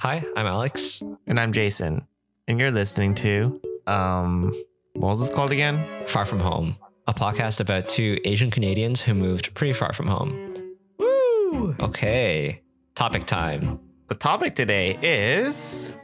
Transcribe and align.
Hi, 0.00 0.24
I'm 0.36 0.46
Alex. 0.46 1.02
And 1.26 1.40
I'm 1.40 1.52
Jason. 1.52 2.06
And 2.46 2.60
you're 2.60 2.70
listening 2.70 3.16
to, 3.16 3.60
um, 3.88 4.52
what 4.92 5.08
was 5.08 5.18
this 5.18 5.30
called 5.30 5.50
again? 5.50 5.84
Far 6.06 6.24
From 6.24 6.38
Home, 6.38 6.76
a 7.08 7.12
podcast 7.12 7.58
about 7.58 7.88
two 7.88 8.16
Asian 8.24 8.48
Canadians 8.48 9.00
who 9.00 9.12
moved 9.12 9.52
pretty 9.54 9.72
far 9.72 9.92
from 9.92 10.06
home. 10.06 10.54
Woo! 11.00 11.74
Okay, 11.80 12.62
topic 12.94 13.26
time. 13.26 13.80
The 14.08 14.14
topic 14.14 14.54
today 14.54 14.96
is. 15.02 15.96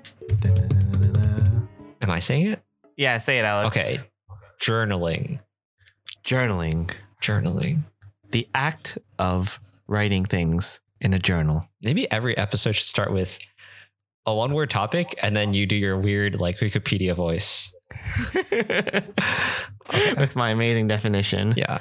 Am 2.03 2.11
I 2.11 2.19
saying 2.19 2.49
it? 2.49 2.65
Yeah, 2.97 3.19
say 3.19 3.39
it, 3.39 3.45
Alex. 3.45 3.77
Okay, 3.77 3.99
journaling. 4.61 5.39
Journaling. 6.25 6.91
Journaling. 7.23 7.85
The 8.33 8.49
act 8.57 8.99
of 9.21 9.61
writing 9.87 10.25
things 10.25 10.81
in 11.01 11.15
a 11.15 11.21
journal. 11.21 11.69
Maybe 11.85 12.11
every 12.11 12.37
episode 12.37 12.73
should 12.73 12.87
start 12.87 13.13
with 13.13 13.39
a 14.27 14.35
one 14.35 14.55
word 14.55 14.71
topic 14.71 15.15
and 15.23 15.35
then 15.37 15.53
you 15.55 15.67
do 15.67 15.77
your 15.77 15.99
weird, 15.99 16.41
like, 16.41 16.59
Wikipedia 16.59 17.15
voice. 17.15 17.75
With 20.17 20.35
my 20.37 20.51
amazing 20.51 20.89
definition. 20.89 21.55
Yeah. 21.57 21.79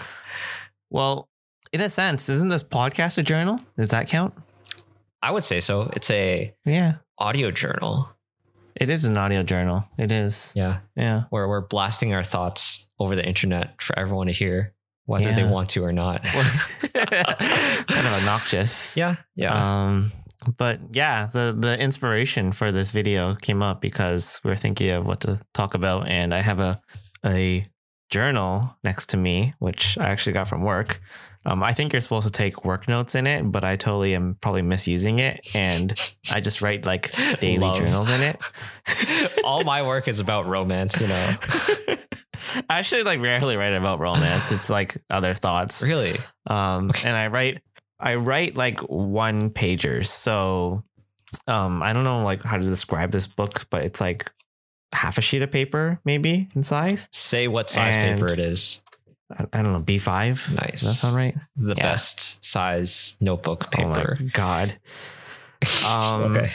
Well, 0.89 1.29
in 1.71 1.81
a 1.81 1.89
sense, 1.89 2.29
isn't 2.29 2.49
this 2.49 2.63
podcast 2.63 3.17
a 3.17 3.23
journal? 3.23 3.59
Does 3.77 3.89
that 3.89 4.07
count? 4.07 4.33
I 5.21 5.31
would 5.31 5.43
say 5.45 5.59
so. 5.61 5.89
It's 5.95 6.09
a 6.11 6.53
Yeah. 6.65 6.95
audio 7.17 7.49
journal. 7.51 8.09
It 8.75 8.89
is 8.89 9.05
an 9.05 9.17
audio 9.17 9.43
journal. 9.43 9.85
It 9.97 10.11
is. 10.11 10.51
Yeah. 10.55 10.79
Yeah. 10.95 11.23
Where 11.29 11.47
we're 11.47 11.61
blasting 11.61 12.13
our 12.13 12.23
thoughts 12.23 12.91
over 12.99 13.15
the 13.15 13.25
internet 13.25 13.81
for 13.81 13.97
everyone 13.97 14.27
to 14.27 14.33
hear, 14.33 14.73
whether 15.05 15.31
they 15.31 15.43
want 15.43 15.69
to 15.69 15.83
or 15.85 15.93
not. 15.93 16.23
kind 16.93 16.93
of 16.93 18.13
obnoxious. 18.19 18.97
yeah. 18.97 19.15
Yeah. 19.35 19.53
Um, 19.85 20.11
but 20.57 20.79
yeah, 20.91 21.27
the 21.27 21.55
the 21.57 21.79
inspiration 21.79 22.51
for 22.51 22.71
this 22.71 22.91
video 22.91 23.35
came 23.35 23.61
up 23.63 23.81
because 23.81 24.39
we 24.43 24.49
were 24.49 24.55
thinking 24.55 24.91
of 24.91 25.05
what 25.05 25.21
to 25.21 25.39
talk 25.53 25.73
about, 25.73 26.07
and 26.07 26.33
I 26.33 26.41
have 26.41 26.59
a 26.59 26.81
a 27.25 27.65
journal 28.09 28.75
next 28.83 29.07
to 29.09 29.17
me, 29.17 29.53
which 29.59 29.97
I 29.97 30.05
actually 30.09 30.33
got 30.33 30.47
from 30.47 30.63
work. 30.63 31.01
Um, 31.45 31.61
I 31.61 31.73
think 31.73 31.91
you're 31.91 32.01
supposed 32.01 32.25
to 32.25 32.31
take 32.31 32.63
work 32.63 32.87
notes 32.87 33.15
in 33.15 33.27
it, 33.27 33.51
but 33.51 33.63
I 33.65 33.75
totally 33.75 34.15
am 34.15 34.37
probably 34.39 34.61
misusing 34.61 35.19
it, 35.19 35.41
and 35.55 35.93
I 36.31 36.39
just 36.39 36.61
write 36.61 36.85
like 36.85 37.11
daily 37.39 37.57
Love. 37.59 37.77
journals 37.77 38.09
in 38.09 38.21
it. 38.21 38.37
All 39.43 39.63
my 39.63 39.81
work 39.81 40.07
is 40.07 40.19
about 40.19 40.47
romance, 40.47 40.99
you 41.01 41.07
know. 41.07 41.35
I 42.69 42.79
actually 42.79 43.03
like 43.03 43.21
rarely 43.21 43.55
write 43.57 43.73
about 43.73 43.99
romance. 43.99 44.51
It's 44.51 44.69
like 44.69 44.97
other 45.09 45.33
thoughts. 45.33 45.81
Really? 45.81 46.19
um 46.47 46.91
and 47.05 47.15
i 47.15 47.27
write 47.27 47.61
i 48.03 48.15
write 48.15 48.55
like 48.55 48.79
one 48.81 49.49
pagers 49.49 50.07
so 50.07 50.83
um 51.47 51.81
i 51.81 51.91
don't 51.93 52.03
know 52.03 52.23
like 52.23 52.43
how 52.43 52.57
to 52.57 52.63
describe 52.65 53.11
this 53.11 53.25
book 53.25 53.65
but 53.71 53.83
it's 53.83 53.99
like 54.01 54.29
half 54.93 55.17
a 55.17 55.21
sheet 55.21 55.41
of 55.41 55.49
paper 55.51 55.99
maybe 56.05 56.47
in 56.55 56.61
size 56.63 57.07
Say 57.11 57.47
what 57.47 57.69
size 57.69 57.95
And- 57.95 58.19
paper 58.19 58.31
it 58.31 58.37
is. 58.39 58.83
i, 59.35 59.43
I 59.53 59.61
don't 59.63 59.73
know 59.73 59.79
b5 59.79 60.53
Nice. 60.55 60.81
does 60.81 60.81
that 60.81 60.93
sound 60.95 61.15
right 61.15 61.35
The 61.57 61.73
Yeah. 61.77 61.83
best 61.83 62.45
size 62.45 63.17
notebook 63.19 63.65
oh 63.65 63.69
paper. 63.71 64.17
my 64.19 64.29
god 64.33 64.75
um 65.87 66.35
okay. 66.35 66.51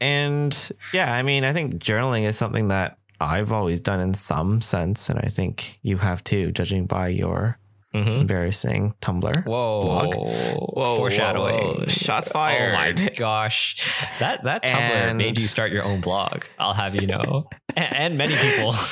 and 0.00 0.70
yeah 0.94 1.12
i 1.14 1.22
mean 1.22 1.44
i 1.44 1.52
think 1.52 1.74
journaling 1.74 2.22
is 2.24 2.36
something 2.38 2.68
that 2.68 2.96
i've 3.20 3.52
always 3.52 3.80
done 3.80 4.00
in 4.00 4.14
some 4.14 4.60
sense 4.62 5.08
and 5.10 5.18
i 5.18 5.28
think 5.28 5.78
you 5.82 5.98
have 5.98 6.22
too 6.24 6.50
judging 6.52 6.86
by 6.86 7.08
your 7.08 7.58
hmm 7.92 7.98
embarrassing 8.20 8.94
tumblr 9.00 9.44
Whoa. 9.46 9.80
blog. 9.82 10.14
Whoa, 10.14 10.96
Foreshadowing. 10.96 11.54
whoa, 11.56 11.74
whoa. 11.80 11.86
Shots 11.86 12.30
fired. 12.30 12.98
Oh 13.00 13.02
my 13.04 13.08
gosh. 13.16 13.84
That 14.20 14.44
that 14.44 14.62
Tumblr 14.62 14.74
And- 15.08 15.18
made 15.18 15.38
you 15.38 15.46
start 15.48 15.72
your 15.72 15.82
own 15.84 16.00
blog. 16.00 16.44
I'll 16.58 16.74
have 16.74 16.94
you 17.00 17.06
know. 17.08 17.48
and, 17.76 17.94
and 17.96 18.18
many 18.18 18.34
people. 18.36 18.74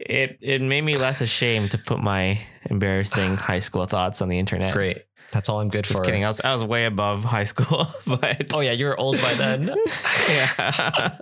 it 0.00 0.38
it 0.40 0.62
made 0.62 0.82
me 0.82 0.96
less 0.96 1.20
ashamed 1.20 1.70
to 1.72 1.78
put 1.78 2.00
my 2.00 2.40
embarrassing 2.70 3.36
high 3.50 3.60
school 3.60 3.84
thoughts 3.86 4.20
on 4.22 4.28
the 4.28 4.38
internet. 4.38 4.72
Great. 4.72 5.02
That's 5.32 5.48
all 5.48 5.60
I'm 5.60 5.68
good 5.68 5.84
Just 5.84 5.98
for. 6.00 6.04
kidding. 6.04 6.24
I 6.24 6.28
was 6.28 6.40
I 6.40 6.52
was 6.54 6.64
way 6.64 6.86
above 6.86 7.22
high 7.24 7.44
school, 7.44 7.86
but 8.06 8.52
Oh 8.54 8.60
yeah, 8.60 8.72
you 8.72 8.86
were 8.86 8.98
old 8.98 9.16
by 9.20 9.34
then. 9.34 9.74
yeah. 10.28 11.18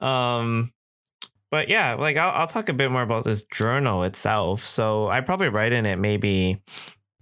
um, 0.00 0.72
but 1.50 1.68
yeah, 1.68 1.94
like 1.94 2.16
I'll 2.16 2.32
I'll 2.32 2.46
talk 2.46 2.68
a 2.68 2.74
bit 2.74 2.90
more 2.90 3.02
about 3.02 3.24
this 3.24 3.44
journal 3.44 4.02
itself. 4.02 4.62
So 4.64 5.08
I 5.08 5.20
probably 5.20 5.48
write 5.48 5.72
in 5.72 5.86
it 5.86 5.96
maybe 5.96 6.62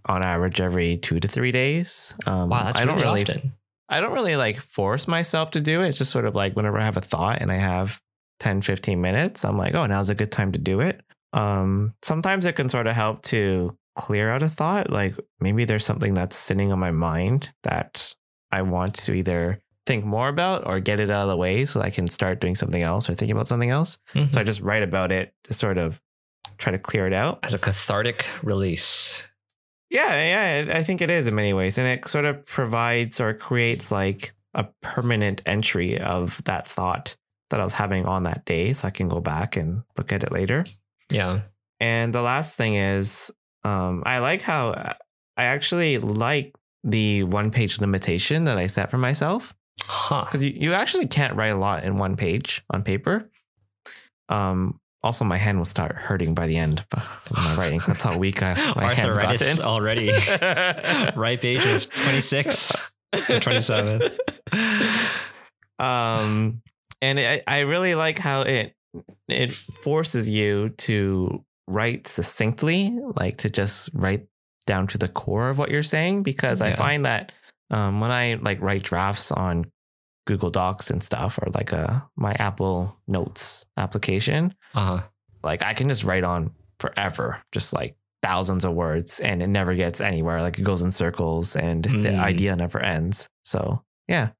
on 0.06 0.22
average 0.22 0.60
every 0.60 0.96
two 0.98 1.20
to 1.20 1.28
three 1.28 1.52
days. 1.52 2.14
Um, 2.26 2.48
Wow, 2.50 2.64
that's 2.64 2.80
I 2.80 2.84
don't 2.84 2.96
really, 2.96 3.08
really 3.08 3.22
often. 3.22 3.52
I 3.88 4.00
don't 4.00 4.12
really 4.12 4.36
like 4.36 4.58
force 4.58 5.06
myself 5.06 5.50
to 5.52 5.60
do 5.60 5.82
it. 5.82 5.88
It's 5.88 5.98
just 5.98 6.10
sort 6.10 6.24
of 6.24 6.34
like 6.34 6.54
whenever 6.54 6.78
I 6.78 6.84
have 6.84 6.96
a 6.96 7.02
thought 7.02 7.40
and 7.40 7.52
I 7.52 7.56
have 7.56 8.00
10, 8.40 8.62
15 8.62 9.00
minutes, 9.00 9.44
I'm 9.44 9.58
like, 9.58 9.74
oh, 9.74 9.86
now's 9.86 10.10
a 10.10 10.14
good 10.14 10.32
time 10.32 10.52
to 10.52 10.58
do 10.58 10.80
it. 10.80 11.00
Um, 11.32 11.94
sometimes 12.02 12.44
it 12.44 12.56
can 12.56 12.68
sort 12.68 12.86
of 12.86 12.94
help 12.94 13.22
to 13.24 13.76
clear 13.96 14.30
out 14.30 14.42
a 14.42 14.48
thought. 14.48 14.90
Like 14.90 15.14
maybe 15.40 15.64
there's 15.64 15.84
something 15.84 16.14
that's 16.14 16.36
sitting 16.36 16.72
on 16.72 16.78
my 16.78 16.90
mind 16.90 17.52
that 17.62 18.14
I 18.50 18.62
want 18.62 18.94
to 18.94 19.12
either 19.14 19.60
think 19.86 20.04
more 20.04 20.28
about 20.28 20.66
or 20.66 20.80
get 20.80 21.00
it 21.00 21.10
out 21.10 21.22
of 21.22 21.28
the 21.28 21.36
way 21.36 21.64
so 21.64 21.80
I 21.80 21.90
can 21.90 22.06
start 22.06 22.40
doing 22.40 22.54
something 22.54 22.82
else 22.82 23.08
or 23.10 23.14
thinking 23.14 23.36
about 23.36 23.46
something 23.46 23.70
else. 23.70 23.98
Mhm. 24.14 24.32
So 24.32 24.40
I 24.40 24.44
just 24.44 24.60
write 24.60 24.82
about 24.82 25.12
it 25.12 25.34
to 25.44 25.54
sort 25.54 25.78
of 25.78 26.00
try 26.58 26.72
to 26.72 26.78
clear 26.78 27.06
it 27.06 27.12
out. 27.12 27.40
As 27.42 27.54
a 27.54 27.58
cathartic 27.58 28.26
release. 28.42 29.28
Yeah, 29.90 30.64
yeah, 30.64 30.76
I 30.76 30.82
think 30.82 31.02
it 31.02 31.10
is 31.10 31.28
in 31.28 31.34
many 31.34 31.52
ways. 31.52 31.78
And 31.78 31.86
it 31.86 32.06
sort 32.08 32.24
of 32.24 32.44
provides 32.46 33.20
or 33.20 33.34
creates 33.34 33.92
like 33.92 34.32
a 34.54 34.64
permanent 34.80 35.42
entry 35.46 36.00
of 36.00 36.42
that 36.44 36.66
thought 36.66 37.16
that 37.50 37.60
I 37.60 37.64
was 37.64 37.74
having 37.74 38.06
on 38.06 38.22
that 38.24 38.44
day. 38.46 38.72
So 38.72 38.88
I 38.88 38.90
can 38.90 39.08
go 39.08 39.20
back 39.20 39.56
and 39.56 39.82
look 39.96 40.12
at 40.12 40.24
it 40.24 40.32
later. 40.32 40.64
Yeah. 41.10 41.40
And 41.78 42.14
the 42.14 42.22
last 42.22 42.56
thing 42.56 42.76
is, 42.76 43.30
um, 43.64 44.02
I 44.06 44.18
like 44.20 44.40
how 44.42 44.94
I 45.36 45.44
actually 45.44 45.98
like 45.98 46.54
the 46.82 47.24
one 47.24 47.50
page 47.50 47.78
limitation 47.80 48.44
that 48.44 48.58
I 48.58 48.66
set 48.66 48.90
for 48.90 48.98
myself 48.98 49.54
Huh. 49.82 50.24
because 50.24 50.44
you, 50.44 50.52
you 50.54 50.72
actually 50.72 51.06
can't 51.06 51.34
write 51.34 51.48
a 51.48 51.56
lot 51.56 51.84
in 51.84 51.96
one 51.96 52.16
page 52.16 52.62
on 52.70 52.82
paper. 52.82 53.30
Um, 54.28 54.80
also, 55.02 55.24
my 55.24 55.36
hand 55.36 55.58
will 55.58 55.66
start 55.66 55.94
hurting 55.94 56.34
by 56.34 56.46
the 56.46 56.56
end 56.56 56.84
of 56.92 57.30
my 57.30 57.54
writing. 57.56 57.80
That's 57.86 58.02
how 58.02 58.16
weak 58.16 58.42
I, 58.42 58.54
my 58.76 58.94
hands 58.94 59.16
gotten. 59.18 59.60
already. 59.62 60.10
Ripe 61.16 61.44
age 61.44 61.66
of 61.66 61.90
26 61.90 62.92
or 63.30 63.40
27. 63.40 64.10
um 65.78 66.62
and 67.02 67.18
it, 67.18 67.42
i 67.46 67.58
really 67.60 67.94
like 67.94 68.18
how 68.18 68.42
it 68.42 68.74
it 69.28 69.52
forces 69.52 70.28
you 70.28 70.68
to 70.70 71.44
write 71.66 72.06
succinctly 72.06 72.96
like 73.16 73.38
to 73.38 73.50
just 73.50 73.90
write 73.92 74.26
down 74.66 74.86
to 74.86 74.98
the 74.98 75.08
core 75.08 75.48
of 75.50 75.58
what 75.58 75.70
you're 75.70 75.82
saying 75.82 76.22
because 76.22 76.62
i 76.62 76.70
find 76.72 77.04
that 77.04 77.32
um 77.70 78.00
when 78.00 78.10
i 78.10 78.34
like 78.42 78.60
write 78.60 78.82
drafts 78.82 79.30
on 79.32 79.64
google 80.26 80.50
docs 80.50 80.90
and 80.90 81.02
stuff 81.02 81.38
or 81.38 81.48
like 81.52 81.72
a 81.72 82.08
my 82.16 82.32
apple 82.34 82.96
notes 83.06 83.66
application 83.76 84.54
Uh-huh. 84.74 85.02
like 85.42 85.62
i 85.62 85.74
can 85.74 85.88
just 85.88 86.04
write 86.04 86.24
on 86.24 86.50
forever 86.78 87.42
just 87.52 87.72
like 87.72 87.96
thousands 88.22 88.64
of 88.64 88.72
words 88.72 89.20
and 89.20 89.42
it 89.42 89.48
never 89.48 89.74
gets 89.74 90.00
anywhere 90.00 90.40
like 90.40 90.58
it 90.58 90.62
goes 90.62 90.80
in 90.82 90.90
circles 90.90 91.56
and 91.56 91.84
the 91.84 92.08
Mm. 92.10 92.20
idea 92.20 92.56
never 92.56 92.80
ends 92.80 93.28
so 93.44 93.82
yeah 94.08 94.30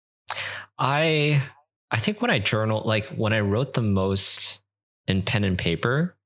I 0.78 1.42
I 1.90 1.98
think 1.98 2.20
when 2.20 2.30
I 2.30 2.38
journal, 2.40 2.82
like 2.84 3.06
when 3.10 3.32
I 3.32 3.40
wrote 3.40 3.74
the 3.74 3.82
most 3.82 4.62
in 5.06 5.22
pen 5.22 5.44
and 5.44 5.56
paper, 5.56 6.16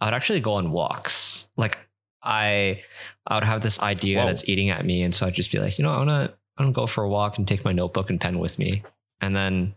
I 0.00 0.06
would 0.06 0.14
actually 0.14 0.40
go 0.40 0.54
on 0.54 0.70
walks. 0.70 1.50
Like 1.56 1.76
I 2.24 2.82
I 3.26 3.34
would 3.34 3.44
have 3.44 3.62
this 3.62 3.82
idea 3.82 4.20
Whoa. 4.20 4.26
that's 4.26 4.48
eating 4.48 4.70
at 4.70 4.84
me. 4.84 5.02
And 5.02 5.14
so 5.14 5.26
I'd 5.26 5.34
just 5.34 5.52
be 5.52 5.58
like, 5.58 5.78
you 5.78 5.84
know, 5.84 5.90
I'm 5.90 6.06
gonna 6.06 6.32
I'm 6.58 6.64
gonna 6.66 6.72
go 6.72 6.86
for 6.86 7.04
a 7.04 7.08
walk 7.08 7.38
and 7.38 7.46
take 7.46 7.64
my 7.64 7.72
notebook 7.72 8.10
and 8.10 8.20
pen 8.20 8.38
with 8.38 8.58
me. 8.58 8.82
And 9.20 9.34
then 9.36 9.74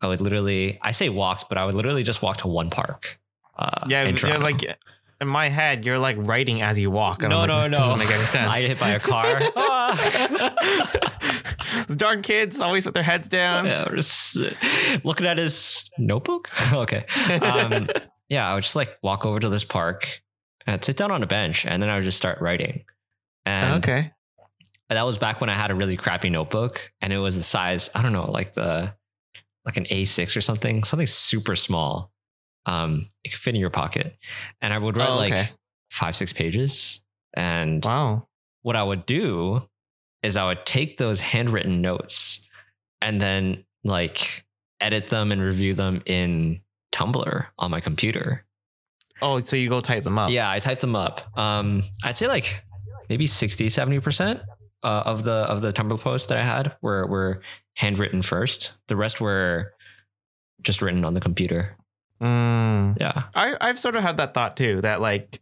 I 0.00 0.08
would 0.08 0.20
literally 0.20 0.78
I 0.82 0.92
say 0.92 1.08
walks, 1.08 1.44
but 1.44 1.58
I 1.58 1.64
would 1.64 1.74
literally 1.74 2.02
just 2.02 2.22
walk 2.22 2.38
to 2.38 2.48
one 2.48 2.70
park. 2.70 3.18
Uh, 3.56 3.84
Yeah, 3.88 4.04
yeah, 4.04 4.36
like 4.36 4.62
in 5.20 5.26
my 5.26 5.48
head, 5.48 5.84
you're 5.84 5.98
like 5.98 6.16
writing 6.18 6.62
as 6.62 6.78
you 6.78 6.90
walk. 6.92 7.22
and 7.22 7.30
no, 7.30 7.40
I'm 7.40 7.48
no, 7.48 7.54
like, 7.56 7.70
no. 7.70 7.78
this 7.78 7.78
Doesn't 7.78 7.98
make 7.98 8.10
any 8.10 8.24
sense. 8.36 8.50
I 8.50 8.60
get 8.60 8.68
hit 8.68 8.80
by 8.80 8.90
a 8.90 9.00
car. 9.00 9.40
Those 11.88 11.96
darn 11.96 12.22
kids 12.22 12.60
always 12.60 12.84
with 12.86 12.94
their 12.94 13.02
heads 13.02 13.28
down. 13.28 13.66
yeah, 13.66 13.86
just 13.90 14.38
looking 15.04 15.26
at 15.26 15.38
his 15.38 15.90
notebook. 15.98 16.48
okay. 16.72 17.04
Um, 17.42 17.88
yeah, 18.28 18.48
I 18.50 18.54
would 18.54 18.62
just 18.62 18.76
like 18.76 18.96
walk 19.02 19.26
over 19.26 19.40
to 19.40 19.48
this 19.48 19.64
park 19.64 20.22
and 20.68 20.84
sit 20.84 20.96
down 20.96 21.10
on 21.10 21.22
a 21.22 21.26
bench, 21.26 21.64
and 21.64 21.82
then 21.82 21.88
I 21.88 21.96
would 21.96 22.04
just 22.04 22.18
start 22.18 22.40
writing. 22.40 22.84
And 23.46 23.84
okay. 23.84 24.12
that 24.90 25.06
was 25.06 25.16
back 25.18 25.40
when 25.40 25.48
I 25.48 25.54
had 25.54 25.70
a 25.70 25.74
really 25.74 25.96
crappy 25.96 26.28
notebook, 26.30 26.92
and 27.00 27.12
it 27.12 27.18
was 27.18 27.36
the 27.36 27.42
size 27.42 27.90
I 27.94 28.02
don't 28.02 28.12
know, 28.12 28.30
like 28.30 28.52
the 28.54 28.94
like 29.64 29.76
an 29.76 29.86
A6 29.86 30.36
or 30.36 30.40
something, 30.40 30.84
something 30.84 31.06
super 31.06 31.56
small. 31.56 32.12
Um, 32.66 33.06
it 33.24 33.30
could 33.30 33.40
fit 33.40 33.54
in 33.54 33.60
your 33.60 33.70
pocket, 33.70 34.16
and 34.60 34.74
I 34.74 34.78
would 34.78 34.96
write 34.96 35.08
Oh, 35.08 35.16
like 35.16 35.52
five, 35.90 36.14
six 36.14 36.32
pages. 36.32 37.02
And 37.34 37.84
Wow. 37.84 38.28
what 38.62 38.76
I 38.76 38.82
would 38.82 39.06
do 39.06 39.62
is 40.22 40.36
I 40.36 40.46
would 40.46 40.66
take 40.66 40.98
those 40.98 41.20
handwritten 41.20 41.80
notes 41.80 42.46
and 43.00 43.20
then 43.20 43.64
like 43.84 44.44
edit 44.80 45.08
them 45.08 45.32
and 45.32 45.40
review 45.40 45.74
them 45.74 46.02
in 46.04 46.60
Tumblr 46.92 47.46
on 47.58 47.70
my 47.70 47.80
computer. 47.80 48.44
Oh, 49.22 49.40
so 49.40 49.56
you 49.56 49.68
go 49.68 49.80
type 49.80 50.02
them 50.04 50.18
up? 50.18 50.30
Yeah, 50.30 50.50
I 50.50 50.58
type 50.58 50.80
them 50.80 50.94
up. 50.96 51.22
Um, 51.36 51.82
I'd 52.04 52.16
say 52.16 52.28
like 52.28 52.62
maybe 53.08 53.26
60, 53.26 53.66
70% 53.66 54.40
uh, 54.84 54.86
of 54.86 55.24
the 55.24 55.32
of 55.32 55.60
the 55.62 55.72
Tumblr 55.72 55.98
posts 56.00 56.26
that 56.28 56.38
I 56.38 56.44
had 56.44 56.76
were 56.82 57.06
were 57.06 57.42
handwritten 57.76 58.22
first. 58.22 58.74
The 58.88 58.96
rest 58.96 59.20
were 59.20 59.72
just 60.62 60.82
written 60.82 61.04
on 61.04 61.14
the 61.14 61.20
computer. 61.20 61.76
Mm. 62.20 62.96
Yeah. 63.00 63.24
I, 63.34 63.56
I've 63.60 63.78
sort 63.78 63.94
of 63.96 64.02
had 64.02 64.16
that 64.16 64.34
thought 64.34 64.56
too 64.56 64.80
that 64.80 65.00
like 65.00 65.40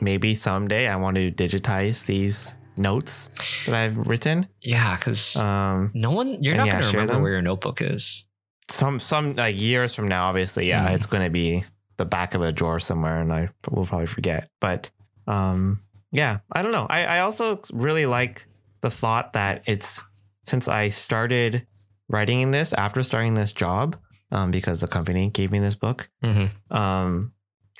maybe 0.00 0.34
someday 0.34 0.86
I 0.88 0.96
want 0.96 1.16
to 1.16 1.30
digitize 1.30 2.06
these 2.06 2.54
notes 2.76 3.28
that 3.66 3.74
I've 3.74 3.96
written. 3.96 4.46
Yeah, 4.62 4.96
because 4.96 5.36
Um, 5.36 5.90
no 5.94 6.10
one 6.12 6.42
you're 6.42 6.56
not 6.56 6.66
yeah, 6.66 6.80
gonna 6.80 6.92
remember 6.92 7.12
them. 7.14 7.22
where 7.22 7.32
your 7.32 7.42
notebook 7.42 7.80
is. 7.82 8.26
some 8.70 9.00
some 9.00 9.34
like 9.34 9.58
years 9.58 9.94
from 9.94 10.08
now, 10.08 10.28
obviously, 10.28 10.68
yeah, 10.68 10.88
Mm. 10.88 10.94
it's 10.94 11.06
going 11.06 11.24
to 11.24 11.30
be 11.30 11.64
the 12.00 12.06
back 12.06 12.34
of 12.34 12.40
a 12.40 12.50
drawer 12.50 12.80
somewhere, 12.80 13.20
and 13.20 13.30
I 13.30 13.50
will 13.70 13.84
probably 13.84 14.06
forget. 14.06 14.48
But 14.58 14.90
um, 15.26 15.82
yeah, 16.10 16.38
I 16.50 16.62
don't 16.62 16.72
know. 16.72 16.86
I 16.88 17.04
I 17.04 17.20
also 17.20 17.60
really 17.72 18.06
like 18.06 18.46
the 18.80 18.90
thought 18.90 19.34
that 19.34 19.62
it's 19.66 20.02
since 20.44 20.66
I 20.66 20.88
started 20.88 21.66
writing 22.08 22.40
in 22.40 22.52
this 22.52 22.72
after 22.72 23.02
starting 23.02 23.34
this 23.34 23.52
job, 23.52 23.96
um, 24.32 24.50
because 24.50 24.80
the 24.80 24.88
company 24.88 25.28
gave 25.28 25.52
me 25.52 25.58
this 25.58 25.74
book. 25.74 26.08
Mm-hmm. 26.24 26.76
um 26.76 27.32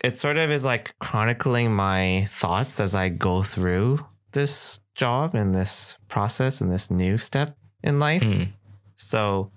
it 0.02 0.16
sort 0.16 0.38
of 0.38 0.50
is 0.50 0.64
like 0.64 0.94
chronicling 0.98 1.74
my 1.74 2.24
thoughts 2.26 2.80
as 2.80 2.94
I 2.94 3.10
go 3.10 3.42
through 3.42 3.98
this 4.32 4.80
job 4.94 5.34
and 5.34 5.54
this 5.54 5.98
process 6.08 6.62
and 6.62 6.72
this 6.72 6.90
new 6.90 7.18
step 7.18 7.54
in 7.82 7.98
life. 7.98 8.22
Mm-hmm. 8.22 8.50
So 8.94 9.52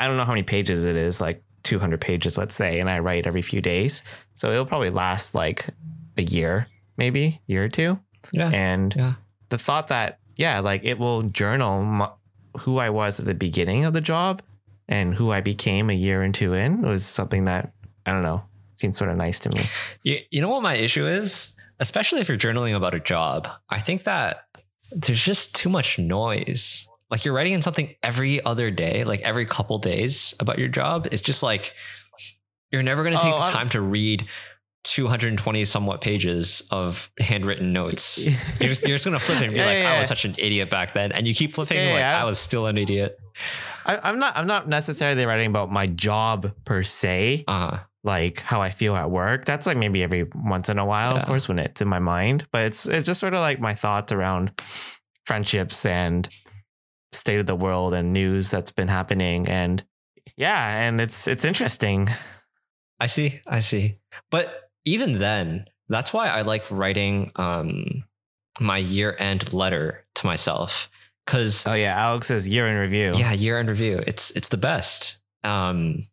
I 0.00 0.08
don't 0.08 0.16
know 0.16 0.24
how 0.24 0.32
many 0.32 0.42
pages 0.42 0.84
it 0.84 0.96
is, 0.96 1.20
like 1.20 1.44
200 1.64 2.00
pages, 2.00 2.36
let's 2.38 2.54
say, 2.54 2.78
and 2.80 2.88
I 2.90 2.98
write 2.98 3.26
every 3.26 3.42
few 3.42 3.60
days. 3.60 4.02
So 4.34 4.50
it'll 4.50 4.66
probably 4.66 4.90
last 4.90 5.34
like 5.34 5.68
a 6.16 6.22
year, 6.22 6.66
maybe 6.96 7.40
year 7.46 7.64
or 7.64 7.68
two. 7.68 7.98
Yeah. 8.32 8.48
And 8.50 8.94
Yeah. 8.96 9.14
the 9.48 9.58
thought 9.58 9.88
that, 9.88 10.18
yeah, 10.36 10.60
like 10.60 10.82
it 10.84 10.98
will 10.98 11.22
journal 11.22 11.82
my, 11.84 12.10
who 12.60 12.78
I 12.78 12.90
was 12.90 13.18
at 13.20 13.26
the 13.26 13.34
beginning 13.34 13.84
of 13.84 13.92
the 13.92 14.00
job 14.00 14.42
and 14.88 15.14
who 15.14 15.30
I 15.32 15.40
became 15.40 15.88
a 15.90 15.94
year 15.94 16.28
two 16.32 16.54
in 16.54 16.82
was 16.82 17.04
something 17.04 17.44
that, 17.46 17.72
I 18.06 18.12
don't 18.12 18.22
know, 18.22 18.42
seemed 18.74 18.96
sort 18.96 19.10
of 19.10 19.16
nice 19.16 19.38
to 19.40 19.50
me. 19.50 19.62
You, 20.02 20.18
you 20.30 20.40
know 20.40 20.48
what 20.48 20.62
my 20.62 20.74
issue 20.74 21.06
is? 21.06 21.54
Especially 21.80 22.20
if 22.20 22.28
you're 22.28 22.38
journaling 22.38 22.76
about 22.76 22.94
a 22.94 23.00
job, 23.00 23.48
I 23.70 23.78
think 23.80 24.04
that 24.04 24.44
there's 24.90 25.24
just 25.24 25.54
too 25.54 25.68
much 25.68 25.98
noise. 25.98 26.88
Like 27.12 27.24
you're 27.24 27.34
writing 27.34 27.52
in 27.52 27.62
something 27.62 27.94
every 28.02 28.42
other 28.44 28.70
day, 28.72 29.04
like 29.04 29.20
every 29.20 29.46
couple 29.46 29.78
days 29.78 30.34
about 30.40 30.58
your 30.58 30.68
job. 30.68 31.06
It's 31.12 31.22
just 31.22 31.42
like 31.44 31.72
you're 32.72 32.82
never 32.82 33.04
going 33.04 33.14
to 33.16 33.22
take 33.22 33.32
Oh, 33.34 33.36
the 33.36 33.42
I'm- 33.44 33.52
time 33.52 33.68
to 33.68 33.80
read 33.80 34.26
220 34.84 35.64
somewhat 35.64 36.00
pages 36.00 36.66
of 36.72 37.08
handwritten 37.20 37.72
notes. 37.72 38.26
You're 38.60 38.68
just, 38.68 38.82
you're 38.82 38.96
just 38.96 39.04
going 39.04 39.16
to 39.16 39.24
flip 39.24 39.40
it 39.40 39.44
and 39.44 39.52
be 39.52 39.60
Yeah, 39.60 39.66
like, 39.66 39.78
yeah, 39.78 39.92
I 39.94 39.98
was 40.00 40.08
such 40.08 40.24
an 40.24 40.34
idiot 40.38 40.70
back 40.70 40.92
then. 40.92 41.12
And 41.12 41.24
you 41.28 41.34
keep 41.34 41.52
flipping, 41.52 41.76
Yeah, 41.78 41.92
like. 41.94 42.02
I 42.02 42.24
was 42.24 42.36
still 42.38 42.66
an 42.66 42.76
idiot. 42.76 43.16
I, 43.86 43.98
I'm 44.02 44.18
not. 44.18 44.36
I'm 44.36 44.48
not 44.48 44.68
necessarily 44.68 45.24
writing 45.24 45.46
about 45.46 45.70
my 45.70 45.86
job 45.86 46.52
per 46.64 46.82
se, 46.82 47.44
Uh, 47.46 47.78
like 48.02 48.40
how 48.40 48.60
I 48.60 48.70
feel 48.70 48.96
at 48.96 49.08
work. 49.10 49.44
That's 49.44 49.66
like 49.68 49.76
maybe 49.76 50.02
every 50.02 50.24
once 50.34 50.68
in 50.68 50.78
a 50.80 50.84
while, 50.84 51.16
of 51.16 51.26
course, 51.26 51.46
when 51.48 51.58
it's 51.60 51.80
in 51.80 51.86
my 51.88 52.00
mind. 52.00 52.46
But 52.50 52.62
it's 52.62 52.88
it's 52.88 53.06
just 53.06 53.20
sort 53.20 53.34
of 53.34 53.40
like 53.40 53.60
my 53.60 53.74
thoughts 53.74 54.12
around 54.12 54.50
friendships 55.24 55.86
and 55.86 56.28
state 57.12 57.38
of 57.40 57.46
the 57.46 57.54
world 57.54 57.92
and 57.94 58.12
news 58.12 58.50
that's 58.50 58.70
been 58.72 58.88
happening. 58.88 59.48
And 59.48 59.84
yeah, 60.36 60.80
and 60.82 61.00
it's 61.00 61.26
it's 61.28 61.44
interesting. 61.44 62.08
I 63.00 63.06
see. 63.06 63.40
I 63.46 63.60
see. 63.60 63.98
But 64.30 64.70
even 64.84 65.18
then, 65.18 65.66
that's 65.88 66.12
why 66.12 66.28
I 66.28 66.42
like 66.42 66.64
writing 66.70 67.32
um, 67.36 68.04
my 68.60 68.78
year 68.78 69.16
end 69.18 69.52
letter 69.52 70.04
to 70.16 70.26
myself. 70.26 70.90
Cause 71.26 71.66
Oh 71.66 71.74
yeah, 71.74 71.94
Alex's 71.96 72.48
year 72.48 72.66
in 72.66 72.76
review. 72.76 73.12
yeah, 73.14 73.32
year 73.32 73.58
end 73.58 73.68
review. 73.68 74.02
It's 74.06 74.30
it's 74.32 74.48
the 74.48 74.56
best. 74.56 75.20
Um, 75.44 76.06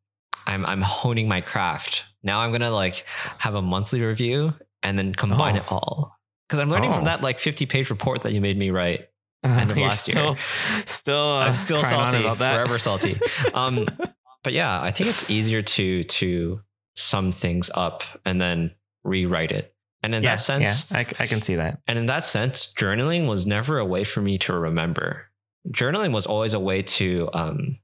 I'm 0.48 0.66
I'm 0.66 0.82
honing 0.82 1.28
my 1.28 1.42
craft. 1.42 2.06
Now 2.24 2.42
I'm 2.42 2.52
gonna 2.52 2.72
like 2.72 3.06
have 3.40 3.56
a 3.56 3.62
monthly 3.62 4.02
review 4.02 4.54
and 4.84 4.98
then 4.98 5.14
combine 5.16 5.56
Oh. 5.56 5.58
it 5.58 5.72
all. 5.72 6.16
Because 6.48 6.60
I'm 6.60 6.70
learning 6.70 6.92
Oh. 6.92 6.96
from 6.96 7.04
that 7.06 7.22
like 7.22 7.40
50 7.40 7.66
page 7.68 7.90
report 7.90 8.24
that 8.24 8.34
you 8.34 8.42
made 8.42 8.58
me 8.58 8.70
write. 8.72 9.10
End 9.44 9.72
of 9.72 9.78
last 9.78 10.08
year. 10.08 10.16
still, 10.16 10.38
Still, 10.86 11.30
uh, 11.30 11.46
I'm 11.48 11.54
still 11.54 11.84
salty, 11.84 12.20
about 12.20 12.40
that. 12.40 12.56
forever 12.56 12.80
salty. 12.80 13.16
Um, 13.54 13.86
but 14.44 14.54
yeah, 14.54 14.82
I 14.82 14.92
think 14.92 15.10
it's 15.10 15.30
easier 15.30 15.62
to 15.62 16.04
to 16.04 16.62
sum 16.96 17.32
things 17.32 17.70
up 17.74 18.04
and 18.26 18.42
then 18.42 18.72
rewrite 19.04 19.52
it. 19.52 19.74
And 20.04 20.16
in 20.16 20.24
yeah, 20.24 20.32
that 20.36 20.42
sense, 20.42 20.92
yeah, 20.92 20.98
I, 21.00 21.06
I 21.24 21.28
can 21.28 21.42
see 21.42 21.56
that. 21.56 21.82
and 21.88 22.00
in 22.00 22.06
that 22.06 22.24
sense, 22.24 22.74
journaling 22.74 23.28
was 23.28 23.46
never 23.46 23.80
a 23.80 23.86
way 23.86 24.04
for 24.06 24.22
me 24.22 24.38
to 24.40 24.54
remember. 24.58 25.26
Journaling 25.70 26.14
was 26.14 26.26
always 26.26 26.54
a 26.54 26.60
way 26.60 26.82
to, 26.82 27.30
um, 27.34 27.80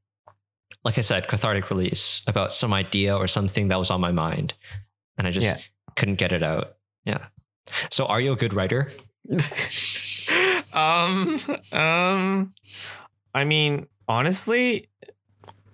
like 0.86 0.98
I 0.98 1.02
said, 1.02 1.28
cathartic 1.28 1.70
release 1.70 2.22
about 2.26 2.54
some 2.54 2.74
idea 2.74 3.16
or 3.18 3.28
something 3.28 3.68
that 3.68 3.78
was 3.78 3.92
on 3.92 4.00
my 4.00 4.14
mind, 4.14 4.54
and 5.18 5.28
I 5.28 5.32
just 5.32 5.46
Yeah. 5.46 5.58
couldn't 5.98 6.16
get 6.16 6.32
it 6.32 6.42
out. 6.42 6.76
Yeah. 7.04 7.26
So, 7.92 8.06
are 8.06 8.22
you 8.22 8.32
a 8.32 8.36
good 8.38 8.54
writer? 8.54 8.92
um, 10.76 11.40
um, 11.72 12.54
I 13.34 13.44
mean, 13.44 13.88
honestly, 14.08 14.90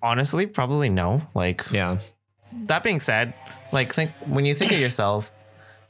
honestly, 0.01 0.45
probably 0.45 0.89
no. 0.89 1.21
Like 1.33 1.65
Yeah. 1.71 1.97
that 2.67 2.83
being 2.83 2.99
said, 2.99 3.33
like 3.71 3.93
think 3.93 4.11
when 4.19 4.45
you 4.45 4.53
think 4.55 4.71
of 4.71 4.79
yourself 4.79 5.31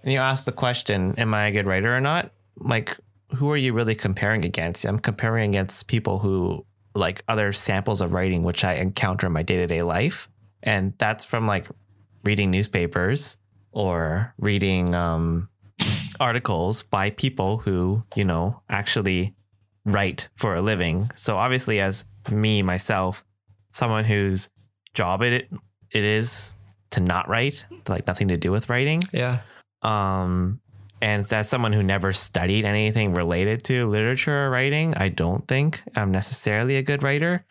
and 0.04 0.12
you 0.14 0.20
ask 0.20 0.46
the 0.46 0.52
question, 0.52 1.16
"Am 1.18 1.34
I 1.34 1.48
a 1.48 1.52
good 1.52 1.66
writer 1.66 1.96
or 1.96 2.02
not?" 2.02 2.32
Like, 2.58 2.98
who 3.36 3.50
are 3.52 3.58
you 3.58 3.74
really 3.74 3.96
comparing 3.96 4.46
against? 4.46 4.86
I'm 4.86 5.00
comparing 5.00 5.50
against 5.52 5.88
people 5.88 6.20
who 6.20 6.66
like 6.94 7.24
other 7.28 7.54
samples 7.54 8.02
of 8.02 8.12
writing 8.14 8.44
which 8.44 8.64
I 8.64 8.74
encounter 8.76 9.28
in 9.28 9.34
my 9.34 9.44
day 9.44 9.58
to 9.58 9.68
day 9.68 9.84
life, 9.84 10.28
and 10.64 10.94
that's 10.98 11.26
from 11.26 11.48
like 11.48 11.68
reading 12.24 12.52
newspapers 12.52 13.38
or 13.72 14.34
reading 14.38 14.94
um, 14.94 15.50
articles 16.20 16.84
by 16.84 17.10
people 17.10 17.58
who 17.60 18.04
you 18.16 18.24
know 18.24 18.62
actually 18.70 19.34
write 19.86 20.30
for 20.36 20.56
a 20.56 20.62
living. 20.62 21.10
So 21.16 21.38
obviously, 21.38 21.80
as 21.80 22.06
me 22.30 22.62
myself, 22.62 23.24
someone 23.72 24.06
whose 24.06 24.50
job 24.94 25.22
it 25.22 25.50
it 25.92 26.06
is 26.06 26.58
to 26.92 27.00
not 27.00 27.28
write, 27.28 27.66
like 27.88 28.08
nothing 28.08 28.28
to 28.30 28.38
do 28.38 28.52
with 28.52 28.70
writing. 28.70 29.04
Yeah. 29.12 29.40
Um, 29.82 30.60
and 31.02 31.26
as 31.34 31.50
someone 31.50 31.74
who 31.74 31.82
never 31.82 32.14
studied 32.14 32.64
anything 32.64 33.14
related 33.14 33.64
to 33.64 33.88
literature 33.88 34.46
or 34.46 34.50
writing, 34.52 34.94
I 34.96 35.10
don't 35.10 35.48
think 35.48 35.82
I'm 35.96 36.12
necessarily 36.12 36.78
a 36.78 36.84
good 36.84 37.02
writer. 37.02 37.44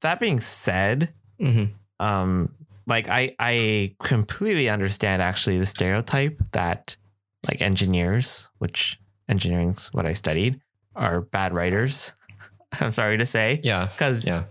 That 0.00 0.20
being 0.20 0.40
said, 0.40 1.12
hmm 1.38 1.66
um, 1.98 2.52
like 2.86 3.08
I 3.08 3.34
I 3.38 3.94
completely 4.02 4.68
understand 4.68 5.22
actually 5.22 5.58
the 5.58 5.66
stereotype 5.66 6.40
that 6.52 6.96
like 7.48 7.60
engineers, 7.60 8.48
which 8.58 8.98
engineering's 9.28 9.88
what 9.92 10.06
I 10.06 10.12
studied, 10.12 10.60
are 10.94 11.20
bad 11.20 11.52
writers. 11.52 12.12
I'm 12.80 12.92
sorry 12.92 13.18
to 13.18 13.26
say, 13.26 13.60
Yeah. 13.62 13.86
because 13.86 14.26
Yeah. 14.26 14.44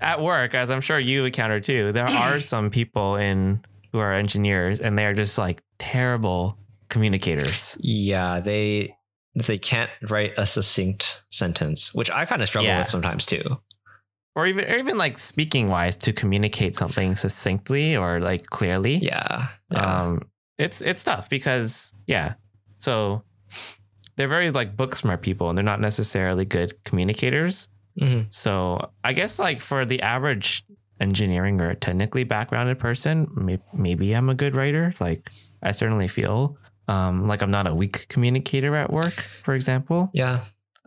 at 0.00 0.20
work, 0.20 0.54
as 0.54 0.70
I'm 0.70 0.80
sure 0.80 0.98
you 0.98 1.24
encounter 1.24 1.60
too, 1.60 1.92
there 1.92 2.06
are 2.06 2.40
some 2.54 2.70
people 2.70 3.16
in 3.16 3.60
who 3.92 3.98
are 3.98 4.12
engineers 4.12 4.80
and 4.80 4.98
they 4.98 5.06
are 5.06 5.14
just 5.14 5.38
like 5.38 5.62
terrible 5.78 6.58
communicators. 6.88 7.76
Yeah. 7.80 8.40
They 8.40 8.94
they 9.34 9.58
can't 9.58 9.90
write 10.08 10.32
a 10.36 10.44
succinct 10.46 11.22
sentence, 11.30 11.94
which 11.94 12.10
I 12.10 12.24
kind 12.24 12.42
of 12.42 12.48
struggle 12.48 12.68
Yeah. 12.68 12.78
with 12.78 12.88
sometimes 12.88 13.24
too. 13.24 13.42
Or 14.34 14.46
even 14.46 14.64
or 14.64 14.76
even 14.76 14.98
like 14.98 15.18
speaking 15.18 15.68
wise 15.68 15.96
to 15.96 16.12
communicate 16.12 16.76
something 16.76 17.14
succinctly 17.16 17.96
or 17.96 18.20
like 18.20 18.46
clearly. 18.46 18.96
Yeah. 18.96 19.46
Yeah. 19.70 20.00
Um 20.02 20.22
it's 20.58 20.80
it's 20.82 21.04
tough 21.04 21.28
because 21.30 21.92
yeah. 22.06 22.34
So 22.78 23.22
they're 24.16 24.28
very 24.28 24.50
like 24.50 24.76
book 24.76 24.94
smart 24.96 25.22
people 25.22 25.48
and 25.48 25.56
they're 25.56 25.64
not 25.64 25.80
necessarily 25.80 26.44
good 26.44 26.72
communicators. 26.84 27.68
Mhm. 28.00 28.26
So 28.30 28.90
I 29.04 29.12
guess 29.12 29.38
like 29.38 29.60
for 29.60 29.84
the 29.84 30.02
average 30.02 30.64
engineering 31.00 31.60
or 31.60 31.74
technically 31.74 32.24
backgrounded 32.24 32.78
person, 32.78 33.28
may- 33.36 33.62
maybe 33.72 34.12
I'm 34.12 34.28
a 34.28 34.34
good 34.34 34.56
writer. 34.56 34.94
Like 35.00 35.30
I 35.62 35.70
certainly 35.72 36.08
feel 36.08 36.56
um, 36.88 37.26
like 37.28 37.42
I'm 37.42 37.50
not 37.50 37.66
a 37.66 37.74
weak 37.74 38.08
communicator 38.08 38.74
at 38.74 38.90
work, 38.92 39.26
for 39.44 39.54
example. 39.54 40.10
Yeah. 40.14 40.40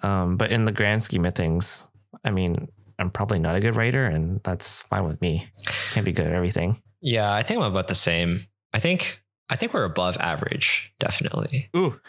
Um, 0.04 0.36
but 0.36 0.52
in 0.52 0.66
the 0.66 0.72
grand 0.72 1.04
scheme 1.04 1.26
of 1.26 1.36
things, 1.36 1.90
I 2.26 2.32
mean, 2.32 2.68
I'm 2.98 3.12
probably 3.12 3.38
not 3.40 3.56
a 3.56 3.60
good 3.60 3.76
writer, 3.76 4.06
and 4.06 4.42
that's 4.44 4.82
fine 4.84 5.06
with 5.06 5.22
me. 5.22 5.48
Can't 5.92 6.06
be 6.06 6.12
good 6.12 6.26
at 6.28 6.34
everything. 6.34 6.82
Yeah. 7.02 7.32
I 7.32 7.44
think 7.44 7.60
I'm 7.60 7.72
about 7.72 7.88
the 7.88 7.96
same. 7.96 8.48
I 8.74 8.80
think 8.80 9.21
I 9.52 9.56
think 9.58 9.74
we're 9.74 9.84
above 9.84 10.18
average, 10.18 10.92
definitely. 11.00 11.70
Ooh, 11.76 12.00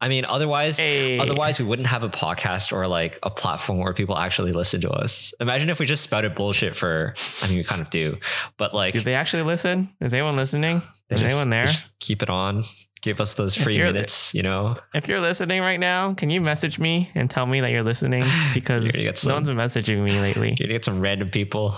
I 0.00 0.08
mean, 0.08 0.24
otherwise, 0.24 0.78
Hey. 0.78 1.18
otherwise 1.18 1.58
we 1.58 1.64
wouldn't 1.64 1.88
have 1.88 2.02
a 2.02 2.08
podcast 2.08 2.72
or 2.72 2.86
like 2.86 3.18
a 3.22 3.30
platform 3.30 3.78
where 3.78 3.94
people 3.94 4.18
actually 4.18 4.52
listen 4.52 4.80
to 4.82 4.90
us. 4.90 5.32
Imagine 5.40 5.70
if 5.70 5.78
we 5.80 5.86
just 5.86 6.02
spouted 6.02 6.34
bullshit 6.34 6.76
for. 6.76 7.14
I 7.42 7.48
mean, 7.48 7.58
we 7.58 7.64
kind 7.64 7.80
of 7.80 7.88
do, 7.90 8.14
but 8.58 8.74
like, 8.74 8.92
do 8.92 9.00
they 9.00 9.14
actually 9.14 9.44
listen? 9.44 9.88
Is 10.00 10.12
anyone 10.12 10.36
listening? 10.36 10.76
Is 11.10 11.20
just- 11.20 11.24
anyone 11.24 11.50
there? 11.50 11.66
just 11.66 11.98
keep 12.00 12.22
it 12.22 12.28
on. 12.30 12.64
Give 13.00 13.20
us 13.20 13.34
those 13.34 13.54
free 13.54 13.78
minutes, 13.78 14.34
you 14.34 14.42
know. 14.42 14.76
If 14.92 15.06
you're 15.06 15.20
listening 15.20 15.60
right 15.60 15.78
now, 15.78 16.14
can 16.14 16.30
you 16.30 16.40
message 16.40 16.80
me 16.80 17.10
and 17.14 17.30
tell 17.30 17.46
me 17.46 17.60
that 17.60 17.70
you're 17.70 17.84
listening? 17.84 18.24
Because 18.54 18.92
You're 18.94 19.14
some- 19.14 19.28
no 19.30 19.34
one's 19.36 19.46
been 19.48 19.56
messaging 19.56 20.02
me 20.02 20.18
lately. 20.20 20.56
You 20.58 20.66
get 20.66 20.84
some 20.84 21.00
random 21.00 21.30
people. 21.30 21.76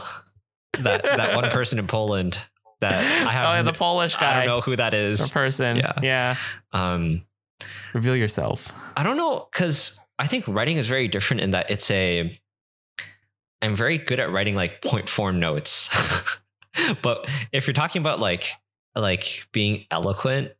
That 0.79 1.03
that 1.03 1.37
one 1.37 1.49
person 1.51 1.79
in 1.79 1.87
Poland 1.87 2.39
that 2.81 2.95
I 3.27 3.31
have. 3.33 3.49
oh, 3.49 3.53
yeah, 3.55 3.63
the 3.63 3.73
Polish 3.73 4.17
guy. 4.17 4.31
I 4.33 4.35
don't 4.39 4.47
know 4.47 4.61
who 4.61 4.77
that 4.77 4.95
is. 4.95 5.21
Or 5.21 5.33
person. 5.33 5.77
Yeah. 5.77 5.93
yeah. 6.03 6.37
Um, 6.73 7.23
Reveal 7.95 8.17
yourself. 8.17 8.73
I 8.97 9.03
don't 9.03 9.17
know 9.17 9.49
because 9.53 10.01
I 10.19 10.27
think 10.27 10.47
writing 10.49 10.77
is 10.77 10.89
very 10.89 11.09
different 11.09 11.43
in 11.43 11.51
that 11.53 11.71
it's 11.71 11.91
a. 11.91 12.39
I'm 13.63 13.77
very 13.77 13.99
good 13.99 14.21
at 14.21 14.31
writing 14.33 14.55
like 14.55 14.81
point 14.81 15.09
form 15.11 15.39
notes, 15.41 15.91
but 17.03 17.29
if 17.53 17.67
you're 17.67 17.75
talking 17.75 18.01
about 18.01 18.19
like 18.21 18.53
like 18.97 19.47
being 19.53 19.85
eloquent 19.91 20.53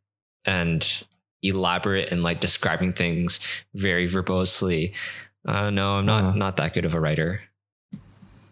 and 0.45 1.03
elaborate 1.41 2.11
and 2.11 2.21
like 2.21 2.39
describing 2.39 2.93
things 2.93 3.39
very 3.73 4.07
verbosely, 4.07 4.93
uh, 5.47 5.71
no, 5.71 5.93
I'm 5.93 6.05
not 6.05 6.23
Uh. 6.23 6.35
not 6.35 6.57
that 6.57 6.73
good 6.75 6.85
of 6.85 6.93
a 6.93 6.99
writer. 6.99 7.41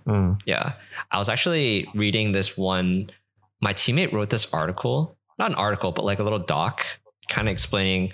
Mm. 0.07 0.41
Yeah. 0.47 0.73
I 1.11 1.19
was 1.19 1.29
actually 1.29 1.87
reading 1.93 2.31
this 2.31 2.57
one. 2.57 3.11
My 3.61 3.73
teammate 3.73 4.13
wrote 4.13 4.29
this 4.29 4.53
article, 4.53 5.17
not 5.37 5.51
an 5.51 5.55
article, 5.55 5.91
but 5.91 6.05
like 6.05 6.19
a 6.19 6.23
little 6.23 6.39
doc 6.39 6.85
kind 7.27 7.47
of 7.47 7.51
explaining 7.51 8.11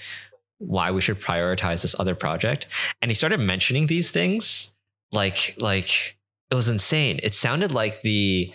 why 0.58 0.92
we 0.92 1.02
should 1.02 1.22
prioritize 1.22 1.82
this 1.82 2.00
other 2.00 2.16
project. 2.16 2.68
And 3.02 3.12
he 3.12 3.16
started 3.16 3.40
mentioning 3.40 3.88
these 3.88 4.12
things 4.12 4.76
like, 5.12 5.56
like 5.58 6.18
it 6.50 6.56
was 6.56 6.70
insane. 6.70 7.20
It 7.24 7.36
sounded 7.36 7.72
like 7.72 8.02
the 8.02 8.54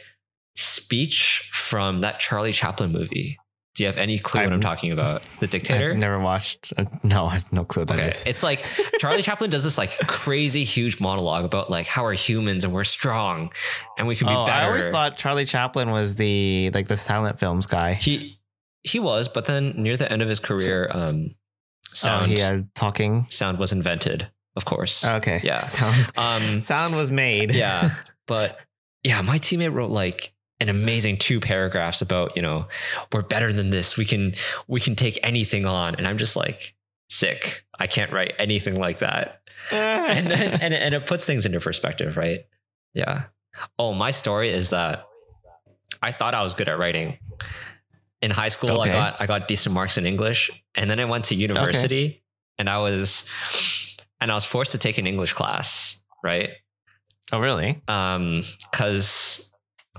speech 0.54 1.50
from 1.52 2.00
that 2.00 2.18
Charlie 2.20 2.52
Chaplin 2.52 2.92
movie. 2.92 3.38
Do 3.80 3.84
you 3.84 3.88
have 3.88 3.96
any 3.96 4.18
clue 4.18 4.42
what 4.42 4.52
I'm 4.52 4.60
talking 4.60 4.92
about? 4.92 5.22
The 5.40 5.46
dictator? 5.46 5.92
I've 5.92 5.96
never 5.96 6.18
watched. 6.20 6.74
uh, 6.76 6.84
no, 7.02 7.24
I 7.24 7.30
have 7.32 7.50
no 7.50 7.64
clue 7.64 7.84
what 7.84 7.92
Okay. 7.98 8.08
is. 8.08 8.24
It's 8.26 8.42
like 8.42 8.62
Charlie 8.98 9.22
Chaplin 9.22 9.48
does 9.48 9.64
this 9.64 9.78
like 9.78 9.96
crazy 10.06 10.64
huge 10.64 11.00
monologue 11.00 11.46
about 11.46 11.70
like 11.70 11.86
how 11.86 12.02
we're 12.04 12.12
humans 12.14 12.62
and 12.62 12.74
we're 12.74 12.84
strong 12.84 13.50
and 13.96 14.06
we 14.06 14.16
can 14.16 14.26
be 14.26 14.34
Oh, 14.34 14.44
better. 14.44 14.66
I 14.66 14.68
always 14.68 14.88
thought 14.90 15.16
Charlie 15.16 15.46
Chaplin 15.46 15.90
was 15.90 16.16
the 16.16 16.70
like 16.74 16.88
the 16.88 16.96
silent 16.98 17.38
films 17.38 17.66
guy. 17.66 17.94
he 17.94 18.38
he 18.82 18.98
was, 18.98 19.28
but 19.28 19.46
then 19.46 19.72
near 19.82 19.96
the 19.96 20.12
end 20.12 20.20
of 20.20 20.28
his 20.28 20.40
career, 20.40 20.90
um, 20.92 21.30
Oh, 21.32 21.94
sound 21.94 22.30
he 22.32 22.38
had 22.38 22.74
talking. 22.74 23.28
sound 23.30 23.58
was 23.58 23.72
invented, 23.72 24.30
of 24.56 24.66
course. 24.66 25.06
Okay. 25.06 25.40
Yeah. 25.42 25.56
Sound, 25.60 25.96
Um, 26.18 26.60
sound 26.60 26.94
was 26.96 27.10
made. 27.10 27.54
yeah, 27.54 27.92
but 28.26 28.60
yeah, 29.02 29.22
my 29.22 29.38
teammate 29.38 29.72
wrote 29.72 29.90
like 29.90 30.34
an 30.60 30.68
amazing 30.68 31.16
two 31.16 31.40
paragraphs 31.40 32.02
about 32.02 32.36
you 32.36 32.42
know 32.42 32.66
we're 33.12 33.22
better 33.22 33.52
than 33.52 33.70
this. 33.70 33.96
We 33.96 34.04
can 34.04 34.34
we 34.68 34.80
can 34.80 34.94
take 34.96 35.18
anything 35.22 35.66
on, 35.66 35.94
and 35.94 36.06
I'm 36.06 36.18
just 36.18 36.36
like 36.36 36.74
sick. 37.08 37.64
I 37.78 37.86
can't 37.86 38.12
write 38.12 38.34
anything 38.38 38.78
like 38.78 38.98
that. 38.98 39.40
and 39.72 40.26
then, 40.26 40.60
and 40.60 40.74
and 40.74 40.94
it 40.94 41.06
puts 41.06 41.24
things 41.24 41.46
into 41.46 41.60
perspective, 41.60 42.16
right? 42.16 42.46
Yeah. 42.94 43.24
Oh, 43.78 43.92
my 43.92 44.10
story 44.10 44.50
is 44.50 44.70
that 44.70 45.06
I 46.02 46.12
thought 46.12 46.34
I 46.34 46.42
was 46.42 46.54
good 46.54 46.68
at 46.68 46.78
writing. 46.78 47.18
In 48.22 48.30
high 48.30 48.48
school, 48.48 48.82
Okay. 48.82 48.90
I 48.90 48.94
got 48.94 49.20
I 49.20 49.26
got 49.26 49.48
decent 49.48 49.74
marks 49.74 49.96
in 49.96 50.04
English, 50.04 50.50
and 50.74 50.90
then 50.90 51.00
I 51.00 51.06
went 51.06 51.26
to 51.26 51.34
university, 51.34 52.22
and 52.58 52.68
I 52.68 52.78
was 52.78 53.28
and 54.20 54.30
I 54.30 54.34
was 54.34 54.44
forced 54.44 54.72
to 54.72 54.78
take 54.78 54.98
an 54.98 55.06
English 55.06 55.32
class, 55.32 56.02
right? 56.22 56.50
oh, 57.32 57.40
really? 57.40 57.80
Um, 57.88 58.42
because 58.70 59.49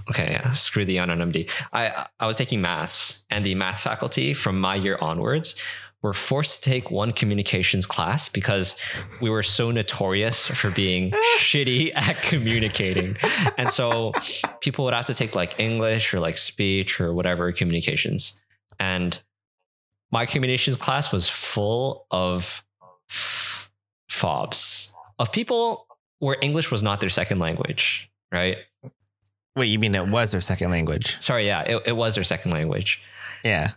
okay, 0.10 0.32
yeah, 0.32 0.54
screw 0.54 0.86
the 0.86 0.98
UNMD. 0.98 1.50
I 1.74 2.08
I 2.20 2.28
was 2.28 2.36
taking 2.36 2.62
maths, 2.62 3.26
and 3.30 3.46
the 3.46 3.56
math 3.56 3.82
faculty 3.82 4.34
from 4.34 4.60
my 4.60 4.76
year 4.76 4.98
onwards 5.02 5.56
were 6.02 6.14
forced 6.14 6.64
to 6.64 6.70
take 6.70 6.90
one 6.90 7.12
communications 7.12 7.86
class 7.86 8.28
because 8.28 8.80
we 9.22 9.30
were 9.30 9.44
so 9.44 9.70
notorious 9.70 10.48
for 10.48 10.72
being 10.72 11.12
shitty 11.38 11.92
at 11.96 12.22
communicating, 12.24 13.18
and 13.58 13.72
so 13.72 14.14
people 14.62 14.86
would 14.86 14.94
have 14.94 15.06
to 15.06 15.14
take 15.14 15.36
like 15.36 15.60
English 15.60 16.14
or 16.14 16.20
like 16.20 16.38
speech 16.38 17.00
or 17.00 17.14
whatever 17.14 17.52
communications, 17.52 18.42
and 18.80 19.20
my 20.12 20.26
communications 20.26 20.76
class 20.76 21.14
was 21.14 21.30
full 21.30 22.06
of 22.12 22.64
fobs 24.10 24.96
of 25.18 25.32
people 25.32 25.88
where 26.20 26.38
English 26.42 26.70
was 26.72 26.84
not 26.84 27.00
their 27.00 27.10
second 27.10 27.40
language, 27.40 28.10
right? 28.32 28.58
Wait, 29.56 29.66
you 29.66 29.80
mean 29.80 29.96
it 29.96 30.08
was 30.08 30.32
their 30.32 30.42
second 30.42 30.72
language? 30.72 31.18
Sorry, 31.22 31.46
yeah, 31.46 31.62
it, 31.62 31.84
it 31.88 31.92
was 31.92 32.16
their 32.16 32.24
second 32.24 32.52
language. 32.52 33.02
Yeah. 33.44 33.72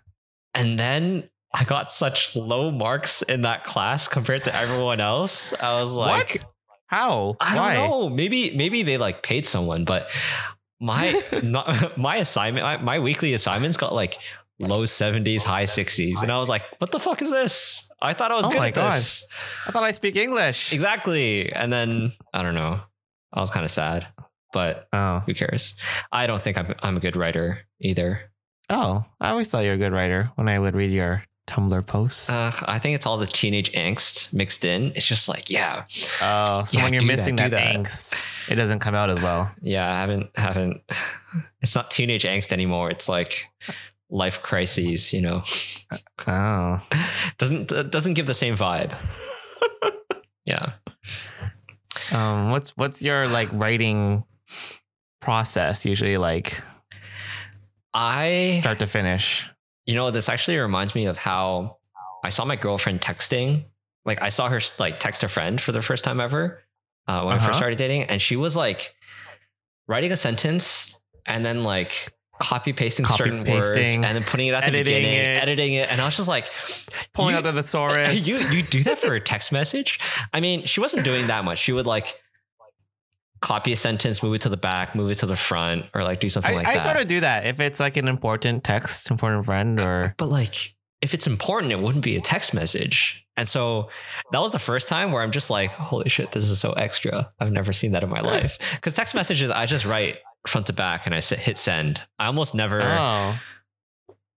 And 0.54 0.78
then 0.78 1.28
I 1.52 1.64
got 1.64 1.90
such 1.90 2.36
low 2.36 2.70
marks 2.70 3.22
in 3.22 3.42
that 3.42 3.64
class 3.64 4.08
compared 4.08 4.44
to 4.44 4.54
everyone 4.54 5.00
else. 5.00 5.52
I 5.54 5.80
was 5.80 5.92
like, 5.92 6.34
what? 6.34 6.50
How? 6.86 7.36
I 7.40 7.56
Why? 7.56 7.74
don't 7.74 7.90
know. 7.90 8.08
Maybe 8.08 8.54
maybe 8.56 8.82
they 8.82 8.98
like 8.98 9.22
paid 9.22 9.46
someone, 9.46 9.84
but 9.84 10.08
my 10.80 11.20
not, 11.42 11.98
my 11.98 12.16
assignment, 12.16 12.64
my, 12.64 12.76
my 12.76 12.98
weekly 12.98 13.34
assignments 13.34 13.76
got 13.76 13.92
like 13.94 14.18
low 14.60 14.84
70s, 14.84 15.42
high 15.42 15.64
60s. 15.64 16.22
And 16.22 16.30
I 16.30 16.38
was 16.38 16.48
like, 16.48 16.62
what 16.78 16.92
the 16.92 17.00
fuck 17.00 17.22
is 17.22 17.30
this? 17.30 17.90
I 18.00 18.12
thought 18.12 18.30
I 18.30 18.34
was 18.34 18.46
Oh 18.46 18.50
good 18.50 18.58
my 18.58 18.68
at 18.68 18.74
this. 18.74 19.26
I 19.66 19.72
thought 19.72 19.82
I 19.82 19.92
speak 19.92 20.16
English. 20.16 20.72
Exactly. 20.72 21.52
And 21.52 21.72
then 21.72 22.12
I 22.32 22.42
don't 22.42 22.54
know. 22.54 22.80
I 23.32 23.40
was 23.40 23.50
kind 23.50 23.64
of 23.64 23.70
sad, 23.70 24.06
but 24.54 24.88
Oh. 24.94 25.20
who 25.26 25.34
cares? 25.34 25.74
I 26.10 26.26
don't 26.26 26.40
think 26.40 26.56
I'm 26.56 26.74
I'm 26.82 26.96
a 26.96 27.00
good 27.00 27.16
writer 27.16 27.66
either. 27.80 28.30
Oh, 28.70 29.04
I 29.20 29.28
always 29.30 29.50
thought 29.50 29.64
you 29.64 29.68
were 29.68 29.74
a 29.74 29.84
good 29.84 29.92
writer 29.92 30.30
when 30.36 30.48
I 30.48 30.58
would 30.58 30.74
read 30.74 30.90
your 30.90 31.24
Tumblr 31.46 31.86
posts. 31.86 32.30
Uh, 32.30 32.50
I 32.64 32.78
think 32.78 32.94
it's 32.94 33.04
all 33.04 33.18
the 33.18 33.26
teenage 33.26 33.70
angst 33.72 34.32
mixed 34.32 34.64
in. 34.64 34.92
It's 34.96 35.06
just 35.06 35.28
like, 35.28 35.50
yeah, 35.50 35.84
oh, 36.22 36.64
so 36.64 36.78
yeah, 36.78 36.84
when 36.84 36.94
you're 36.94 37.04
missing 37.04 37.36
that, 37.36 37.50
that, 37.50 37.60
that. 37.60 37.76
angst, 37.76 38.14
it 38.48 38.54
doesn't 38.54 38.78
come 38.78 38.94
out 38.94 39.10
as 39.10 39.20
well. 39.20 39.52
yeah. 39.60 39.84
I 39.92 40.00
haven't 40.00 40.30
haven't. 40.36 40.80
It's 41.60 41.74
not 41.74 41.90
teenage 41.90 42.24
angst 42.24 42.50
anymore. 42.54 42.90
It's 42.90 43.06
like 43.10 43.44
life 44.08 44.40
crises. 44.42 45.12
You 45.12 45.20
know, 45.20 45.42
Oh. 46.26 46.80
doesn't 47.38 47.68
doesn't 47.90 48.14
give 48.14 48.26
the 48.26 48.34
same 48.34 48.56
vibe. 48.56 48.94
Yeah. 50.46 50.72
Um, 52.12 52.50
what's 52.50 52.76
what's 52.76 53.00
your 53.02 53.26
like 53.28 53.48
writing 53.52 54.24
process 55.20 55.84
usually 55.86 56.16
like 56.16 56.60
I 57.92 58.56
start 58.58 58.78
to 58.80 58.86
finish? 58.86 59.48
You 59.86 59.94
know, 59.94 60.10
this 60.10 60.28
actually 60.28 60.56
reminds 60.58 60.94
me 60.94 61.06
of 61.06 61.16
how 61.16 61.78
I 62.24 62.30
saw 62.30 62.44
my 62.44 62.56
girlfriend 62.56 63.00
texting. 63.00 63.64
Like 64.04 64.20
I 64.20 64.28
saw 64.30 64.48
her 64.48 64.60
like 64.78 64.98
text 64.98 65.22
a 65.22 65.28
friend 65.28 65.60
for 65.60 65.72
the 65.72 65.82
first 65.82 66.04
time 66.04 66.20
ever 66.20 66.62
uh, 67.06 67.22
when 67.22 67.34
I 67.34 67.36
Uh-huh. 67.36 67.46
first 67.46 67.58
started 67.58 67.78
dating, 67.78 68.04
and 68.04 68.20
she 68.20 68.36
was 68.36 68.56
like 68.56 68.94
writing 69.86 70.12
a 70.12 70.16
sentence 70.16 71.00
and 71.26 71.44
then 71.44 71.62
like 71.64 72.12
copy 72.40 72.72
pasting 72.72 73.04
Copy 73.04 73.16
certain 73.24 73.44
words 73.44 73.94
and 73.94 74.02
then 74.02 74.22
putting 74.24 74.48
it 74.48 74.54
at 74.54 74.64
the 74.64 74.72
beginning, 74.72 75.12
it. 75.14 75.42
editing 75.42 75.74
it, 75.74 75.90
and 75.90 76.00
I 76.00 76.04
was 76.06 76.16
just 76.16 76.28
like, 76.28 76.46
Pulling 77.12 77.34
out 77.36 77.44
the 77.44 77.52
thesaurus. 77.52 78.26
you 78.26 78.38
you 78.48 78.62
do 78.62 78.82
that 78.84 78.98
for 78.98 79.14
a 79.14 79.20
text 79.20 79.52
message? 79.52 80.00
I 80.32 80.40
mean, 80.40 80.60
she 80.62 80.80
wasn't 80.80 81.04
doing 81.04 81.28
that 81.28 81.44
much. 81.44 81.58
She 81.60 81.72
would 81.72 81.86
like 81.86 82.20
copy 83.40 83.72
a 83.72 83.76
sentence, 83.76 84.22
move 84.22 84.34
it 84.34 84.40
to 84.42 84.48
the 84.48 84.56
back, 84.56 84.94
move 84.94 85.10
it 85.10 85.16
to 85.16 85.26
the 85.26 85.36
front, 85.36 85.86
or 85.94 86.02
like 86.02 86.20
do 86.20 86.28
something 86.28 86.54
I, 86.54 86.56
like 86.56 86.66
I 86.66 86.72
that. 86.72 86.80
I 86.80 86.84
sort 86.84 87.00
of 87.00 87.06
do 87.06 87.20
that. 87.20 87.46
If 87.46 87.60
it's 87.60 87.80
like 87.80 87.96
an 87.96 88.08
important 88.08 88.64
text, 88.64 89.10
important 89.10 89.44
friend, 89.44 89.78
uh, 89.78 89.84
or 89.84 90.14
but 90.16 90.28
like 90.28 90.74
if 91.04 91.12
it's 91.12 91.26
important 91.26 91.70
it 91.70 91.80
wouldn't 91.80 92.02
be 92.02 92.16
a 92.16 92.20
text 92.20 92.54
message. 92.54 93.26
And 93.36 93.48
so 93.48 93.90
that 94.32 94.40
was 94.40 94.52
the 94.52 94.58
first 94.58 94.88
time 94.88 95.12
where 95.12 95.22
i'm 95.22 95.32
just 95.32 95.50
like 95.50 95.70
holy 95.72 96.08
shit 96.08 96.32
this 96.32 96.48
is 96.48 96.58
so 96.58 96.72
extra. 96.72 97.30
I've 97.38 97.52
never 97.52 97.72
seen 97.72 97.92
that 97.92 98.02
in 98.02 98.08
my 98.08 98.20
life. 98.32 98.58
Because 98.72 98.94
text 98.94 99.14
messages 99.14 99.50
i 99.50 99.66
just 99.66 99.84
write 99.84 100.18
front 100.46 100.66
to 100.66 100.72
back 100.72 101.04
and 101.04 101.14
i 101.14 101.20
sit, 101.20 101.38
hit 101.38 101.58
send. 101.58 102.00
I 102.18 102.26
almost 102.26 102.54
never 102.54 102.80
oh, 102.82 103.38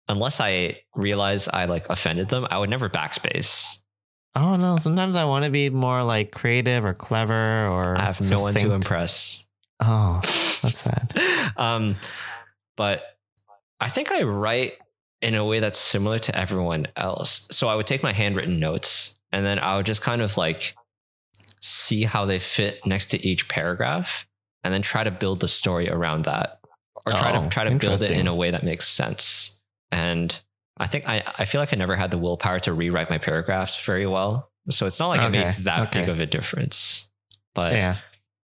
unless 0.09 0.41
i 0.41 0.75
realize 0.93 1.47
i 1.47 1.65
like 1.65 1.89
offended 1.89 2.27
them 2.29 2.45
i 2.49 2.57
would 2.57 2.69
never 2.69 2.89
backspace 2.89 3.81
oh 4.37 4.55
no. 4.55 4.77
Sometimes 4.77 5.15
I 5.15 5.25
want 5.25 5.45
to 5.45 5.51
be 5.51 5.69
more 5.69 6.03
like 6.03 6.31
creative 6.31 6.85
or 6.85 6.93
clever 6.93 7.67
or 7.67 7.97
i 7.97 8.01
have 8.01 8.21
no 8.21 8.41
one 8.41 8.53
to 8.53 8.71
impress. 8.73 9.45
Oh, 9.79 10.19
that's 10.23 10.79
sad. 10.79 11.13
um 11.57 11.95
but 12.75 13.03
i 13.79 13.89
think 13.89 14.11
i 14.11 14.21
write 14.23 14.73
in 15.21 15.33
a 15.35 15.43
way 15.45 15.59
that's 15.59 15.79
similar 15.79 16.19
to 16.19 16.37
everyone 16.37 16.87
else. 16.95 17.47
So 17.51 17.67
i 17.67 17.75
would 17.75 17.87
take 17.87 18.03
my 18.03 18.13
handwritten 18.13 18.59
notes 18.59 19.19
and 19.31 19.45
then 19.45 19.59
i 19.59 19.75
would 19.75 19.85
just 19.85 20.01
kind 20.01 20.21
of 20.21 20.37
like 20.37 20.75
see 21.61 22.03
how 22.03 22.25
they 22.25 22.39
fit 22.39 22.85
next 22.85 23.07
to 23.07 23.27
each 23.27 23.49
paragraph 23.49 24.27
and 24.63 24.73
then 24.73 24.81
try 24.81 25.03
to 25.03 25.11
build 25.11 25.39
the 25.39 25.47
story 25.47 25.89
around 25.89 26.25
that 26.25 26.59
or 27.05 27.13
try 27.13 27.35
Oh, 27.35 27.43
to 27.43 27.49
try 27.49 27.63
to 27.63 27.75
build 27.75 28.01
it 28.01 28.11
in 28.11 28.27
a 28.27 28.35
way 28.35 28.51
that 28.51 28.63
makes 28.63 28.87
sense. 28.87 29.59
And 29.91 30.39
I 30.79 30.87
think 30.87 31.07
I, 31.07 31.23
I 31.37 31.45
feel 31.45 31.59
like 31.59 31.73
I 31.73 31.77
never 31.77 31.95
had 31.95 32.11
the 32.11 32.17
willpower 32.17 32.59
to 32.61 32.73
rewrite 32.73 33.09
my 33.09 33.17
paragraphs 33.17 33.83
very 33.83 34.05
well. 34.05 34.51
So 34.69 34.85
it's 34.85 34.99
not 34.99 35.07
like 35.07 35.21
it 35.21 35.37
made 35.37 35.55
that 35.65 35.91
big 35.91 36.09
of 36.09 36.19
a 36.19 36.25
difference. 36.25 37.09
But 37.55 37.73
yeah. 37.73 37.97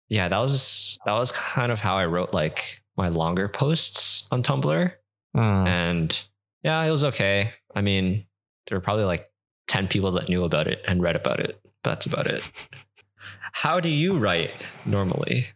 yeah. 0.10 0.28
that 0.28 0.38
was 0.38 1.00
that 1.06 1.14
was 1.14 1.32
kind 1.32 1.72
of 1.72 1.80
how 1.80 1.98
I 1.98 2.06
wrote 2.06 2.34
like 2.34 2.82
my 2.98 3.10
longer 3.10 3.48
posts 3.48 4.28
on 4.32 4.44
Tumblr. 4.44 4.92
Mm. 5.36 5.68
And 5.68 6.26
yeah, 6.64 6.84
it 6.84 6.92
was 6.92 7.04
okay. 7.06 7.54
I 7.74 7.82
mean, 7.82 8.26
there 8.68 8.78
were 8.78 8.82
probably 8.82 9.06
like 9.06 9.28
10 9.68 9.88
people 9.88 10.12
that 10.12 10.30
knew 10.30 10.44
about 10.44 10.68
it 10.68 10.84
and 10.88 11.02
read 11.02 11.16
about 11.16 11.40
it. 11.40 11.60
That's 11.84 12.06
about 12.06 12.28
it. 12.28 12.44
How 13.52 13.80
do 13.80 13.90
you 13.90 14.18
write 14.18 14.52
normally? 14.86 15.48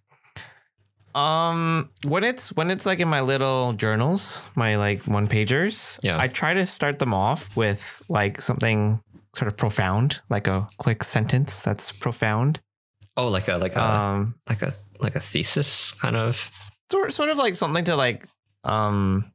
Um, 1.15 1.89
when 2.05 2.23
it's 2.23 2.53
when 2.55 2.71
it's 2.71 2.85
like 2.85 2.99
in 2.99 3.07
my 3.07 3.21
little 3.21 3.73
journals, 3.73 4.43
my 4.55 4.77
like 4.77 5.03
one 5.05 5.27
pagers, 5.27 5.99
Yeah. 6.03 6.17
I 6.19 6.27
try 6.27 6.53
to 6.53 6.65
start 6.65 6.99
them 6.99 7.13
off 7.13 7.55
with 7.55 8.01
like 8.09 8.41
something 8.41 8.99
sort 9.35 9.47
of 9.47 9.57
profound, 9.57 10.21
like 10.29 10.47
a 10.47 10.67
quick 10.77 11.03
sentence 11.03 11.61
that's 11.61 11.91
profound. 11.91 12.61
Oh, 13.15 13.27
like 13.27 13.47
a 13.47 13.57
like 13.57 13.75
a 13.75 13.83
Um, 13.83 14.35
like 14.49 14.61
a 14.63 14.71
like 14.99 15.15
a 15.15 15.19
thesis 15.19 15.91
kind 15.93 16.15
of. 16.15 16.51
sort 16.91 17.13
sort 17.13 17.29
of 17.29 17.37
like 17.37 17.55
something 17.55 17.85
to 17.85 17.95
like 17.95 18.25
um 18.63 19.25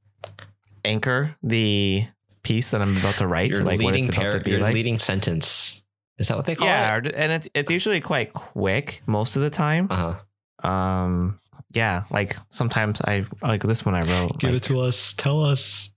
anchor 0.85 1.37
the 1.43 2.07
piece 2.43 2.71
that 2.73 2.81
I'm 2.83 2.97
about 2.97 3.19
to 3.19 3.27
write, 3.27 3.51
Your 3.51 3.63
like 3.63 3.79
what 3.81 3.87
leading 3.95 4.05
it's 4.05 4.09
about 4.17 4.23
par- 4.23 4.31
to 4.33 4.41
be 4.41 4.51
your 4.53 4.61
like. 4.61 4.75
leading 4.75 4.99
sentence. 4.99 5.85
Is 6.19 6.27
that 6.29 6.37
what 6.37 6.47
they 6.47 6.57
call 6.57 6.67
yeah, 6.67 6.97
it? 6.97 7.07
Yeah, 7.07 7.13
and 7.15 7.31
it's 7.33 7.49
it's 7.55 7.71
usually 7.71 8.01
quite 8.01 8.33
quick 8.33 9.03
most 9.07 9.37
of 9.37 9.43
the 9.43 9.51
time. 9.51 9.87
Uh 9.91 10.15
huh. 10.65 10.69
Um, 10.69 11.39
yeah, 11.73 12.05
like 12.11 12.37
sometimes 12.51 13.01
I 13.03 13.25
like 13.43 13.63
this 13.63 13.85
one 13.85 13.95
I 13.95 14.01
wrote. 14.03 14.39
Give 14.39 14.51
like, 14.51 14.57
it 14.63 14.65
to 14.65 14.81
us. 14.81 15.13
Tell 15.15 15.45
us. 15.45 15.93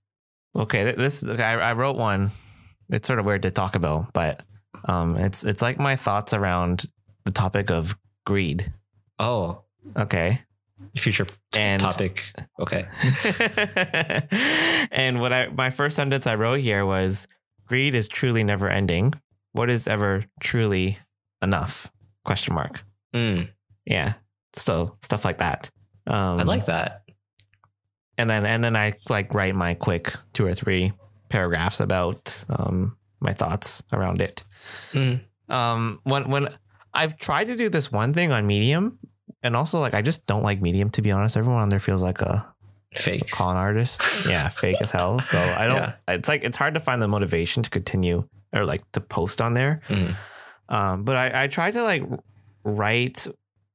Okay, 0.57 0.91
this 0.91 1.23
okay, 1.23 1.43
I, 1.43 1.71
I 1.71 1.73
wrote 1.73 1.95
one. 1.95 2.31
It's 2.89 3.07
sort 3.07 3.19
of 3.19 3.25
weird 3.25 3.43
to 3.43 3.51
talk 3.51 3.75
about, 3.75 4.11
but 4.13 4.43
um, 4.85 5.17
it's 5.17 5.45
it's 5.45 5.61
like 5.61 5.79
my 5.79 5.95
thoughts 5.95 6.33
around 6.33 6.85
the 7.25 7.31
topic 7.31 7.69
of 7.71 7.95
greed. 8.25 8.71
Oh, 9.19 9.63
Okay, 9.97 10.41
future 10.95 11.25
and 11.55 11.81
topic. 11.81 12.23
Okay. 12.59 12.87
and 14.91 15.19
what 15.19 15.33
I 15.33 15.47
my 15.47 15.69
first 15.69 15.95
sentence 15.95 16.27
I 16.27 16.35
wrote 16.35 16.59
here 16.59 16.85
was 16.85 17.27
greed 17.67 17.95
is 17.95 18.07
truly 18.07 18.43
never 18.43 18.69
ending. 18.69 19.13
What 19.53 19.69
is 19.69 19.87
ever 19.87 20.25
truly 20.39 20.97
enough? 21.41 21.91
Question 22.25 22.55
mark. 22.55 22.83
Mm, 23.13 23.49
Yeah, 23.85 24.13
so 24.53 24.97
stuff 25.01 25.25
like 25.25 25.37
that. 25.39 25.69
Um, 26.07 26.39
I 26.39 26.43
like 26.43 26.65
that. 26.65 27.03
and 28.17 28.29
then 28.29 28.45
and 28.45 28.63
then 28.63 28.75
I 28.75 28.93
like 29.09 29.33
write 29.33 29.55
my 29.55 29.73
quick 29.73 30.13
two 30.33 30.45
or 30.45 30.53
three 30.53 30.93
paragraphs 31.29 31.79
about 31.79 32.43
um, 32.49 32.97
my 33.19 33.33
thoughts 33.33 33.83
around 33.93 34.21
it. 34.21 34.43
Mm. 34.93 35.21
Um, 35.49 35.99
when 36.03 36.29
when 36.29 36.49
I've 36.93 37.17
tried 37.17 37.45
to 37.47 37.55
do 37.55 37.69
this 37.69 37.91
one 37.91 38.13
thing 38.13 38.31
on 38.31 38.45
Medium, 38.45 38.99
and 39.43 39.55
also 39.55 39.79
like 39.79 39.93
I 39.93 40.01
just 40.01 40.25
don't 40.27 40.43
like 40.43 40.61
Medium 40.61 40.89
to 40.91 41.01
be 41.01 41.11
honest. 41.11 41.37
Everyone 41.37 41.61
on 41.61 41.69
there 41.69 41.79
feels 41.79 42.03
like 42.03 42.21
a 42.21 42.53
Fake. 42.95 43.29
con 43.31 43.55
artist, 43.55 44.27
yeah, 44.27 44.49
fake 44.61 44.81
as 44.81 44.91
hell. 44.91 45.21
So 45.21 45.39
I 45.39 45.67
don't. 45.67 45.77
Yeah. 45.77 45.93
It's 46.09 46.27
like 46.27 46.43
it's 46.43 46.57
hard 46.57 46.73
to 46.73 46.79
find 46.81 47.01
the 47.01 47.07
motivation 47.07 47.63
to 47.63 47.69
continue 47.69 48.27
or 48.53 48.65
like 48.65 48.83
to 48.91 48.99
post 49.01 49.39
on 49.41 49.53
there. 49.53 49.79
Mhm. 49.87 50.15
Um, 50.67 51.03
but 51.05 51.15
I 51.15 51.43
I 51.43 51.47
try 51.47 51.71
to 51.71 51.83
like 51.83 52.03
write 52.65 53.27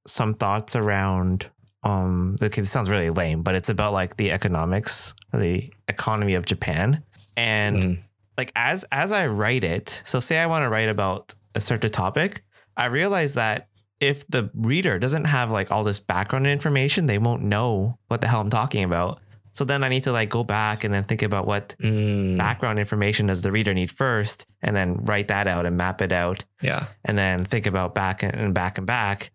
some 0.07 0.35
thoughts 0.35 0.77
around 0.77 1.49
um 1.83 2.37
okay, 2.43 2.61
this 2.63 2.71
sounds 2.71 2.91
really 2.91 3.11
lame, 3.11 3.43
but 3.43 3.55
it's 3.55 3.69
about 3.69 3.93
like 3.93 4.17
the 4.17 4.33
economics, 4.33 5.15
the 5.33 5.71
economy 5.89 6.35
of 6.35 6.45
Japan. 6.47 7.03
And 7.37 7.77
Mhm. 7.83 7.99
like 8.39 8.51
as 8.57 8.85
as 8.91 9.13
I 9.13 9.27
write 9.27 9.63
it, 9.65 10.03
so 10.05 10.19
say 10.21 10.39
I 10.39 10.47
want 10.47 10.65
to 10.65 10.69
write 10.69 10.89
about 10.89 11.35
a 11.55 11.61
certain 11.61 11.91
topic, 11.91 12.43
I 12.77 12.87
realize 12.87 13.35
that 13.35 13.69
if 14.01 14.27
the 14.27 14.51
reader 14.55 14.99
doesn't 14.99 15.25
have 15.27 15.51
like 15.51 15.71
all 15.73 15.85
this 15.85 16.01
background 16.01 16.47
information, 16.47 17.07
they 17.07 17.19
won't 17.19 17.43
know 17.43 17.99
what 18.09 18.21
the 18.21 18.29
hell 18.29 18.41
I'm 18.41 18.51
talking 18.51 18.85
about. 18.85 19.21
So 19.53 19.65
then 19.65 19.83
I 19.83 19.89
need 19.89 20.03
to 20.03 20.13
like 20.13 20.29
go 20.29 20.45
back 20.45 20.85
and 20.85 20.93
then 20.93 21.05
think 21.05 21.23
about 21.23 21.47
what 21.47 21.75
Mm, 21.83 22.37
background 22.37 22.79
information 22.79 23.27
does 23.27 23.41
the 23.43 23.51
reader 23.53 23.73
need 23.73 23.91
first, 23.91 24.45
and 24.61 24.77
then 24.77 24.97
write 25.05 25.29
that 25.29 25.47
out 25.47 25.65
and 25.67 25.77
map 25.79 26.03
it 26.03 26.13
out 26.13 26.45
yeah. 26.61 26.89
and 27.05 27.17
then 27.17 27.43
think 27.43 27.67
about 27.67 27.95
back 27.95 28.23
and 28.23 28.53
back 28.53 28.77
and 28.77 28.87
back. 28.87 29.31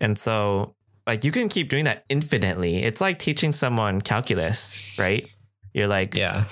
And 0.00 0.18
so, 0.18 0.74
like, 1.06 1.24
you 1.24 1.32
can 1.32 1.48
keep 1.48 1.68
doing 1.68 1.84
that 1.84 2.04
infinitely. 2.08 2.82
It's 2.82 3.00
like 3.00 3.18
teaching 3.18 3.52
someone 3.52 4.00
calculus, 4.00 4.78
right? 4.98 5.28
You're 5.74 5.88
like, 5.88 6.14
Yeah. 6.14 6.44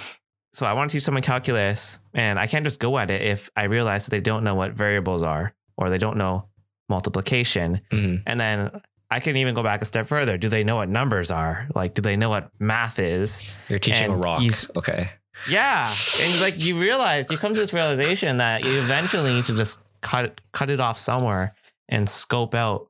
so 0.53 0.67
I 0.67 0.73
want 0.75 0.91
to 0.91 0.97
teach 0.97 1.03
someone 1.05 1.23
calculus, 1.23 1.99
and 2.15 2.39
I 2.39 2.47
can't 2.47 2.65
just 2.65 2.81
go 2.81 2.99
at 2.99 3.11
it 3.11 3.23
if 3.23 3.51
I 3.57 3.65
realize 3.65 4.07
that 4.07 4.11
they 4.11 4.21
don't 4.21 4.45
know 4.45 4.55
what 4.55 4.73
variables 4.73 5.23
are 5.23 5.55
or 5.77 5.91
they 5.91 5.99
don't 5.99 6.17
know 6.19 6.49
multiplication. 6.89 7.81
Mhm. 7.93 8.23
And 8.27 8.41
then 8.41 8.71
I 9.11 9.21
can 9.21 9.37
even 9.37 9.55
go 9.55 9.63
back 9.63 9.81
a 9.81 9.85
step 9.85 10.07
further. 10.07 10.37
Do 10.37 10.49
they 10.49 10.65
know 10.65 10.77
what 10.77 10.89
numbers 10.89 11.31
are? 11.31 11.69
Like, 11.75 11.95
do 11.95 12.03
they 12.03 12.17
know 12.17 12.29
what 12.29 12.51
math 12.59 12.99
is? 12.99 13.57
You're 13.69 13.79
teaching 13.79 14.11
a 14.11 14.17
rock. 14.17 14.43
you- 14.43 14.51
Okay. 14.77 15.11
Yeah, 15.49 15.89
and 16.21 16.41
like 16.41 16.59
you 16.59 16.81
realize, 16.81 17.31
you 17.31 17.39
come 17.39 17.55
to 17.55 17.61
this 17.61 17.73
realization 17.73 18.39
that 18.39 18.65
you 18.65 18.77
eventually 18.81 19.33
need 19.35 19.45
to 19.45 19.55
just 19.57 19.81
cut 20.01 20.41
cut 20.53 20.69
it 20.69 20.81
off 20.81 20.99
somewhere 20.99 21.55
and 21.89 22.09
scope 22.09 22.57
out 22.57 22.88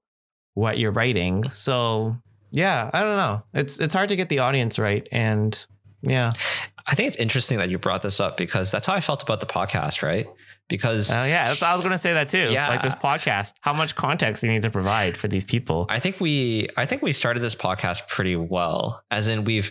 what 0.59 0.77
you're 0.79 0.91
writing. 0.91 1.49
So 1.51 2.17
yeah, 2.51 2.91
I 2.93 3.03
don't 3.03 3.17
know. 3.17 3.43
It's 3.55 3.79
it's 3.79 3.95
hard 3.95 4.09
to 4.09 4.17
get 4.17 4.29
the 4.29 4.41
audience 4.41 4.79
right, 4.79 5.07
and 5.13 5.67
yeah, 6.03 6.33
I 6.87 6.95
think 6.97 7.09
it's 7.09 7.17
interesting 7.17 7.59
that 7.59 7.71
you 7.71 7.79
brought 7.79 8.03
this 8.03 8.19
up 8.21 8.37
because 8.37 8.71
that's 8.73 8.87
how 8.87 8.95
I 8.95 9.01
felt 9.01 9.23
about 9.23 9.39
the 9.41 9.47
podcast, 9.47 10.03
right? 10.03 10.27
Because 10.69 11.11
uh, 11.11 11.25
yeah, 11.29 11.55
I 11.63 11.77
was 11.77 11.85
gonna 11.85 11.97
say 11.97 12.13
that 12.15 12.29
too. 12.29 12.49
Yeah. 12.51 12.69
like 12.69 12.83
this 12.83 12.95
podcast, 12.95 13.55
how 13.61 13.73
much 13.73 13.95
context 13.95 14.41
do 14.41 14.49
you 14.49 14.53
need 14.53 14.63
to 14.63 14.71
provide 14.71 15.17
for 15.17 15.29
these 15.29 15.45
people? 15.45 15.87
I 15.89 16.01
think 16.01 16.21
we 16.21 16.69
I 16.77 16.87
think 16.87 17.03
we 17.03 17.13
started 17.13 17.41
this 17.41 17.55
podcast 17.55 18.09
pretty 18.09 18.35
well. 18.37 19.03
As 19.11 19.29
in 19.29 19.45
we've 19.45 19.71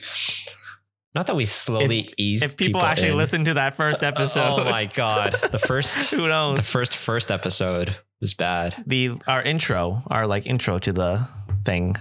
not 1.13 1.27
that 1.27 1.35
we 1.35 1.45
slowly 1.45 2.13
eased 2.17 2.43
If 2.45 2.57
people, 2.57 2.81
actually 2.81 3.09
in. 3.09 3.17
listen 3.17 3.45
to 3.45 3.55
that 3.55 3.75
first 3.75 4.03
episode, 4.11 4.59
Oh 4.59 4.63
my 4.65 4.85
god. 4.85 5.35
The 5.51 5.59
first 5.59 6.09
who 6.11 6.27
knows 6.27 6.57
the 6.57 6.63
first 6.63 6.95
first 6.95 7.31
episode 7.31 7.97
was 8.21 8.33
bad. 8.33 8.83
The 8.85 9.11
our 9.27 9.41
intro, 9.41 10.03
our 10.07 10.27
like 10.27 10.45
intro 10.45 10.79
to 10.79 10.93
the 10.93 11.27
thing, 11.63 11.95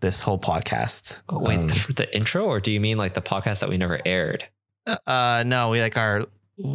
this 0.00 0.22
whole 0.22 0.38
podcast. 0.38 1.20
Oh, 1.28 1.38
wait, 1.38 1.58
Um, 1.58 1.66
the, 1.66 1.92
the 1.96 2.16
intro 2.16 2.44
or 2.44 2.60
do 2.60 2.70
you 2.72 2.80
mean 2.80 2.98
like 2.98 3.14
the 3.14 3.22
podcast 3.22 3.60
that 3.60 3.68
we 3.68 3.76
never 3.76 4.00
aired? 4.04 4.44
Uh, 5.06 5.44
no, 5.46 5.70
we 5.70 5.80
like 5.80 5.96
our 5.96 6.26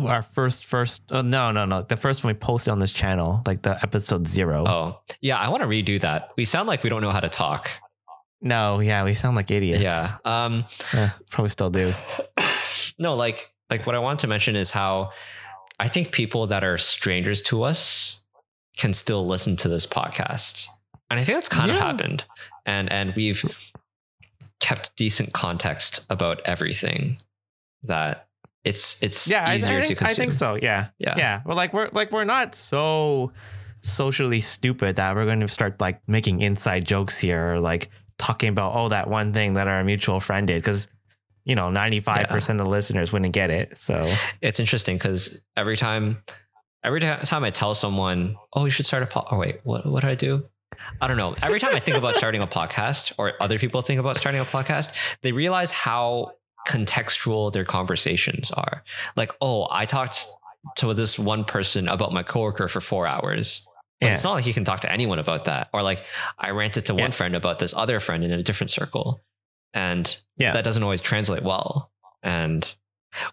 our 0.06 0.22
first 0.22 0.65
first. 0.65 1.04
Uh, 1.12 1.22
no, 1.22 1.52
no, 1.52 1.65
no. 1.65 1.82
The 1.82 1.98
first 1.98 2.24
one 2.24 2.34
we 2.34 2.38
posted 2.39 2.72
on 2.72 2.80
this 2.80 2.91
channel, 2.91 3.41
like 3.46 3.62
the 3.63 3.82
episode 3.82 4.28
zero. 4.28 4.65
Oh. 4.67 5.00
Yeah, 5.22 5.38
I 5.38 5.50
want 5.50 5.62
to 5.63 5.67
redo 5.67 6.00
that. 6.02 6.30
We 6.38 6.46
sound 6.46 6.67
like 6.67 6.84
we 6.84 6.89
don't 6.89 7.02
know 7.02 7.12
how 7.12 7.19
to 7.19 7.30
talk. 7.30 7.69
No, 8.41 8.80
yeah, 8.80 9.04
we 9.04 9.13
sound 9.13 9.36
like 9.36 9.50
idiots. 9.52 9.82
Yeah. 9.82 10.17
Um 10.26 10.65
Eh, 10.93 11.10
probably 11.32 11.50
still 11.50 11.69
do. 11.69 11.93
no, 13.00 13.15
like 13.15 13.52
like 13.69 13.86
what 13.86 13.96
I 13.96 14.00
want 14.00 14.19
to 14.19 14.28
mention 14.28 14.56
is 14.56 14.72
how 14.72 15.12
I 15.80 15.88
think 15.88 16.12
people 16.12 16.48
that 16.48 16.63
are 16.63 16.78
strangers 16.78 17.41
to 17.43 17.63
us 17.63 18.22
can 18.77 18.93
still 18.93 19.25
listen 19.27 19.55
to 19.57 19.69
this 19.69 19.86
podcast. 19.86 20.67
And 21.09 21.19
I 21.19 21.23
think 21.23 21.38
that's 21.38 21.49
kind 21.49 21.69
of 21.69 21.77
happened. 21.77 22.25
And 22.65 22.91
and 22.91 23.13
we've 23.15 23.43
kept 24.59 24.95
decent 24.95 25.33
context 25.33 26.05
about 26.09 26.41
everything 26.45 27.17
that 27.83 28.27
it's 28.63 29.03
it's 29.03 29.27
Yeah, 29.29 29.43
I, 29.45 29.53
I 29.53 29.55
easier 29.55 29.81
to 29.81 29.88
think, 29.88 30.01
I 30.03 30.13
think 30.13 30.33
so. 30.33 30.55
Yeah, 30.55 30.88
Yeah. 30.97 31.15
yeah. 31.17 31.41
Well, 31.45 31.57
like 31.57 31.73
we're 31.73 31.89
like 31.91 32.12
we're 32.12 32.23
not 32.23 32.55
so 32.55 33.31
socially 33.81 34.39
stupid 34.39 34.95
that 34.95 35.15
we're 35.15 35.25
going 35.25 35.41
to 35.41 35.47
start 35.49 35.81
like 35.81 36.01
making 36.07 36.41
inside 36.41 36.86
jokes 36.86 37.19
here 37.19 37.55
or 37.55 37.59
like 37.59 37.89
talking 38.17 38.47
about 38.49 38.71
oh 38.75 38.88
that 38.89 39.09
one 39.09 39.33
thing 39.33 39.55
that 39.55 39.67
our 39.67 39.83
mutual 39.83 40.21
friend 40.21 40.47
did 40.47 40.62
because 40.62 40.88
you 41.43 41.55
know 41.55 41.69
ninety 41.69 41.99
five 41.99 42.29
percent 42.29 42.59
of 42.62 42.65
the 42.65 42.71
listeners 42.71 43.12
wouldn't 43.12 43.33
get 43.33 43.49
it. 43.49 43.77
So 43.77 44.07
It's 44.41 44.59
interesting 44.62 44.97
because 44.97 45.43
every 45.57 45.75
time 45.75 46.23
every 46.84 47.00
time 47.00 47.43
I 47.43 47.50
tell 47.50 47.74
someone, 47.76 48.38
"Oh, 48.54 48.65
you 48.65 48.72
should 48.72 48.86
start 48.86 49.04
a 49.04 49.06
pod," 49.06 49.28
oh 49.32 49.38
wait, 49.38 49.62
what 49.63 49.86
what 49.86 50.02
did 50.02 50.10
I 50.12 50.15
do? 50.15 50.46
I 51.02 51.08
don't 51.08 51.17
know. 51.17 51.36
Every 51.41 51.60
time 51.60 51.76
I 51.76 51.80
think 51.80 51.98
about 51.98 52.15
starting 52.15 52.41
a 52.41 52.48
podcast, 52.48 53.13
or 53.17 53.34
other 53.41 53.60
people 53.60 53.82
think 53.82 54.00
about 54.00 54.17
starting 54.17 54.41
a 54.41 54.46
podcast, 54.46 54.96
they 55.22 55.32
realize 55.32 55.72
how 55.72 56.34
contextual 56.67 57.52
their 57.52 57.65
conversations 57.65 58.50
are. 58.52 58.84
Like, 59.15 59.32
oh, 59.41 59.67
I 59.69 59.86
talked 59.86 60.26
to 60.78 60.93
this 60.93 61.19
one 61.19 61.43
person 61.46 61.88
about 61.88 62.12
my 62.13 62.24
coworker 62.24 62.67
for 62.67 62.82
four 62.82 63.06
hours. 63.06 63.67
But 64.00 64.08
yeah, 64.08 64.13
it's 64.13 64.24
not 64.24 64.34
like 64.34 64.46
you 64.46 64.54
can 64.54 64.63
talk 64.63 64.80
to 64.82 64.91
anyone 64.91 65.19
about 65.19 65.46
that. 65.46 65.69
Or 65.74 65.84
like 65.84 66.04
I 66.39 66.50
ranted 66.52 66.86
to 66.88 66.93
Yeah. 66.93 67.02
one 67.02 67.12
friend 67.12 67.36
about 67.36 67.60
this 67.60 67.74
other 67.76 68.00
friend 68.00 68.24
in 68.24 68.32
a 68.32 68.41
different 68.43 68.72
circle. 68.72 69.22
And 69.74 70.17
Yeah. 70.38 70.54
that 70.54 70.63
doesn't 70.63 70.84
always 70.84 71.02
translate 71.02 71.43
well. 71.43 71.91
And 72.24 72.74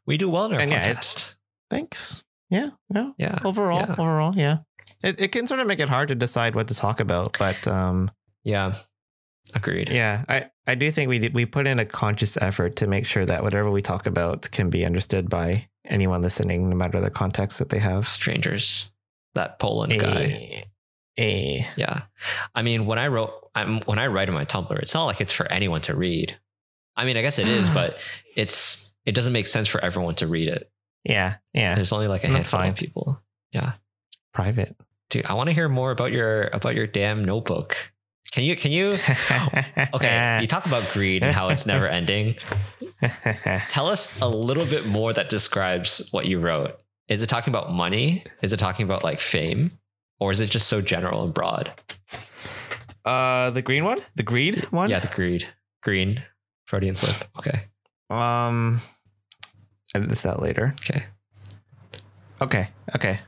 we 0.07 0.17
do 0.17 0.29
well 0.29 0.45
in 0.47 0.55
our 0.55 0.61
And 0.61 0.71
yeah, 0.73 0.93
podcast. 0.93 1.37
thanks. 1.71 2.23
Yeah, 2.51 2.71
yeah. 2.95 3.11
Yeah. 3.19 3.39
overall 3.45 3.79
Yeah. 3.81 3.95
overall 3.99 4.35
yeah 4.37 4.59
it, 5.03 5.21
it 5.21 5.29
can 5.33 5.47
sort 5.47 5.61
of 5.61 5.67
make 5.67 5.81
it 5.81 5.89
hard 5.89 6.09
to 6.09 6.15
decide 6.15 6.55
what 6.55 6.69
to 6.69 6.75
talk 6.75 7.01
about 7.01 7.37
but 7.39 7.67
um 7.69 8.11
Yeah. 8.45 8.75
Agreed. 9.55 9.89
Yeah, 9.89 10.25
I, 10.29 10.51
I 10.67 10.75
do 10.77 10.91
think 10.93 11.09
we 11.09 11.19
did, 11.19 11.35
we 11.35 11.45
put 11.45 11.67
in 11.67 11.79
a 11.81 11.85
conscious 11.85 12.37
effort 12.37 12.77
to 12.77 12.87
make 12.87 13.05
sure 13.05 13.27
that 13.27 13.43
whatever 13.43 13.71
we 13.71 13.83
talk 13.83 14.07
about 14.07 14.49
can 14.53 14.71
be 14.71 14.85
understood 14.85 15.29
by 15.29 15.69
anyone 15.85 16.23
listening, 16.23 16.69
no 16.71 16.77
matter 16.77 17.01
the 17.01 17.11
context 17.11 17.59
that 17.59 17.71
they 17.71 17.81
have. 17.81 18.07
Strangers. 18.07 18.91
That 19.35 19.59
Poland 19.59 19.99
guy. 19.99 20.67
A, 21.19 21.23
a, 21.23 21.67
Yeah. 21.77 22.03
I 22.55 22.63
mean, 22.63 22.87
when 22.87 22.99
I 22.99 23.09
wrote, 23.09 23.33
I'm, 23.55 23.81
when 23.87 23.99
I 23.99 24.07
write 24.07 24.29
in 24.29 24.35
my 24.35 24.45
Tumblr, 24.45 24.79
it's 24.79 24.95
not 24.95 25.07
like 25.07 25.21
it's 25.21 25.33
for 25.33 25.51
anyone 25.51 25.81
to 25.83 25.97
read. 25.97 26.39
I 26.97 27.05
mean, 27.05 27.17
I 27.17 27.23
guess 27.23 27.39
it 27.41 27.49
is, 27.49 27.69
but 27.81 27.99
it's, 28.37 28.95
it 29.05 29.17
doesn't 29.17 29.33
make 29.33 29.49
sense 29.49 29.67
for 29.67 29.83
everyone 29.83 30.15
to 30.17 30.29
read 30.29 30.47
it. 30.49 30.71
Yeah, 31.05 31.37
yeah, 31.53 31.75
There's 31.75 31.93
only 31.93 32.09
like 32.09 32.25
a 32.25 32.29
That's 32.29 32.51
handful 32.51 32.59
fine. 32.61 32.71
of 32.71 32.77
people. 32.77 33.23
Yeah. 33.53 33.73
private. 34.33 34.77
Dude, 35.11 35.27
I 35.27 35.35
want 35.35 35.49
to 35.49 35.55
hear 35.55 35.69
more 35.69 35.91
about 35.91 36.13
your, 36.13 36.49
about 36.53 36.75
your 36.75 36.87
damn 36.87 37.25
notebook. 37.25 37.77
Can 38.33 38.45
you, 38.45 38.55
can 38.55 38.71
you, 38.71 38.87
okay. 39.95 40.39
You 40.41 40.47
talk 40.47 40.67
about 40.67 40.89
greed 40.93 41.25
and 41.25 41.35
how 41.35 41.49
it's 41.49 41.67
never 41.67 41.89
ending. 41.99 42.37
Tell 43.71 43.89
us 43.89 44.21
a 44.21 44.29
little 44.29 44.65
bit 44.67 44.87
more 44.87 45.13
that 45.13 45.29
describes 45.29 46.09
what 46.13 46.27
you 46.27 46.39
wrote. 46.39 46.79
Is 47.09 47.23
it 47.25 47.27
talking 47.29 47.51
about 47.53 47.73
money? 47.73 48.23
Is 48.41 48.53
it 48.53 48.59
talking 48.59 48.85
about 48.85 49.03
like 49.03 49.19
fame? 49.21 49.73
Or 50.21 50.31
is 50.31 50.41
it 50.41 50.51
just 50.51 50.69
so 50.69 50.81
general 50.81 51.25
and 51.25 51.35
broad? 51.35 51.75
uh, 53.05 53.51
the 53.51 53.63
green 53.63 53.85
one, 53.85 53.99
the 54.15 54.23
greed 54.23 54.63
one. 54.71 54.91
Yeah, 54.91 55.01
the 55.01 55.09
greed. 55.09 55.49
Green. 55.83 56.23
Freudian 56.67 56.95
slip. 56.95 57.29
Okay. 57.39 57.63
Um, 58.11 58.81
edit 59.95 60.09
this 60.09 60.27
out 60.27 60.41
later. 60.43 60.75
Okay. 60.81 61.05
Okay. 62.41 62.69
Okay. 62.95 63.21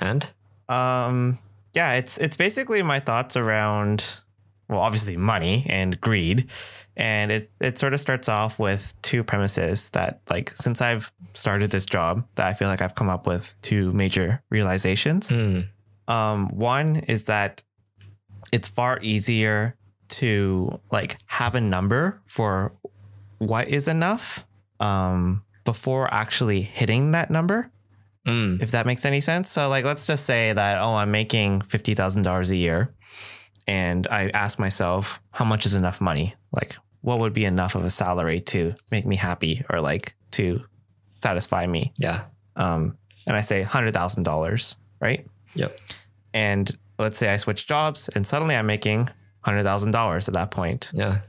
And 0.00 0.26
Um, 0.68 1.38
yeah, 1.74 1.94
it's 1.94 2.18
it's 2.18 2.36
basically 2.36 2.82
my 2.82 3.00
thoughts 3.00 3.36
around, 3.36 4.18
well, 4.68 4.80
obviously 4.80 5.16
money 5.16 5.66
and 5.68 6.00
greed, 6.00 6.48
and 6.96 7.30
it 7.32 7.50
it 7.60 7.78
sort 7.78 7.92
of 7.94 8.00
starts 8.00 8.28
off 8.28 8.58
with 8.58 8.94
two 9.02 9.24
premises 9.24 9.90
that, 9.90 10.20
like, 10.30 10.52
since 10.56 10.80
I've 10.80 11.12
started 11.34 11.70
this 11.70 11.84
job, 11.84 12.26
that 12.36 12.46
I 12.46 12.54
feel 12.54 12.68
like 12.68 12.80
I've 12.80 12.94
come 12.94 13.08
up 13.08 13.26
with 13.26 13.54
two 13.60 13.92
major 13.92 14.42
realizations. 14.50 15.30
Mm, 15.32 15.66
Um, 16.06 16.48
one 16.56 16.96
is 17.08 17.24
that 17.26 17.62
it's 18.52 18.68
far 18.68 19.00
easier 19.02 19.74
to 20.08 20.80
like 20.92 21.16
have 21.26 21.54
a 21.56 21.60
number 21.60 22.20
for 22.26 22.72
what 23.38 23.68
is 23.68 23.88
enough 23.88 24.44
um, 24.80 25.42
before 25.64 26.12
actually 26.12 26.62
hitting 26.62 27.12
that 27.12 27.30
number 27.30 27.70
mm, 28.26 28.60
if 28.60 28.70
that 28.72 28.86
makes 28.86 29.04
any 29.04 29.20
sense. 29.20 29.50
So 29.50 29.68
like 29.68 29.84
let's 29.84 30.06
just 30.06 30.24
say 30.24 30.52
that 30.52 30.78
oh 30.78 30.94
I'm 30.94 31.10
making 31.10 31.62
fifty 31.62 31.94
thousand 31.94 32.22
dollars 32.22 32.50
a 32.50 32.56
year 32.56 32.94
and 33.66 34.06
I 34.08 34.28
ask 34.28 34.58
myself 34.58 35.20
how 35.30 35.44
much 35.44 35.66
is 35.66 35.74
enough 35.74 36.00
money? 36.00 36.34
Like 36.52 36.76
what 37.00 37.18
would 37.18 37.32
be 37.32 37.44
enough 37.44 37.74
of 37.74 37.84
a 37.84 37.90
salary 37.90 38.40
to 38.40 38.74
make 38.90 39.06
me 39.06 39.16
happy 39.16 39.64
or 39.70 39.80
like 39.80 40.14
to 40.32 40.62
satisfy 41.22 41.66
me? 41.66 41.92
yeah. 41.96 42.24
Um 42.56 42.96
and 43.26 43.36
I 43.36 43.40
say 43.40 43.62
hundred 43.62 43.94
thousand 43.94 44.24
dollars, 44.24 44.76
right? 45.00 45.26
Yep. 45.54 45.78
And 46.32 46.76
let's 46.98 47.18
say 47.18 47.32
I 47.32 47.36
switch 47.36 47.66
jobs 47.66 48.08
and 48.14 48.26
suddenly 48.26 48.56
I'm 48.56 48.66
making 48.66 49.08
hundred 49.40 49.64
thousand 49.64 49.92
dollars 49.92 50.28
at 50.28 50.34
that 50.34 50.50
point. 50.50 50.90
Yeah. 50.94 51.20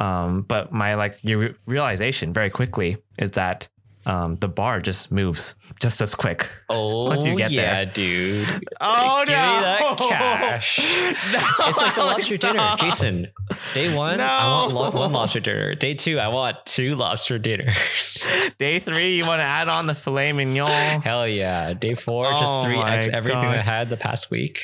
Um, 0.00 0.42
but 0.42 0.72
my 0.72 0.94
like 0.94 1.18
your 1.22 1.38
re- 1.38 1.54
realization 1.66 2.32
very 2.32 2.50
quickly 2.50 2.96
is 3.18 3.32
that 3.32 3.68
um, 4.06 4.36
the 4.36 4.48
bar 4.48 4.80
just 4.80 5.12
moves 5.12 5.54
just 5.78 6.00
as 6.00 6.14
quick. 6.14 6.48
Oh, 6.70 7.06
Once 7.06 7.26
you 7.26 7.36
get 7.36 7.50
yeah, 7.50 7.84
there. 7.84 7.92
dude. 7.92 8.48
Oh 8.80 9.22
Give 9.26 9.28
me 9.28 9.34
that 9.34 9.96
cash. 9.98 10.78
No, 11.32 11.38
It's 11.68 11.80
like 11.82 11.94
the 11.94 12.00
lobster 12.00 12.36
dinner. 12.38 12.76
Jason, 12.78 13.28
day 13.74 13.94
one, 13.94 14.18
I 14.18 14.66
want 14.72 14.94
one 14.94 15.12
lobster 15.12 15.38
dinner. 15.40 15.74
Day 15.74 15.92
two, 15.92 16.18
I 16.18 16.28
want 16.28 16.56
two 16.64 16.96
lobster 16.96 17.38
dinners. 17.38 18.26
Day 18.58 18.78
three, 18.78 19.16
you 19.16 19.26
want 19.26 19.40
to 19.40 19.44
add 19.44 19.68
on 19.68 19.86
the 19.86 19.94
filet 19.94 20.32
mignon? 20.32 21.02
Hell 21.02 21.28
yeah. 21.28 21.74
Day 21.74 21.94
four, 21.94 22.24
Oh 22.26 22.38
just 22.38 22.62
three 22.64 22.78
X 22.80 23.06
everything 23.06 23.44
I 23.44 23.60
had 23.60 23.90
the 23.90 23.98
past 23.98 24.30
week. 24.30 24.62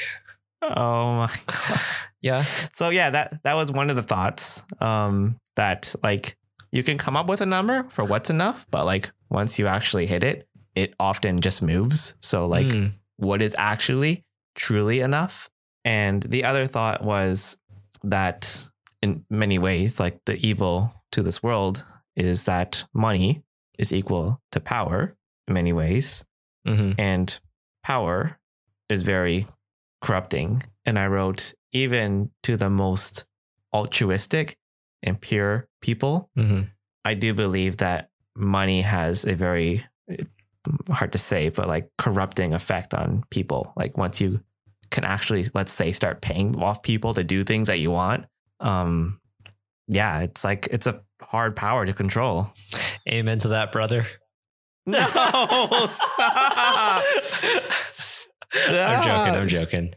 Oh 0.62 1.12
my 1.12 1.31
god. 1.46 1.81
Yeah. 2.27 2.43
So 2.73 2.91
yeah, 2.91 3.11
that 3.11 3.43
that 3.45 3.55
was 3.55 3.73
one 3.73 3.91
of 3.91 3.97
the 3.97 4.03
thoughts. 4.03 4.62
Um, 4.81 5.39
that 5.55 5.95
like 6.03 6.37
you 6.73 6.83
can 6.83 6.99
come 6.99 7.17
up 7.17 7.29
with 7.29 7.41
a 7.41 7.47
number 7.47 7.87
for 7.91 8.05
what's 8.05 8.31
enough, 8.31 8.67
but 8.71 8.85
like 8.85 9.11
once 9.31 9.59
you 9.59 9.67
actually 9.67 10.07
hit 10.07 10.23
it, 10.25 10.47
it 10.75 10.95
often 11.01 11.41
just 11.41 11.62
moves. 11.62 12.15
So 12.21 12.47
like 12.47 12.67
Mm, 12.67 12.93
what 13.17 13.41
is 13.41 13.55
actually 13.59 14.25
truly 14.55 15.01
enough. 15.01 15.49
And 15.85 16.23
the 16.23 16.45
other 16.45 16.67
thought 16.67 17.03
was 17.05 17.59
that 18.03 18.69
in 19.03 19.25
many 19.31 19.59
ways, 19.59 20.01
like 20.01 20.21
the 20.27 20.37
evil 20.47 20.93
to 21.12 21.23
this 21.23 21.43
world 21.43 21.85
is 22.17 22.45
that 22.45 22.85
money 22.93 23.43
is 23.79 23.93
equal 23.93 24.41
to 24.53 24.61
power 24.61 25.17
in 25.49 25.55
many 25.55 25.73
ways. 25.73 26.25
mhm. 26.67 26.95
And 26.99 27.41
power 27.85 28.39
is 28.89 29.03
very 29.03 29.47
corrupting. 30.03 30.62
And 30.85 30.99
I 30.99 31.07
wrote, 31.07 31.55
even 31.83 32.31
to 32.43 32.57
the 32.57 32.71
most 32.71 33.25
altruistic 33.73 34.57
and 35.03 35.21
pure 35.21 35.69
people, 35.81 36.31
Mhm. 36.37 36.71
I 37.05 37.15
do 37.15 37.35
believe 37.35 37.77
that 37.79 38.11
money 38.35 38.83
has 38.83 39.25
a 39.25 39.35
very 39.35 39.85
eh, 40.11 40.25
hard 40.91 41.12
to 41.12 41.19
say, 41.19 41.49
but 41.51 41.69
like 41.69 41.91
corrupting 41.99 42.53
effect 42.55 42.95
on 42.95 43.25
people. 43.31 43.73
Like 43.77 43.97
once 43.97 44.21
you 44.21 44.41
can 44.91 45.05
actually, 45.05 45.47
let's 45.55 45.73
say, 45.73 45.93
start 45.93 46.21
paying 46.23 46.61
off 46.62 46.83
people 46.83 47.15
to 47.15 47.25
do 47.25 47.45
things 47.45 47.69
that 47.69 47.79
you 47.79 47.91
want, 47.91 48.27
um, 48.61 49.21
yeah, 49.89 50.21
it's 50.23 50.43
like 50.45 50.69
it's 50.73 50.87
a 50.87 51.03
hard 51.23 51.55
power 51.57 51.87
to 51.87 51.93
control. 51.93 52.53
Amen 53.09 53.39
to 53.41 53.49
that, 53.49 53.73
brother. 53.73 54.07
No, 54.89 55.01
stop. 55.01 56.17
I'm 58.55 59.03
joking. 59.05 59.35
I'm 59.35 59.49
joking. 59.49 59.95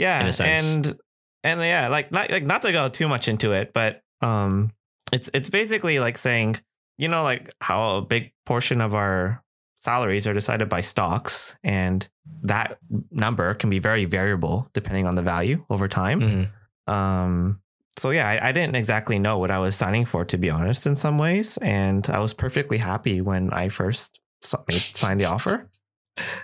Yeah, 0.00 0.20
in 0.22 0.26
a 0.28 0.32
sense. 0.32 0.62
and 0.62 0.98
and 1.44 1.60
yeah, 1.60 1.88
like 1.88 2.10
not 2.10 2.30
like 2.30 2.44
not 2.44 2.62
to 2.62 2.72
go 2.72 2.88
too 2.88 3.06
much 3.08 3.28
into 3.28 3.52
it, 3.52 3.72
but 3.72 4.02
um, 4.22 4.72
it's 5.12 5.30
it's 5.34 5.50
basically 5.50 5.98
like 6.00 6.18
saying, 6.18 6.56
you 6.98 7.08
know, 7.08 7.22
like 7.22 7.54
how 7.60 7.96
a 7.98 8.02
big 8.02 8.32
portion 8.46 8.80
of 8.80 8.94
our 8.94 9.42
salaries 9.78 10.26
are 10.26 10.34
decided 10.34 10.68
by 10.68 10.80
stocks, 10.80 11.56
and 11.62 12.08
that 12.42 12.78
number 13.10 13.54
can 13.54 13.70
be 13.70 13.78
very 13.78 14.04
variable 14.06 14.68
depending 14.72 15.06
on 15.06 15.14
the 15.16 15.22
value 15.22 15.64
over 15.70 15.88
time. 15.88 16.20
Mhm. 16.20 16.92
Um, 16.92 17.60
so 17.98 18.10
yeah, 18.10 18.28
I, 18.28 18.48
I 18.48 18.52
didn't 18.52 18.76
exactly 18.76 19.18
know 19.18 19.38
what 19.38 19.50
I 19.50 19.58
was 19.58 19.76
signing 19.76 20.06
for, 20.06 20.24
to 20.24 20.38
be 20.38 20.48
honest, 20.50 20.86
in 20.86 20.96
some 20.96 21.18
ways, 21.18 21.56
and 21.58 22.08
I 22.08 22.18
was 22.20 22.32
perfectly 22.34 22.78
happy 22.78 23.20
when 23.20 23.52
I 23.52 23.68
first 23.68 24.18
signed 24.42 25.20
the 25.20 25.26
offer. 25.26 25.69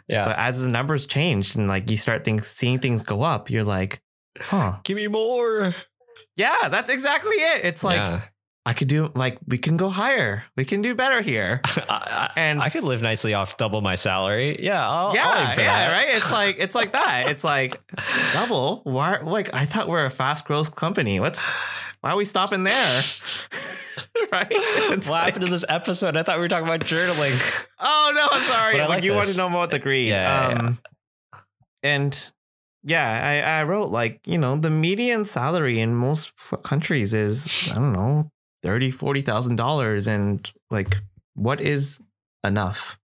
Yeah. 0.08 0.26
But 0.26 0.38
as 0.38 0.62
the 0.62 0.68
numbers 0.68 1.06
changed 1.06 1.56
and 1.56 1.68
like 1.68 1.90
you 1.90 1.96
start 1.96 2.24
things 2.24 2.46
seeing 2.46 2.78
things 2.78 3.02
go 3.02 3.22
up, 3.22 3.50
you're 3.50 3.64
like, 3.64 4.00
huh. 4.38 4.76
Give 4.84 4.96
me 4.96 5.06
more. 5.08 5.74
Yeah, 6.36 6.68
that's 6.68 6.90
exactly 6.90 7.36
it. 7.36 7.64
It's 7.64 7.82
like 7.82 7.96
yeah. 7.96 8.22
I 8.66 8.72
could 8.72 8.88
do 8.88 9.10
like 9.14 9.38
we 9.46 9.58
can 9.58 9.76
go 9.76 9.88
higher. 9.88 10.44
We 10.56 10.64
can 10.64 10.82
do 10.82 10.94
better 10.94 11.22
here. 11.22 11.60
I, 11.64 11.80
I, 11.88 12.30
And 12.36 12.60
I 12.60 12.68
could 12.68 12.84
live 12.84 13.00
nicely 13.00 13.32
off 13.32 13.56
double 13.56 13.80
my 13.80 13.94
salary. 13.94 14.62
Yeah. 14.62 14.86
I'll, 14.86 15.06
I'll 15.08 15.14
yeah, 15.14 15.50
for 15.52 15.60
yeah, 15.60 15.88
that. 15.88 15.92
right. 15.92 16.14
It's 16.16 16.32
like 16.32 16.56
it's 16.58 16.74
like 16.74 16.92
that. 16.92 17.28
It's 17.36 17.44
like 17.44 17.80
double. 18.32 18.80
Why? 18.84 19.18
Like 19.18 19.54
I 19.54 19.64
thought 19.64 19.88
we're 19.88 20.04
a 20.04 20.10
fast 20.10 20.44
growth 20.44 20.74
company. 20.74 21.20
What's 21.20 21.46
why 22.00 22.10
are 22.10 22.16
we 22.16 22.24
stopping 22.24 22.64
there? 22.64 23.02
right? 24.33 24.46
It's 24.50 25.07
what 25.07 25.14
like- 25.14 25.24
happened 25.26 25.44
to 25.46 25.50
this 25.50 25.64
episode? 25.68 26.16
I 26.16 26.22
thought 26.22 26.37
we 26.37 26.42
were 26.42 26.48
talking 26.48 26.66
about 26.68 26.81
journaling. 26.81 27.35
Oh 27.79 28.12
no, 28.14 28.26
I'm 28.33 28.42
sorry. 28.44 28.74
But 28.79 28.81
Like, 28.88 28.88
like 28.88 29.05
you 29.05 29.12
want 29.12 29.29
to 29.29 29.37
know 29.37 29.50
more 29.50 29.61
about 29.64 29.70
the 29.70 29.79
greed. 29.79 30.09
Yeah, 30.09 30.48
yeah, 30.50 30.59
um, 30.59 30.79
And 31.83 32.33
yeah, 32.83 33.50
I, 33.50 33.61
I 33.61 33.64
wrote 33.64 33.90
like, 33.90 34.20
you 34.26 34.38
know, 34.38 34.57
the 34.57 34.70
median 34.70 35.24
salary 35.26 35.79
in 35.81 35.94
most 35.94 36.33
countries 36.62 37.12
is, 37.12 37.70
I 37.70 37.74
don't 37.74 37.92
know, 37.92 38.31
thirty, 38.62 38.90
forty 38.90 39.20
thousand 39.20 39.57
dollars. 39.57 40.07
And 40.07 40.50
like, 40.70 40.96
what 41.35 41.61
is 41.61 42.00
enough 42.44 42.98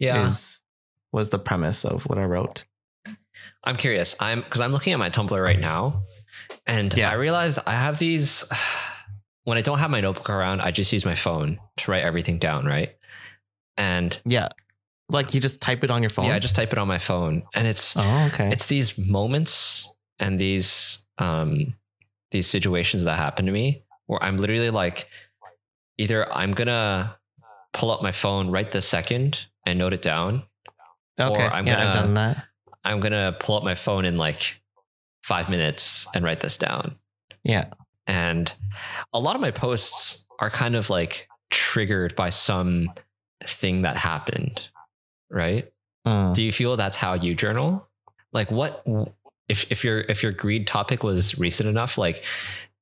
Yeah. 0.00 0.24
is 0.26 0.60
was 1.12 1.30
the 1.30 1.38
premise 1.38 1.84
of 1.84 2.04
what 2.06 2.18
I 2.18 2.24
wrote. 2.24 2.64
I'm 3.62 3.76
curious. 3.76 4.16
I'm 4.18 4.40
because 4.40 4.60
I'm 4.60 4.72
looking 4.72 4.92
at 4.94 4.98
my 4.98 5.10
Tumblr 5.10 5.40
right 5.42 5.60
now, 5.60 6.02
and 6.66 6.92
Yeah. 6.92 7.10
I 7.10 7.14
realized 7.14 7.60
I 7.66 7.74
have 7.74 7.98
these. 8.00 8.50
When 9.46 9.56
I 9.56 9.60
don't 9.62 9.78
have 9.78 9.90
my 9.90 10.00
notebook 10.00 10.28
around, 10.28 10.60
I 10.60 10.72
just 10.72 10.92
use 10.92 11.04
my 11.06 11.14
phone 11.14 11.60
to 11.78 11.90
write 11.90 12.02
everything 12.02 12.38
down, 12.38 12.66
right? 12.66 12.96
And 13.76 14.18
Yeah. 14.26 14.48
Like 15.08 15.34
you 15.34 15.40
just 15.40 15.60
type 15.60 15.84
it 15.84 15.90
on 15.90 16.02
your 16.02 16.10
phone. 16.10 16.24
yeah, 16.26 16.34
I 16.34 16.40
just 16.40 16.56
type 16.56 16.72
it 16.72 16.78
on 16.78 16.88
my 16.88 16.98
phone, 16.98 17.44
and 17.54 17.64
it's 17.64 17.96
Oh, 17.96 18.28
okay. 18.34 18.50
it's 18.50 18.66
these 18.66 18.98
moments 18.98 19.94
and 20.18 20.36
these 20.40 21.04
um 21.18 21.74
these 22.32 22.48
situations 22.48 23.04
that 23.04 23.16
happen 23.16 23.46
to 23.46 23.52
me 23.52 23.84
where 24.06 24.20
I'm 24.20 24.36
literally 24.36 24.70
like, 24.70 25.08
either 25.96 26.26
I'm 26.32 26.50
gonna 26.52 27.16
pull 27.72 27.92
up 27.92 28.02
my 28.02 28.10
phone 28.12 28.50
right 28.50 28.68
this 28.72 28.88
second 28.88 29.46
and 29.64 29.78
note 29.78 29.92
it 29.92 30.02
down, 30.02 30.42
okay. 31.20 31.46
I'm 31.46 31.68
yeah, 31.68 31.86
I've 31.86 31.94
done 31.94 32.14
that. 32.14 32.44
I'm 32.84 32.98
gonna 32.98 33.36
pull 33.38 33.56
up 33.56 33.62
my 33.62 33.76
phone 33.76 34.04
in 34.04 34.16
like 34.18 34.60
five 35.22 35.48
minutes 35.48 36.08
and 36.14 36.24
write 36.24 36.40
this 36.40 36.58
down. 36.58 36.96
Yeah. 37.44 37.66
And 38.06 38.52
a 39.12 39.18
lot 39.20 39.34
of 39.34 39.40
my 39.40 39.50
posts 39.50 40.26
are 40.38 40.50
kind 40.50 40.76
of 40.76 40.90
like 40.90 41.28
triggered 41.50 42.14
by 42.16 42.30
some 42.30 42.90
thing 43.44 43.82
that 43.82 43.96
happened, 43.96 44.68
right? 45.30 45.70
Mm. 46.06 46.34
Do 46.34 46.42
you 46.44 46.52
feel 46.52 46.76
that's 46.76 46.96
how 46.96 47.14
you 47.14 47.34
journal? 47.34 47.88
Like 48.32 48.50
what 48.50 48.84
if 49.48 49.70
if 49.72 49.84
your 49.84 50.00
if 50.02 50.22
your 50.22 50.32
greed 50.32 50.66
topic 50.66 51.02
was 51.02 51.38
recent 51.38 51.68
enough, 51.68 51.98
like 51.98 52.22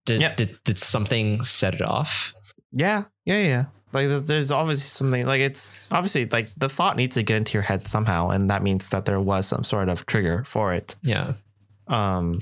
did 0.05 0.21
Yeah. 0.21 0.35
did, 0.35 0.59
did 0.65 0.79
something 0.79 1.43
set 1.43 1.75
it 1.75 1.83
off? 1.83 2.33
Yeah, 2.73 3.05
yeah, 3.25 3.39
yeah. 3.43 3.65
Like 3.93 4.09
there's, 4.09 4.25
there's 4.25 4.51
obviously 4.51 4.83
something 4.83 5.25
like 5.27 5.41
it's 5.41 5.87
obviously 5.91 6.27
like 6.27 6.51
the 6.57 6.69
thought 6.69 6.97
needs 6.97 7.15
to 7.15 7.23
get 7.23 7.37
into 7.37 7.53
your 7.55 7.63
head 7.63 7.87
somehow, 7.87 8.31
and 8.31 8.51
that 8.51 8.63
means 8.63 8.91
that 8.91 9.05
there 9.05 9.21
was 9.21 9.47
some 9.47 9.63
sort 9.65 9.89
of 9.89 10.05
trigger 10.07 10.43
for 10.45 10.75
it. 10.75 10.97
Yeah. 11.03 11.35
Um, 11.87 12.41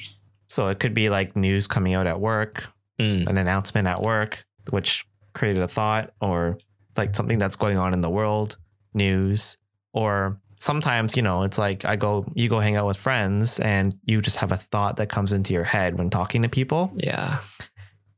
so 0.52 0.68
it 0.68 0.78
could 0.80 0.92
be 0.94 1.08
like 1.08 1.34
news 1.34 1.66
coming 1.66 1.94
out 1.94 2.06
at 2.06 2.20
work, 2.20 2.64
Mm. 3.00 3.26
an 3.26 3.38
announcement 3.38 3.88
at 3.88 4.00
work, 4.02 4.44
which 4.70 5.06
created 5.32 5.62
a 5.62 5.68
thought, 5.68 6.12
or 6.20 6.58
like 6.96 7.14
something 7.16 7.38
that's 7.38 7.56
going 7.56 7.78
on 7.78 7.94
in 7.94 8.02
the 8.02 8.10
world, 8.10 8.58
news, 8.92 9.56
or 9.94 10.38
sometimes 10.60 11.16
you 11.16 11.22
know 11.22 11.42
it's 11.42 11.56
like 11.58 11.84
I 11.86 11.96
go, 11.96 12.24
you 12.34 12.48
go 12.50 12.60
hang 12.60 12.76
out 12.76 12.86
with 12.86 12.98
friends, 12.98 13.58
and 13.60 13.94
you 14.04 14.20
just 14.20 14.36
have 14.36 14.52
a 14.52 14.56
thought 14.72 14.96
that 14.96 15.08
comes 15.08 15.32
into 15.32 15.54
your 15.54 15.64
head 15.64 15.96
when 15.98 16.10
talking 16.10 16.42
to 16.42 16.48
people, 16.50 16.92
Yeah. 16.96 17.38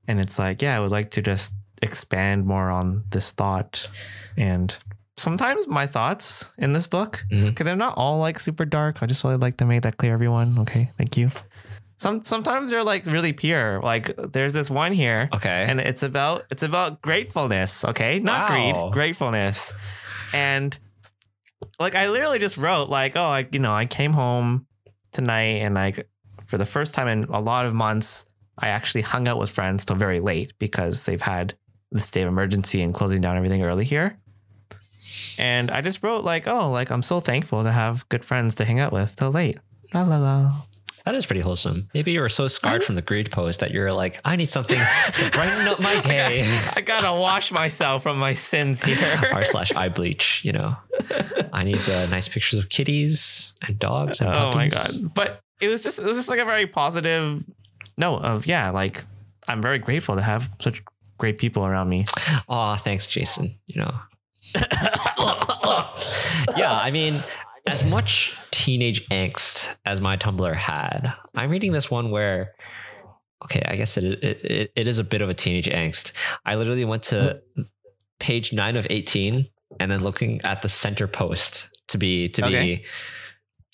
and 0.09 0.19
it's 0.21 0.39
like, 0.39 0.61
yeah, 0.61 0.77
I 0.77 0.81
would 0.81 0.91
like 0.91 1.11
to 1.13 1.23
just 1.23 1.55
expand 1.83 2.45
more 2.47 2.69
on 2.69 3.05
this 3.11 3.31
thought, 3.33 3.89
and 4.37 4.77
sometimes 5.17 5.69
my 5.69 5.87
thoughts 5.87 6.51
in 6.59 6.73
this 6.73 6.89
book 6.89 7.25
Mhm. 7.31 7.51
Okay, 7.51 7.63
they're 7.65 7.77
not 7.87 7.95
all 7.97 8.19
like 8.19 8.41
super 8.41 8.65
dark. 8.67 9.03
I 9.03 9.07
just 9.07 9.23
really 9.23 9.37
like 9.37 9.57
to 9.59 9.65
make 9.65 9.83
that 9.83 9.97
clear, 9.99 10.13
everyone. 10.13 10.59
Okay, 10.59 10.91
thank 10.99 11.17
you. 11.17 11.31
Some 11.99 12.23
sometimes 12.25 12.71
they're 12.71 12.83
like 12.85 13.07
really 13.07 13.33
pure. 13.33 13.81
Like 13.81 14.15
there's 14.17 14.53
this 14.55 14.69
one 14.69 14.93
here, 14.93 15.29
Okay. 15.33 15.67
and 15.69 15.81
it's 15.81 16.03
about 16.03 16.45
it's 16.51 16.63
about 16.63 17.01
gratefulness. 17.03 17.85
Okay, 17.85 18.19
not 18.19 18.51
Wow. 18.51 18.73
greed, 18.91 18.93
gratefulness. 18.95 19.73
And 20.33 20.77
like 21.79 21.95
I 21.95 22.09
literally 22.09 22.39
just 22.39 22.57
wrote 22.57 22.89
like, 22.89 23.17
oh, 23.17 23.23
I 23.25 23.47
you 23.53 23.59
know 23.61 23.73
I 23.73 23.87
came 23.87 24.13
home 24.13 24.67
tonight, 25.13 25.61
and 25.63 25.75
like 25.75 26.09
for 26.47 26.59
the 26.59 26.67
first 26.67 26.95
time 26.95 27.09
in 27.09 27.25
a 27.25 27.41
lot 27.41 27.65
of 27.65 27.75
months, 27.75 28.27
I 28.59 28.69
actually 28.69 29.03
hung 29.03 29.27
out 29.29 29.39
with 29.39 29.49
friends 29.51 29.85
till 29.85 29.97
very 29.97 30.21
late 30.21 30.53
because 30.59 31.05
they've 31.05 31.23
had 31.23 31.55
the 31.93 32.01
state 32.01 32.23
of 32.23 32.29
emergency 32.29 32.83
and 32.83 32.93
closing 32.93 33.21
down 33.21 33.37
everything 33.37 33.63
early 33.63 33.85
here. 33.85 34.19
And 35.39 35.71
I 35.71 35.81
just 35.81 36.03
wrote 36.03 36.25
like, 36.25 36.47
oh, 36.49 36.71
like 36.71 36.91
I'm 36.91 37.03
so 37.03 37.21
thankful 37.21 37.63
to 37.63 37.71
have 37.71 38.07
good 38.09 38.25
friends 38.25 38.57
to 38.57 38.65
hang 38.65 38.81
out 38.81 38.93
with 38.93 39.17
till 39.17 39.31
late. 39.31 39.59
La 39.95 40.03
la 40.03 40.19
la. 40.19 40.53
That 41.05 41.15
is 41.15 41.27
pretty 41.27 41.43
wholesome. 41.43 41.91
Maybe 41.93 42.13
you 42.13 42.21
were 42.21 42.31
so 42.31 42.49
scarred 42.49 42.83
from 42.83 42.95
the 42.95 43.03
greed 43.03 43.31
post 43.31 43.61
that 43.61 43.73
you're 43.73 43.93
like, 43.93 44.21
I 44.25 44.37
need 44.37 44.49
something 44.49 44.79
to 44.79 45.31
brighten 45.33 45.69
up 45.69 45.79
my 45.81 46.01
day. 46.05 46.45
I 46.75 46.81
gotta 46.81 47.13
wash 47.21 47.53
myself 47.53 48.03
from 48.03 48.17
my 48.17 48.33
sins 48.33 48.83
here. 48.83 48.97
R 49.33 49.45
slash 49.45 49.71
eye 49.75 49.91
bleach, 49.91 50.43
you 50.45 50.53
know. 50.53 50.77
I 51.53 51.65
need 51.65 51.79
uh, 51.89 52.07
nice 52.07 52.27
pictures 52.29 52.59
of 52.59 52.71
kitties 52.71 53.55
and 53.67 53.79
dogs 53.79 54.21
and 54.23 54.31
oh 54.31 54.53
my 54.55 54.69
puppies. 54.71 54.99
god! 54.99 55.15
But 55.15 55.41
it 55.61 55.69
was 55.69 55.83
just 55.83 55.99
it 55.99 56.05
was 56.07 56.17
just 56.17 56.31
like 56.31 56.41
a 56.41 56.45
very 56.47 56.67
positive 56.67 57.45
note 57.99 58.23
of 58.23 58.47
yeah, 58.47 58.71
like 58.71 59.05
I'm 59.47 59.61
very 59.61 59.79
grateful 59.79 60.15
to 60.17 60.23
have 60.23 60.51
such 60.61 60.83
great 61.19 61.37
people 61.37 61.67
around 61.67 61.91
me. 61.91 62.07
Aw, 62.49 62.77
thanks, 62.77 63.07
Jason. 63.07 63.59
You 63.67 63.83
know. 63.83 63.95
yeah, 66.57 66.73
I 66.73 66.91
mean, 66.91 67.15
as 67.67 67.85
much 67.85 68.37
teenage 68.51 69.07
angst 69.09 69.77
as 69.85 70.01
my 70.01 70.17
Tumblr 70.17 70.55
had, 70.55 71.13
I'm 71.35 71.51
reading 71.51 71.73
this 71.73 71.91
one 71.91 72.11
where, 72.11 72.55
okay, 73.45 73.63
I 73.67 73.77
guess 73.77 73.97
it 73.97 74.05
it, 74.23 74.73
it, 74.77 74.87
is 74.87 74.99
a 74.99 75.05
bit 75.05 75.23
of 75.23 75.29
a 75.29 75.35
teenage 75.35 75.69
angst. 75.69 76.13
I 76.45 76.57
literally 76.57 76.85
went 76.85 77.05
to 77.05 77.41
page 78.21 78.53
nine 78.53 78.77
of 78.77 78.87
18 78.91 79.47
and 79.81 79.91
then 79.91 80.03
looking 80.03 80.41
at 80.43 80.63
the 80.63 80.69
center 80.69 81.07
post 81.07 81.71
to 81.89 81.99
be 81.99 82.29
to 82.29 82.45
Okay. 82.45 82.77
be 82.77 82.85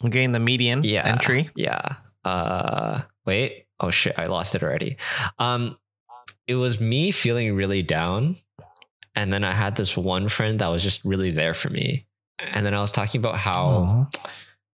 I'm 0.02 0.10
getting 0.10 0.32
the 0.32 0.40
median 0.40 0.82
yeah. 0.82 1.06
entry. 1.06 1.50
yeah. 1.54 1.96
Uh 2.24 3.02
wait. 3.26 3.66
Oh 3.80 3.90
shit. 3.90 4.18
I 4.18 4.26
lost 4.26 4.54
it 4.54 4.62
already. 4.62 4.96
Um 5.38 5.76
it 6.46 6.54
was 6.54 6.80
me 6.80 7.10
feeling 7.10 7.54
really 7.54 7.82
down. 7.82 8.36
And 9.14 9.32
then 9.32 9.44
i 9.44 9.52
had 9.52 9.76
this 9.76 9.96
one 9.96 10.28
friend 10.28 10.60
that 10.60 10.68
was 10.68 10.82
just 10.82 11.04
really 11.04 11.32
there 11.32 11.54
for 11.54 11.68
me 11.68 12.06
and 12.52 12.64
then 12.66 12.74
i 12.74 12.80
was 12.80 12.92
talking 12.92 13.18
about 13.20 13.36
how 13.36 13.52
Aw. 13.68 14.06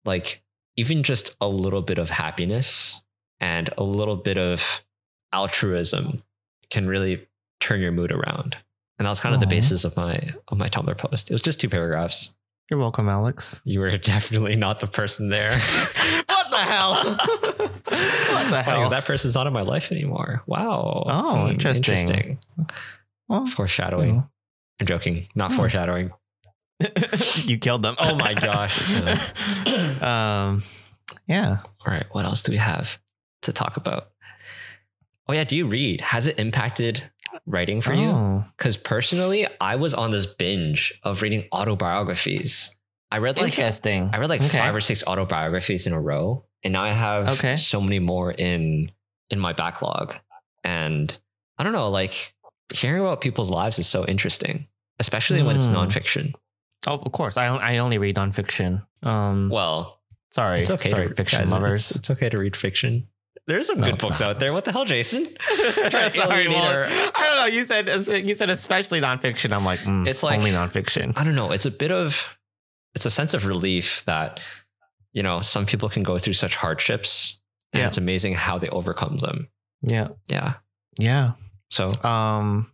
like 0.05 0.43
even 0.77 1.03
just 1.03 1.37
a 1.41 1.49
little 1.49 1.83
bit 1.83 1.99
of 1.99 2.11
happiness 2.11 3.03
and 3.41 3.71
a 3.79 3.83
little 3.85 4.17
bit 4.17 4.39
of 4.39 4.85
altruism 5.33 6.23
can 6.71 6.87
really 6.87 7.27
turn 7.61 7.81
your 7.81 7.93
mood 7.93 8.13
around 8.13 8.57
and 8.99 9.07
that 9.07 9.11
was 9.11 9.21
kind 9.21 9.35
of 9.35 9.41
the 9.41 9.47
basis 9.47 9.85
of 9.85 9.97
my 9.97 10.19
of 10.49 10.59
my 10.59 10.69
tumblr 10.69 10.97
post 10.99 11.31
it 11.31 11.35
was 11.35 11.43
just 11.43 11.61
two 11.61 11.69
paragraphs 11.69 12.35
You're 12.71 12.81
welcome, 12.81 13.09
Alex. 13.09 13.61
you 13.65 13.81
were 13.81 13.97
definitely 13.99 14.57
not 14.57 14.81
the 14.81 14.87
person 14.87 15.29
there 15.31 15.53
what 16.29 16.51
the 16.51 16.57
hell? 16.59 16.95
what 17.05 17.85
the 17.85 18.63
Funny, 18.65 18.81
hell? 18.81 18.89
that 18.91 19.05
person's 19.05 19.35
not 19.35 19.47
in 19.47 19.53
my 19.53 19.63
life 19.63 19.91
anymore. 19.91 20.43
Wow. 20.47 21.05
Oh, 21.07 21.43
Hmm, 21.45 21.51
interesting. 21.51 21.93
Interesting. 21.95 22.39
Well, 23.29 23.47
Foreshadowing. 23.47 24.15
you 24.17 24.29
I'm 24.81 24.87
joking. 24.87 25.27
Not 25.35 25.51
Hmm. 25.51 25.57
foreshadowing. 25.57 26.11
you 27.45 27.59
killed 27.59 27.83
them. 27.83 27.97
Oh 27.99 28.15
my 28.17 28.35
gosh. 28.35 28.95
um, 30.03 30.63
yeah. 31.27 31.59
All 31.87 31.93
right. 31.93 32.07
What 32.13 32.25
else 32.25 32.43
do 32.43 32.53
we 32.53 32.59
have 32.59 32.99
to 33.43 33.53
talk 33.53 33.77
about? 33.77 34.11
Oh 35.29 35.33
yeah. 35.33 35.45
Do 35.45 35.57
you 35.57 35.67
read? 35.67 36.01
Has 36.01 36.27
it 36.27 36.39
impacted 36.39 37.11
writing 37.47 37.81
for 37.81 37.93
you? 37.93 38.09
Oh, 38.09 38.45
Because 38.57 38.77
personally, 38.77 39.47
I 39.61 39.77
was 39.77 39.95
on 39.95 40.11
this 40.11 40.27
binge 40.27 40.99
of 41.03 41.23
reading 41.23 41.45
autobiographies. 41.53 42.77
I 43.11 43.19
read 43.19 43.37
like 43.39 43.57
interesting. 43.59 44.11
I 44.13 44.19
read 44.19 44.29
like 44.31 44.43
Okay. 44.43 44.59
five 44.59 44.75
or 44.75 44.81
six 44.81 45.07
autobiographies 45.07 45.87
in 45.87 45.93
a 45.93 46.01
row, 46.01 46.45
and 46.65 46.73
now 46.73 46.83
I 46.83 46.91
have 46.91 47.29
Okay. 47.39 47.57
so 47.57 47.81
many 47.81 47.99
more 48.01 48.33
in 48.33 48.91
in 49.31 49.39
my 49.39 49.53
backlog. 49.53 50.15
And 50.65 51.17
I 51.59 51.63
don't 51.65 51.73
know, 51.73 51.91
like 51.91 52.35
hearing 52.75 53.01
about 53.01 53.21
people's 53.21 53.51
lives 53.51 53.79
is 53.79 53.87
so 53.87 54.05
interesting, 54.07 54.67
especially 54.99 55.43
when 55.43 55.57
it's 55.57 55.69
Hmm. 55.69 55.77
nonfiction. 55.77 56.35
Oh, 56.87 56.99
of 56.99 57.13
course. 57.13 57.37
I 57.37 57.47
I 57.47 57.79
only 57.79 57.99
read 57.99 58.17
nonfiction. 58.17 58.85
Um, 59.03 59.49
Well, 59.51 60.01
sorry, 60.31 60.61
it's 60.61 60.71
okay 60.71 60.89
sorry, 60.89 61.09
to 61.09 61.15
fiction 61.15 61.41
guys, 61.41 61.51
lovers. 61.51 61.73
It's, 61.73 61.97
it's 61.97 62.11
okay 62.11 62.29
to 62.29 62.39
read 62.39 62.57
fiction. 62.57 63.09
There's 63.47 63.67
some 63.67 63.79
No, 63.81 63.91
good 63.91 63.99
books 64.01 64.21
not. 64.21 64.31
out 64.31 64.39
there. 64.41 64.53
What 64.55 64.65
the 64.65 64.73
hell, 64.73 64.87
Jason? 64.87 65.27
Sorry, 65.91 66.49
well, 66.49 66.63
our- 66.63 66.87
I 66.87 67.13
don't 67.27 67.37
know. 67.41 67.47
You 67.47 67.65
said 67.65 67.89
you 68.27 68.35
said 68.35 68.49
especially 68.49 69.03
nonfiction. 69.03 69.53
I'm 69.53 69.67
like, 69.67 69.81
mm, 69.81 70.09
It's 70.09 70.23
like- 70.23 70.39
only 70.39 70.51
nonfiction. 70.51 71.13
I 71.17 71.25
don't 71.25 71.35
know. 71.35 71.53
It's 71.53 71.67
a 71.67 71.71
bit 71.71 71.91
of 71.93 72.39
it's 72.95 73.05
a 73.05 73.11
sense 73.11 73.35
of 73.35 73.45
relief 73.45 74.03
that 74.07 74.41
you 75.13 75.23
know 75.23 75.41
some 75.43 75.67
people 75.67 75.91
can 75.91 76.03
go 76.03 76.19
through 76.19 76.33
such 76.35 76.57
hardships, 76.57 77.39
and 77.75 77.81
Yeah. 77.81 77.89
it's 77.89 77.99
amazing 77.99 78.33
how 78.35 78.57
they 78.59 78.69
overcome 78.71 79.19
them. 79.19 79.49
Yeah, 79.83 80.09
Yeah. 80.31 80.55
yeah. 80.99 81.33
So 81.71 81.93
Um, 82.03 82.71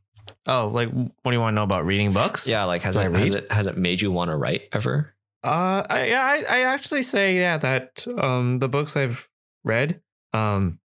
oh, 0.47 0.69
like, 0.69 0.89
what 0.93 1.13
do 1.25 1.33
you 1.33 1.41
want 1.41 1.53
to 1.55 1.57
know 1.57 1.63
about 1.63 1.85
reading 1.85 2.13
books? 2.13 2.49
yeah, 2.49 2.65
like 2.65 2.83
has 2.83 2.97
it, 2.97 3.11
has 3.13 3.35
it 3.35 3.51
has 3.53 3.67
it 3.67 3.77
made 3.77 4.01
you 4.01 4.11
want 4.13 4.31
to 4.31 4.37
write 4.37 4.63
ever? 4.73 5.15
Uh, 5.43 5.83
I, 5.89 6.07
yeah, 6.07 6.23
I, 6.23 6.59
I 6.59 6.61
actually 6.63 7.03
say 7.03 7.37
yeah 7.37 7.57
that 7.59 8.07
um 8.19 8.59
the 8.59 8.69
books 8.69 8.97
I've 8.97 9.29
read 9.65 10.01
um. 10.35 10.79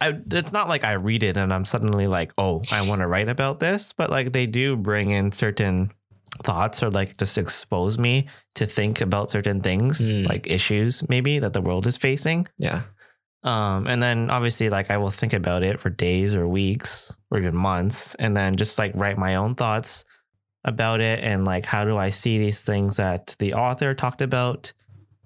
I, 0.00 0.16
it's 0.30 0.52
not 0.52 0.68
like 0.68 0.84
I 0.84 0.92
read 0.92 1.24
it 1.24 1.36
and 1.36 1.52
I'm 1.52 1.64
suddenly 1.64 2.06
like, 2.06 2.30
oh, 2.38 2.62
I 2.70 2.82
want 2.86 3.00
to 3.00 3.08
write 3.08 3.28
about 3.28 3.58
this, 3.58 3.92
but 3.92 4.10
like 4.10 4.30
they 4.32 4.46
do 4.46 4.76
bring 4.76 5.10
in 5.10 5.32
certain 5.32 5.90
thoughts 6.44 6.84
or 6.84 6.90
like 6.90 7.16
just 7.16 7.36
expose 7.36 7.98
me 7.98 8.28
to 8.54 8.64
think 8.66 9.00
about 9.00 9.28
certain 9.28 9.60
things, 9.60 10.08
Hmm. 10.10 10.22
like 10.24 10.46
issues 10.46 11.08
maybe 11.08 11.40
that 11.40 11.52
the 11.52 11.60
world 11.60 11.84
is 11.84 11.96
facing. 11.96 12.46
Yeah. 12.58 12.82
Um, 13.44 13.86
and 13.86 14.02
then 14.02 14.30
obviously, 14.30 14.68
like 14.68 14.90
I 14.90 14.96
will 14.96 15.10
think 15.10 15.32
about 15.32 15.62
it 15.62 15.80
for 15.80 15.90
days 15.90 16.34
or 16.34 16.48
weeks 16.48 17.16
or 17.30 17.38
even 17.38 17.56
months, 17.56 18.14
and 18.16 18.36
then 18.36 18.56
just 18.56 18.78
like 18.78 18.92
write 18.94 19.18
my 19.18 19.36
own 19.36 19.54
thoughts 19.54 20.04
about 20.64 21.00
it 21.00 21.22
and 21.22 21.44
like 21.44 21.64
how 21.64 21.84
do 21.84 21.96
I 21.96 22.10
see 22.10 22.38
these 22.38 22.62
things 22.62 22.96
that 22.96 23.36
the 23.38 23.54
author 23.54 23.94
talked 23.94 24.22
about, 24.22 24.72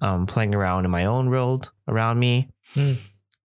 um, 0.00 0.26
playing 0.26 0.54
around 0.54 0.84
in 0.84 0.90
my 0.90 1.06
own 1.06 1.30
world 1.30 1.72
around 1.88 2.18
me. 2.18 2.48
Hmm. 2.74 2.92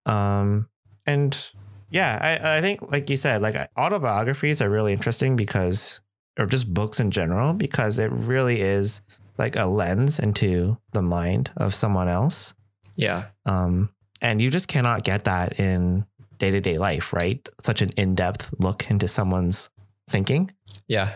Um, 0.05 0.69
and 1.05 1.49
yeah, 1.89 2.19
I, 2.21 2.57
I 2.57 2.61
think 2.61 2.91
like 2.91 3.09
you 3.09 3.15
said, 3.15 3.41
like 3.41 3.55
autobiographies 3.77 4.61
are 4.61 4.69
really 4.69 4.91
interesting 4.91 5.35
because, 5.35 6.01
or 6.37 6.45
just 6.45 6.73
books 6.73 6.99
in 6.99 7.09
general, 7.11 7.53
because 7.53 7.99
it 7.99 8.11
really 8.11 8.61
is 8.61 9.01
like 9.37 9.55
a 9.55 9.65
lens 9.65 10.19
into 10.19 10.77
the 10.91 11.01
mind 11.01 11.51
of 11.55 11.73
someone 11.73 12.09
else. 12.09 12.53
Yeah. 12.97 13.27
Um, 13.45 13.89
and 14.21 14.41
you 14.41 14.49
just 14.49 14.67
cannot 14.67 15.03
get 15.03 15.23
that 15.25 15.59
in 15.59 16.05
day 16.37 16.51
to 16.51 16.59
day 16.61 16.77
life, 16.77 17.13
right? 17.13 17.47
Such 17.61 17.81
an 17.81 17.89
in 17.97 18.15
depth 18.15 18.53
look 18.59 18.89
into 18.91 19.07
someone's 19.07 19.69
thinking. 20.09 20.51
Yeah. 20.87 21.13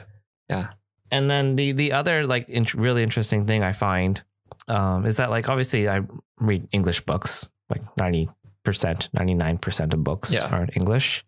Yeah. 0.49 0.69
And 1.11 1.29
then 1.29 1.55
the 1.55 1.71
the 1.73 1.91
other 1.93 2.25
like 2.25 2.47
int- 2.49 2.73
really 2.73 3.03
interesting 3.03 3.45
thing 3.45 3.63
I 3.63 3.71
find 3.73 4.21
um, 4.67 5.05
is 5.05 5.17
that 5.17 5.29
like 5.29 5.49
obviously 5.49 5.87
I 5.89 6.01
read 6.39 6.67
English 6.71 7.01
books, 7.01 7.49
like 7.69 7.81
ninety 7.97 8.29
percent, 8.63 9.09
ninety 9.13 9.33
nine 9.33 9.57
percent 9.57 9.93
of 9.93 10.03
books 10.03 10.31
Yeah. 10.33 10.45
are 10.47 10.63
in 10.63 10.69
English. 10.69 11.23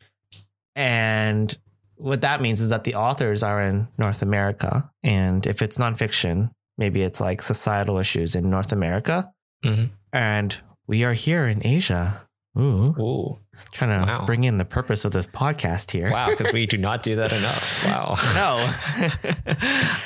and 0.76 1.58
what 1.96 2.22
that 2.22 2.42
means 2.42 2.60
is 2.60 2.70
that 2.70 2.84
the 2.84 2.96
authors 2.96 3.44
are 3.44 3.62
in 3.62 3.88
North 3.98 4.22
America, 4.22 4.90
and 5.04 5.46
if 5.46 5.62
it's 5.62 5.78
nonfiction, 5.78 6.50
maybe 6.78 7.02
it's 7.04 7.22
like 7.22 7.42
societal 7.42 7.98
issues 8.00 8.36
in 8.36 8.50
North 8.50 8.72
America, 8.72 9.32
Mhm. 9.64 9.92
and 10.12 10.60
we 10.88 11.04
are 11.04 11.14
here 11.14 11.48
in 11.48 11.66
Asia. 11.66 12.28
Ooh, 12.58 12.96
Ooh, 13.00 13.40
trying 13.72 14.00
to 14.00 14.06
Wow. 14.06 14.26
bring 14.26 14.44
in 14.44 14.58
the 14.58 14.66
purpose 14.66 15.06
of 15.06 15.12
this 15.12 15.26
podcast 15.26 15.90
here. 15.92 16.12
wow, 16.12 16.30
because 16.30 16.54
we 16.54 16.66
do 16.68 16.78
not 16.78 17.02
do 17.02 17.16
that 17.16 17.32
enough. 17.40 17.86
Wow. 17.86 18.16
no. 18.36 18.58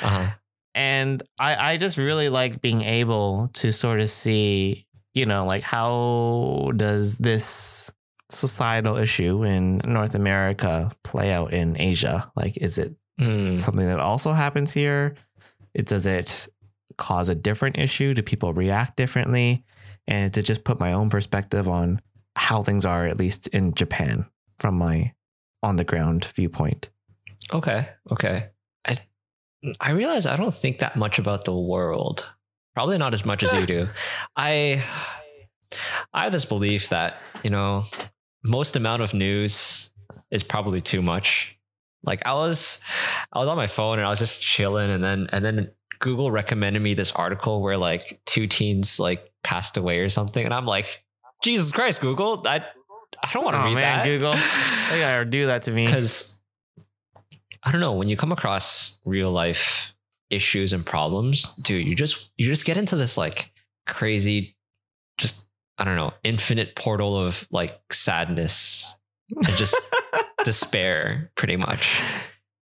uh-huh. 0.02 0.30
and 0.74 1.22
I, 1.40 1.72
I 1.72 1.76
just 1.76 1.98
really 1.98 2.28
like 2.28 2.60
being 2.62 2.82
able 2.82 3.50
to 3.54 3.70
sort 3.72 4.00
of 4.00 4.08
see 4.10 4.86
you 5.14 5.26
know 5.26 5.44
like 5.46 5.62
how 5.62 6.72
does 6.76 7.18
this 7.18 7.90
societal 8.30 8.98
issue 8.98 9.42
in 9.42 9.80
north 9.86 10.14
america 10.14 10.92
play 11.02 11.32
out 11.32 11.52
in 11.54 11.80
asia 11.80 12.30
like 12.36 12.56
is 12.58 12.78
it 12.78 12.94
Mm, 13.18 13.58
something 13.58 13.86
that 13.86 13.98
also 13.98 14.32
happens 14.32 14.72
here 14.72 15.14
it 15.74 15.86
does 15.86 16.06
it 16.06 16.46
cause 16.98 17.28
a 17.28 17.34
different 17.34 17.76
issue 17.78 18.14
do 18.14 18.22
people 18.22 18.52
react 18.52 18.96
differently 18.96 19.64
and 20.08 20.34
to 20.34 20.42
just 20.42 20.64
put 20.64 20.80
my 20.80 20.92
own 20.92 21.08
perspective 21.08 21.68
on 21.68 22.00
how 22.34 22.62
things 22.62 22.84
are 22.84 23.06
at 23.06 23.18
least 23.18 23.46
in 23.48 23.72
japan 23.74 24.26
from 24.58 24.76
my 24.76 25.12
on 25.62 25.76
the 25.76 25.84
ground 25.84 26.24
viewpoint 26.34 26.90
Okay. 27.52 27.88
Okay. 28.10 28.48
I 28.86 28.96
I 29.80 29.90
realize 29.92 30.26
I 30.26 30.36
don't 30.36 30.54
think 30.54 30.80
that 30.80 30.96
much 30.96 31.18
about 31.18 31.44
the 31.44 31.56
world. 31.56 32.30
Probably 32.74 32.98
not 32.98 33.14
as 33.14 33.24
much 33.24 33.42
as 33.42 33.52
you 33.52 33.66
do. 33.66 33.88
I 34.36 34.82
I 36.12 36.24
have 36.24 36.32
this 36.32 36.44
belief 36.44 36.88
that, 36.90 37.16
you 37.42 37.50
know, 37.50 37.84
most 38.44 38.76
amount 38.76 39.02
of 39.02 39.14
news 39.14 39.90
is 40.30 40.42
probably 40.42 40.80
too 40.80 41.02
much. 41.02 41.56
Like 42.04 42.24
I 42.26 42.34
was 42.34 42.82
I 43.32 43.38
was 43.38 43.48
on 43.48 43.56
my 43.56 43.66
phone 43.66 43.98
and 43.98 44.06
I 44.06 44.10
was 44.10 44.18
just 44.18 44.40
chilling 44.40 44.90
and 44.90 45.02
then 45.02 45.28
and 45.32 45.44
then 45.44 45.70
Google 45.98 46.30
recommended 46.30 46.80
me 46.80 46.94
this 46.94 47.12
article 47.12 47.60
where 47.60 47.76
like 47.76 48.20
two 48.24 48.46
teens 48.46 49.00
like 49.00 49.32
passed 49.42 49.76
away 49.76 49.98
or 50.00 50.08
something 50.10 50.44
and 50.44 50.54
I'm 50.54 50.66
like, 50.66 51.04
Jesus 51.42 51.70
Christ, 51.70 52.00
Google, 52.00 52.42
I 52.46 52.64
I 53.22 53.30
don't 53.32 53.44
want 53.44 53.56
to 53.56 53.62
oh 53.62 53.66
read 53.66 53.74
man 53.74 53.98
that. 53.98 54.04
google 54.04 54.32
they 54.90 55.00
gotta 55.00 55.24
do 55.24 55.46
that 55.46 55.62
to 55.62 55.72
me 55.72 55.86
because 55.86 56.42
I 57.62 57.70
don't 57.72 57.80
know 57.80 57.92
when 57.94 58.08
you 58.08 58.16
come 58.16 58.32
across 58.32 59.00
real 59.04 59.30
life 59.30 59.94
issues 60.30 60.72
and 60.72 60.84
problems, 60.84 61.52
dude, 61.54 61.86
you 61.86 61.94
just 61.94 62.30
you 62.36 62.46
just 62.46 62.64
get 62.64 62.76
into 62.76 62.96
this 62.96 63.16
like 63.16 63.50
crazy, 63.86 64.56
just 65.18 65.46
I 65.78 65.84
don't 65.84 65.96
know, 65.96 66.12
infinite 66.24 66.76
portal 66.76 67.16
of 67.16 67.46
like 67.50 67.80
sadness 67.90 68.96
and 69.34 69.46
just 69.56 69.76
despair, 70.44 71.30
pretty 71.34 71.56
much. 71.56 72.00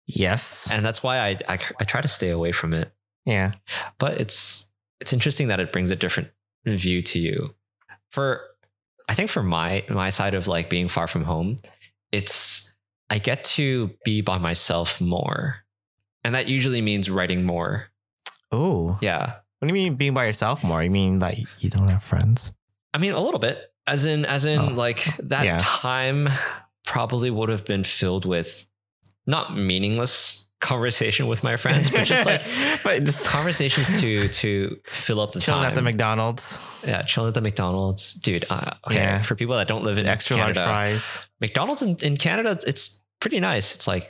Yes. 0.08 0.69
And 0.72 0.86
that's 0.86 1.04
why 1.04 1.19
I, 1.19 1.30
I 1.48 1.60
I 1.80 1.84
try 1.84 2.02
to 2.02 2.08
stay 2.08 2.30
away 2.30 2.52
from 2.52 2.74
it. 2.74 2.91
yeah. 3.26 3.54
But 3.98 4.19
it's 4.19 4.69
it's 5.00 5.13
interesting 5.13 5.48
that 5.48 5.60
it 5.60 5.72
brings 5.72 5.91
a 5.91 5.95
different 5.95 6.30
view 6.65 7.02
to 7.04 7.19
you. 7.19 7.56
For 8.10 8.41
I 9.08 9.13
think 9.15 9.30
for 9.30 9.43
my 9.43 9.84
my 9.89 10.10
side 10.10 10.34
of 10.34 10.48
like 10.48 10.69
being 10.69 10.88
far 10.88 11.08
from 11.08 11.24
home, 11.24 11.58
it's 12.12 12.76
I 13.10 13.19
get 13.19 13.43
to 13.56 13.91
be 14.06 14.22
by 14.22 14.38
myself 14.38 15.02
more. 15.02 15.58
And 16.24 16.36
that 16.36 16.48
usually 16.48 16.82
means 16.82 17.10
writing 17.10 17.43
more. 17.43 17.88
Oh. 18.52 18.98
Yeah. 19.02 19.34
What 19.60 19.67
do 19.67 19.74
you 19.74 19.74
mean 19.74 19.95
being 19.95 20.13
by 20.13 20.26
yourself 20.26 20.63
more? 20.63 20.84
You 20.84 20.91
mean 20.91 21.19
like 21.19 21.39
you 21.60 21.69
don't 21.69 21.88
have 21.88 22.04
friends? 22.04 22.52
I 22.93 22.98
mean 22.98 23.12
a 23.12 23.19
little 23.19 23.39
bit. 23.39 23.62
As 23.88 24.06
in 24.06 24.26
as 24.26 24.45
in 24.45 24.60
Oh, 24.60 24.65
like 24.67 25.06
that 25.24 25.45
yeah. 25.45 25.58
time 25.60 26.28
probably 26.86 27.30
would 27.32 27.50
have 27.50 27.65
been 27.65 27.84
filled 27.84 28.26
with 28.26 28.67
not 29.26 29.56
meaningless 29.56 30.49
conversation 30.60 31.28
with 31.28 31.43
my 31.43 31.56
friends, 31.58 31.89
but 31.89 32.06
just 32.06 32.26
like 32.26 32.41
but 32.84 33.04
just 33.04 33.26
conversations 33.26 34.00
to 34.02 34.28
to 34.41 34.78
fill 34.86 35.19
up 35.22 35.32
the 35.32 35.39
chilling 35.39 35.62
time. 35.62 35.69
at 35.69 35.76
the 35.76 35.82
McDonald's, 35.82 36.84
Yeah, 36.86 37.02
chilling 37.04 37.30
at 37.30 37.34
the 37.34 37.41
McDonald's, 37.41 38.13
dude. 38.13 38.45
Uh, 38.50 38.72
okay, 38.88 38.95
Yeah. 38.95 39.22
for 39.22 39.36
people 39.36 39.56
that 39.56 39.67
don't 39.67 39.84
live 39.84 39.98
in 39.98 40.06
extra 40.06 40.36
Canada, 40.36 40.60
large 40.60 40.69
fries. 40.69 41.19
McDonald's 41.39 41.82
in, 41.82 41.95
in 42.02 42.17
Canada, 42.17 42.58
it's, 42.67 43.04
pretty 43.22 43.39
nice. 43.41 43.76
It's 43.76 43.86
like 43.88 44.10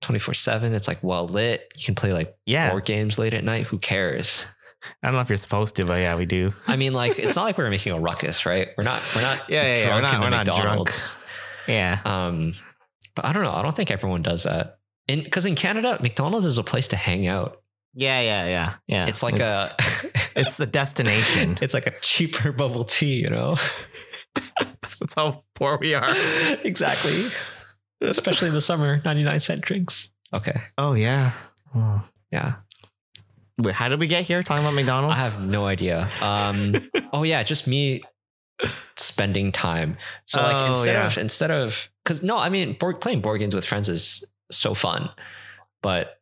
twenty 0.00 0.18
four 0.18 0.34
seven. 0.34 0.74
It's 0.74 0.88
like 0.88 0.98
well 1.02 1.28
lit. 1.28 1.70
You 1.76 1.84
can 1.84 1.94
play 1.94 2.12
like 2.12 2.36
Yeah. 2.46 2.70
board 2.70 2.84
games 2.84 3.16
late 3.18 3.32
at 3.34 3.44
night. 3.44 3.66
Who 3.66 3.78
cares? 3.78 4.44
I 5.02 5.06
don't 5.08 5.14
know 5.14 5.20
if 5.20 5.28
you're 5.28 5.36
supposed 5.36 5.76
to, 5.76 5.84
but 5.84 5.94
yeah, 6.00 6.16
we 6.16 6.24
do. 6.26 6.52
I 6.66 6.74
mean, 6.76 6.92
like 6.94 7.18
it's 7.18 7.36
not 7.36 7.44
like 7.44 7.58
we're 7.58 7.68
making 7.70 7.92
a 7.92 8.00
ruckus, 8.00 8.44
right? 8.46 8.68
We're 8.76 8.84
not. 8.84 9.02
We're 9.14 9.22
not. 9.22 9.42
Yeah, 9.48 9.74
yeah, 9.74 9.78
yeah. 9.78 9.94
We're 9.96 10.00
not- 10.02 10.14
the 10.20 10.26
we're 10.26 10.30
not 10.30 10.46
drunk. 10.46 10.90
Yeah. 11.68 12.00
Um, 12.04 12.54
but 13.14 13.24
I 13.24 13.32
don't 13.32 13.42
know. 13.42 13.52
I 13.52 13.62
don't 13.62 13.74
think 13.76 13.90
everyone 13.90 14.22
does 14.22 14.44
that. 14.44 14.77
In 15.08 15.24
because 15.24 15.46
in 15.46 15.54
Canada, 15.54 15.98
McDonald's 16.02 16.46
is 16.46 16.58
a 16.58 16.62
place 16.62 16.88
to 16.88 16.96
hang 16.96 17.26
out. 17.26 17.62
Yeah, 17.94 18.20
yeah, 18.20 18.46
yeah. 18.46 18.74
Yeah. 18.86 19.06
It's 19.06 19.22
like 19.22 19.34
it's, 19.36 19.42
a. 19.42 19.74
it's 20.36 20.56
the 20.56 20.66
destination. 20.66 21.56
it's 21.60 21.74
like 21.74 21.86
a 21.86 21.94
cheaper 22.00 22.52
bubble 22.52 22.84
tea, 22.84 23.14
you 23.16 23.30
know. 23.30 23.56
That's 25.00 25.14
how 25.14 25.44
poor 25.54 25.78
we 25.80 25.94
are. 25.94 26.14
exactly. 26.62 27.24
Especially 28.00 28.48
in 28.48 28.54
the 28.54 28.60
summer, 28.60 29.00
99 29.04 29.40
cent 29.40 29.60
drinks. 29.62 30.12
Okay. 30.32 30.60
Oh 30.76 30.92
yeah. 30.94 31.32
Oh. 31.74 32.04
Yeah. 32.30 32.56
Wait, 33.58 33.74
how 33.74 33.88
did 33.88 33.98
we 33.98 34.06
get 34.06 34.24
here 34.24 34.42
talking 34.42 34.64
about 34.64 34.74
McDonald's? 34.74 35.20
I 35.20 35.24
have 35.24 35.44
no 35.48 35.66
idea. 35.66 36.08
Um 36.22 36.88
oh 37.12 37.22
yeah, 37.24 37.42
just 37.42 37.66
me 37.66 38.02
spending 38.96 39.50
time. 39.50 39.96
So 40.26 40.40
like 40.40 40.54
Oh, 40.56 40.70
instead 40.70 40.92
yeah. 40.92 41.06
of 41.06 41.18
instead 41.18 41.50
of 41.50 41.88
cuz 42.04 42.22
no, 42.22 42.38
I 42.38 42.48
mean 42.50 42.74
board, 42.74 43.00
playing 43.00 43.20
board 43.22 43.40
games 43.40 43.54
with 43.54 43.64
friends 43.64 43.88
is 43.88 44.24
so 44.50 44.74
fun. 44.74 45.10
But 45.82 46.20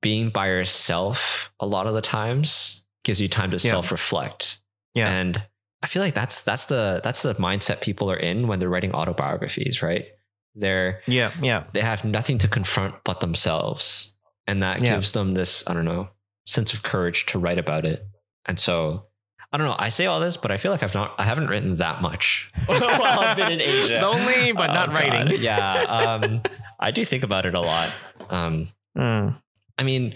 being 0.00 0.30
by 0.30 0.48
yourself 0.48 1.52
a 1.60 1.66
lot 1.66 1.86
of 1.86 1.94
the 1.94 2.00
times 2.02 2.84
gives 3.04 3.20
you 3.20 3.28
time 3.28 3.50
to 3.50 3.56
Yeah. 3.56 3.70
self-reflect. 3.70 4.60
Yeah. 4.94 5.08
And 5.08 5.42
I 5.82 5.86
feel 5.86 6.02
like 6.02 6.14
that's 6.14 6.44
that's 6.44 6.66
the 6.66 7.00
that's 7.02 7.22
the 7.22 7.34
mindset 7.36 7.80
people 7.80 8.10
are 8.10 8.16
in 8.16 8.46
when 8.48 8.58
they're 8.58 8.68
writing 8.68 8.92
autobiographies, 8.92 9.82
right? 9.82 10.06
They're 10.54 11.02
yeah, 11.06 11.32
yeah. 11.40 11.64
they 11.72 11.80
have 11.80 12.04
nothing 12.04 12.38
to 12.38 12.48
confront 12.48 12.94
but 13.04 13.20
themselves. 13.20 14.16
And 14.46 14.62
that 14.62 14.80
Yeah. 14.80 14.94
gives 14.94 15.12
them 15.12 15.34
this, 15.34 15.68
I 15.68 15.74
don't 15.74 15.84
know, 15.84 16.08
sense 16.46 16.72
of 16.72 16.82
courage 16.82 17.26
to 17.26 17.38
write 17.38 17.58
about 17.58 17.84
it. 17.84 18.02
And 18.46 18.58
so 18.58 19.07
I 19.52 19.56
don't 19.56 19.66
know. 19.66 19.76
I 19.78 19.88
say 19.88 20.04
all 20.06 20.20
this, 20.20 20.36
but 20.36 20.50
I 20.50 20.58
feel 20.58 20.70
like 20.72 20.82
I've 20.82 20.94
not 20.94 21.14
I 21.18 21.24
haven't 21.24 21.48
written 21.48 21.76
that 21.76 22.02
much 22.02 22.50
while 22.66 22.80
I've 23.20 23.36
been 23.36 23.52
in 23.52 23.60
Asia. 23.60 24.00
Lonely, 24.02 24.52
but 24.52 24.70
Oh, 24.70 24.74
not 24.74 24.90
God. 24.90 24.94
writing. 24.94 25.40
Yeah. 25.40 26.18
Um 26.22 26.42
I 26.80 26.90
do 26.90 27.04
think 27.04 27.22
about 27.24 27.46
it 27.46 27.54
a 27.54 27.60
lot. 27.60 27.90
Um 28.30 28.68
Mm. 28.96 29.34
I 29.78 29.82
mean, 29.84 30.14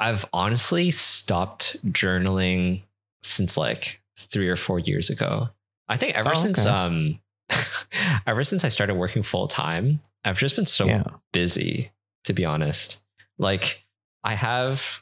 I've 0.00 0.24
honestly 0.32 0.90
stopped 0.90 1.76
journaling 1.92 2.82
since 3.22 3.56
like 3.56 4.00
three 4.18 4.48
or 4.48 4.56
four 4.56 4.78
years 4.80 5.08
ago. 5.08 5.50
I 5.88 5.96
think 5.96 6.16
ever 6.16 6.32
Oh, 6.32 6.34
since 6.34 6.60
okay. 6.60 6.68
um 6.68 7.20
ever 8.26 8.44
since 8.44 8.64
I 8.64 8.68
started 8.68 8.94
working 8.94 9.22
full 9.22 9.46
time, 9.48 10.00
I've 10.24 10.38
just 10.38 10.56
been 10.56 10.66
so 10.66 10.86
Yeah. 10.86 11.04
busy, 11.32 11.92
to 12.24 12.32
be 12.32 12.44
honest. 12.44 13.02
Like 13.38 13.84
I 14.24 14.34
have 14.34 15.00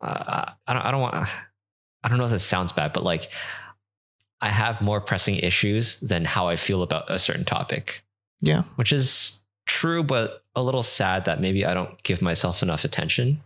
uh, 0.00 0.50
I 0.66 0.72
don't 0.72 0.82
I 0.82 0.90
don't 0.90 1.00
want 1.00 1.28
I 2.04 2.08
don't 2.08 2.18
know 2.18 2.24
if 2.26 2.30
that 2.30 2.38
sounds 2.40 2.70
bad, 2.72 2.92
but 2.92 3.02
like 3.02 3.28
I 4.40 4.50
have 4.50 4.80
more 4.82 5.00
pressing 5.00 5.36
issues 5.36 5.98
than 6.00 6.24
how 6.26 6.46
I 6.48 6.56
feel 6.56 6.82
about 6.82 7.10
a 7.10 7.18
certain 7.18 7.44
topic 7.44 8.04
Yeah. 8.42 8.62
which 8.76 8.92
is 8.92 9.42
true, 9.66 10.02
but 10.04 10.44
a 10.54 10.62
little 10.62 10.82
sad 10.82 11.24
that 11.24 11.40
maybe 11.40 11.64
I 11.64 11.72
don't 11.74 12.00
give 12.02 12.20
myself 12.22 12.62
enough 12.62 12.84
attention. 12.84 13.42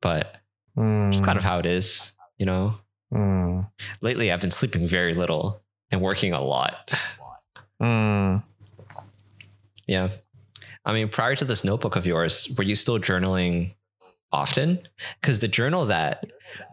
But 0.00 0.36
it's 0.76 1.20
kind 1.20 1.36
of 1.36 1.42
how 1.42 1.58
it 1.58 1.66
is, 1.66 2.12
you 2.38 2.46
know. 2.46 2.78
Mm. 3.12 3.68
Lately, 4.00 4.30
I've 4.30 4.40
been 4.40 4.52
sleeping 4.52 4.86
very 4.86 5.12
little 5.12 5.60
and 5.90 6.00
working 6.00 6.32
a 6.32 6.40
lot. 6.40 6.88
Mm. 7.82 8.44
Yeah. 9.88 10.10
I 10.84 10.92
mean, 10.92 11.08
prior 11.08 11.34
to 11.36 11.44
this 11.44 11.64
notebook 11.64 11.96
of 11.96 12.06
yours, 12.06 12.48
were 12.56 12.62
you 12.64 12.76
still 12.76 12.98
journaling 13.00 13.74
often? 14.32 14.80
Because 15.20 15.40
the 15.40 15.48
journal 15.48 15.86
that 15.86 16.24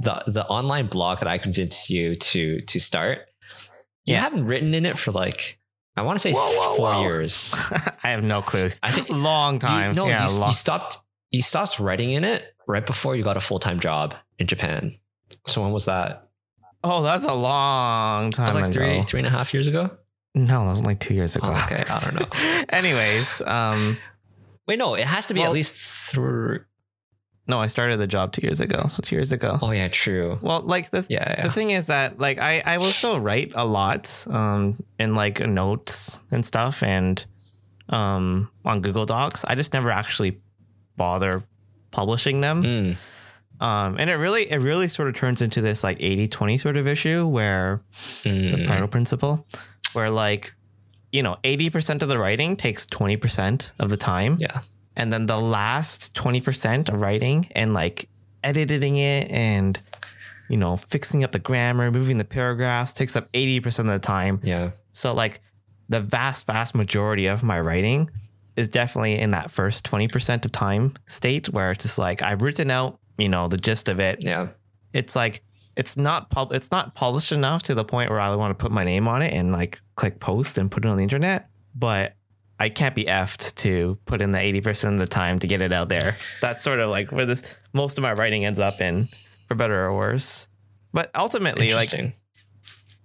the 0.02 0.24
the 0.28 0.46
online 0.48 0.88
blog 0.88 1.20
that 1.20 1.28
I 1.28 1.38
convinced 1.38 1.90
you 1.90 2.16
to 2.16 2.62
to 2.62 2.80
start, 2.80 3.20
you 4.06 4.14
Yeah. 4.14 4.22
haven't 4.22 4.46
written 4.46 4.74
in 4.74 4.86
it 4.86 4.98
for 4.98 5.12
like 5.12 5.60
I 5.98 6.02
want 6.02 6.18
to 6.18 6.22
say 6.22 6.34
Whoa, 6.34 6.40
whoa, 6.42 6.76
four 6.78 6.92
whoa. 6.94 7.02
years. 7.04 7.56
I 8.04 8.10
have 8.10 8.24
no 8.24 8.42
clue. 8.42 8.72
I 8.84 8.92
think 8.92 9.10
long 9.12 9.60
time. 9.60 9.92
You, 9.92 9.96
no, 9.96 10.08
yeah, 10.08 10.28
you, 10.30 10.38
long. 10.40 10.50
you 10.50 10.54
stopped. 10.56 11.00
You 11.32 11.42
stopped 11.42 11.80
writing 11.80 12.12
in 12.12 12.24
it 12.24 12.44
right 12.68 12.86
before 12.86 13.16
you 13.16 13.24
got 13.24 13.38
a 13.38 13.42
full 13.42 13.60
time 13.60 13.80
job 13.80 14.14
in 14.40 14.48
Japan. 14.48 14.98
So 15.48 15.62
when 15.64 15.72
was 15.72 15.86
that? 15.86 16.22
oh, 16.88 17.02
that's 17.02 17.24
a 17.24 17.34
long 17.34 18.30
That 18.30 18.36
time 18.38 18.46
was 18.46 18.56
like 18.56 18.66
ago. 18.66 18.72
three, 18.74 19.02
three 19.02 19.20
and 19.20 19.26
a 19.26 19.32
half 19.32 19.56
years 19.56 19.66
ago. 19.66 19.90
No, 20.36 20.66
that 20.66 20.70
was 20.70 20.82
like 20.84 21.00
two 21.00 21.16
years 21.16 21.36
ago. 21.36 21.48
Oh, 21.52 21.64
okay, 21.64 21.84
I 21.90 22.00
don't 22.02 22.16
know. 22.20 22.64
Anyways, 22.70 23.42
um, 23.42 23.98
Wait, 24.68 24.78
no, 24.78 24.94
it 24.94 25.06
has 25.08 25.26
to 25.28 25.34
be 25.34 25.40
Well- 25.40 25.50
at 25.50 25.54
least 25.54 26.12
three. 26.12 26.60
No, 27.48 27.60
I 27.62 27.68
started 27.68 27.98
the 27.98 28.08
job 28.08 28.32
two 28.32 28.42
years 28.42 28.60
ago. 28.62 28.88
So 28.88 29.02
two 29.02 29.16
years 29.16 29.32
ago. 29.32 29.60
Oh 29.62 29.72
yeah, 29.72 29.88
true. 29.88 30.40
Well, 30.42 30.62
like 30.62 30.90
the 30.90 31.06
Yeah, 31.10 31.36
yeah. 31.38 31.44
the 31.44 31.52
thing 31.52 31.70
is 31.70 31.88
that 31.88 32.20
like 32.20 32.40
I 32.40 32.62
I 32.66 32.78
will 32.78 32.92
still 32.92 33.20
write 33.20 33.52
a 33.56 33.66
lot 33.66 34.26
um 34.30 34.84
in 35.00 35.16
like 35.16 35.46
notes 35.46 36.20
and 36.32 36.46
stuff 36.46 36.82
and 36.84 37.24
um, 37.90 38.50
on 38.64 38.82
Google 38.82 39.06
Docs. 39.06 39.46
I 39.46 39.56
just 39.56 39.74
never 39.74 39.92
actually 39.92 40.40
bother 40.98 41.44
publishing 41.92 42.42
them. 42.42 42.64
Mm, 42.64 42.98
Um, 43.62 43.96
and 43.98 44.10
it 44.10 44.16
really, 44.16 44.52
it 44.52 44.58
really 44.58 44.88
sort 44.88 45.08
of 45.08 45.16
turns 45.16 45.42
into 45.42 45.62
this 45.62 45.84
like 45.84 45.98
80 46.00 46.28
20 46.28 46.58
sort 46.58 46.78
of 46.78 46.88
issue 46.88 47.26
where 47.26 47.82
the 48.24 48.30
mm. 48.30 48.68
Pareto 48.68 48.90
principle, 48.90 49.46
where 49.94 50.10
like, 50.10 50.54
you 51.12 51.24
know, 51.24 51.38
80% 51.44 52.02
of 52.02 52.10
the 52.10 52.18
writing 52.18 52.58
takes 52.58 52.86
20% 52.86 53.72
of 53.80 53.90
the 53.90 53.98
time. 53.98 54.38
Yeah. 54.40 54.62
And 54.96 55.12
then 55.12 55.26
the 55.26 55.38
last 55.38 56.14
20% 56.16 56.90
of 56.90 57.02
writing 57.02 57.50
and 57.56 57.74
like 57.74 58.08
editing 58.44 58.98
it 58.98 59.30
and, 59.30 59.80
you 60.50 60.58
know, 60.58 60.78
fixing 60.78 61.24
up 61.24 61.32
the 61.32 61.40
grammar, 61.40 61.92
moving 61.92 62.18
the 62.18 62.26
paragraphs 62.26 62.94
takes 62.94 63.16
up 63.16 63.32
80% 63.34 63.80
of 63.80 63.88
the 63.88 64.00
time. 64.00 64.40
Yeah. 64.44 64.72
So 64.94 65.14
like 65.14 65.42
the 65.90 66.00
vast, 66.00 66.48
vast 66.48 66.76
majority 66.76 67.28
of 67.28 67.44
my 67.44 67.60
writing 67.60 68.10
is 68.56 68.70
definitely 68.70 69.20
in 69.20 69.32
that 69.32 69.52
first 69.52 69.86
20% 69.86 70.46
of 70.46 70.52
time 70.52 70.94
state 71.08 71.50
where 71.50 71.72
it's 71.72 71.84
just 71.84 71.98
like 71.98 72.22
I've 72.22 72.42
written 72.42 72.72
out, 72.72 73.00
you 73.18 73.30
know, 73.30 73.48
the 73.48 73.58
gist 73.58 73.90
of 73.90 74.00
it. 74.00 74.24
Yeah. 74.24 74.48
It's 74.94 75.16
like 75.16 75.44
it's 75.76 75.98
not 75.98 76.30
pub 76.30 76.54
it's 76.54 76.72
not 76.72 76.96
polished 76.96 77.34
enough 77.34 77.64
to 77.64 77.76
the 77.76 77.84
point 77.84 78.10
where 78.10 78.20
I 78.20 78.34
want 78.36 78.58
to 78.58 78.62
put 78.64 78.72
my 78.72 78.86
name 78.86 79.10
on 79.10 79.22
it 79.22 79.34
and 79.34 79.52
like 79.52 79.82
click 79.96 80.22
post 80.22 80.58
and 80.58 80.72
put 80.72 80.86
it 80.86 80.88
on 80.88 80.98
the 80.98 81.04
internet. 81.04 81.50
But 81.76 82.14
I 82.60 82.70
can't 82.70 82.96
be 82.96 83.06
effed 83.06 83.56
to 83.58 83.98
put 84.06 84.22
in 84.22 84.32
the 84.32 84.40
80% 84.40 84.94
of 84.94 85.00
the 85.00 85.08
time 85.08 85.40
to 85.40 85.48
get 85.48 85.62
it 85.62 85.74
out 85.74 85.90
there. 85.90 86.18
That's 86.42 86.64
sort 86.64 86.80
of 86.80 86.90
like 86.90 87.12
where 87.12 87.26
this 87.26 87.42
most 87.74 87.98
of 87.98 88.02
my 88.02 88.14
writing 88.14 88.46
ends 88.46 88.60
up 88.60 88.80
in, 88.80 89.10
for 89.48 89.56
better 89.56 89.86
or 89.86 89.96
worse. 89.96 90.48
But 90.94 91.12
ultimately, 91.16 91.74
like 91.74 91.92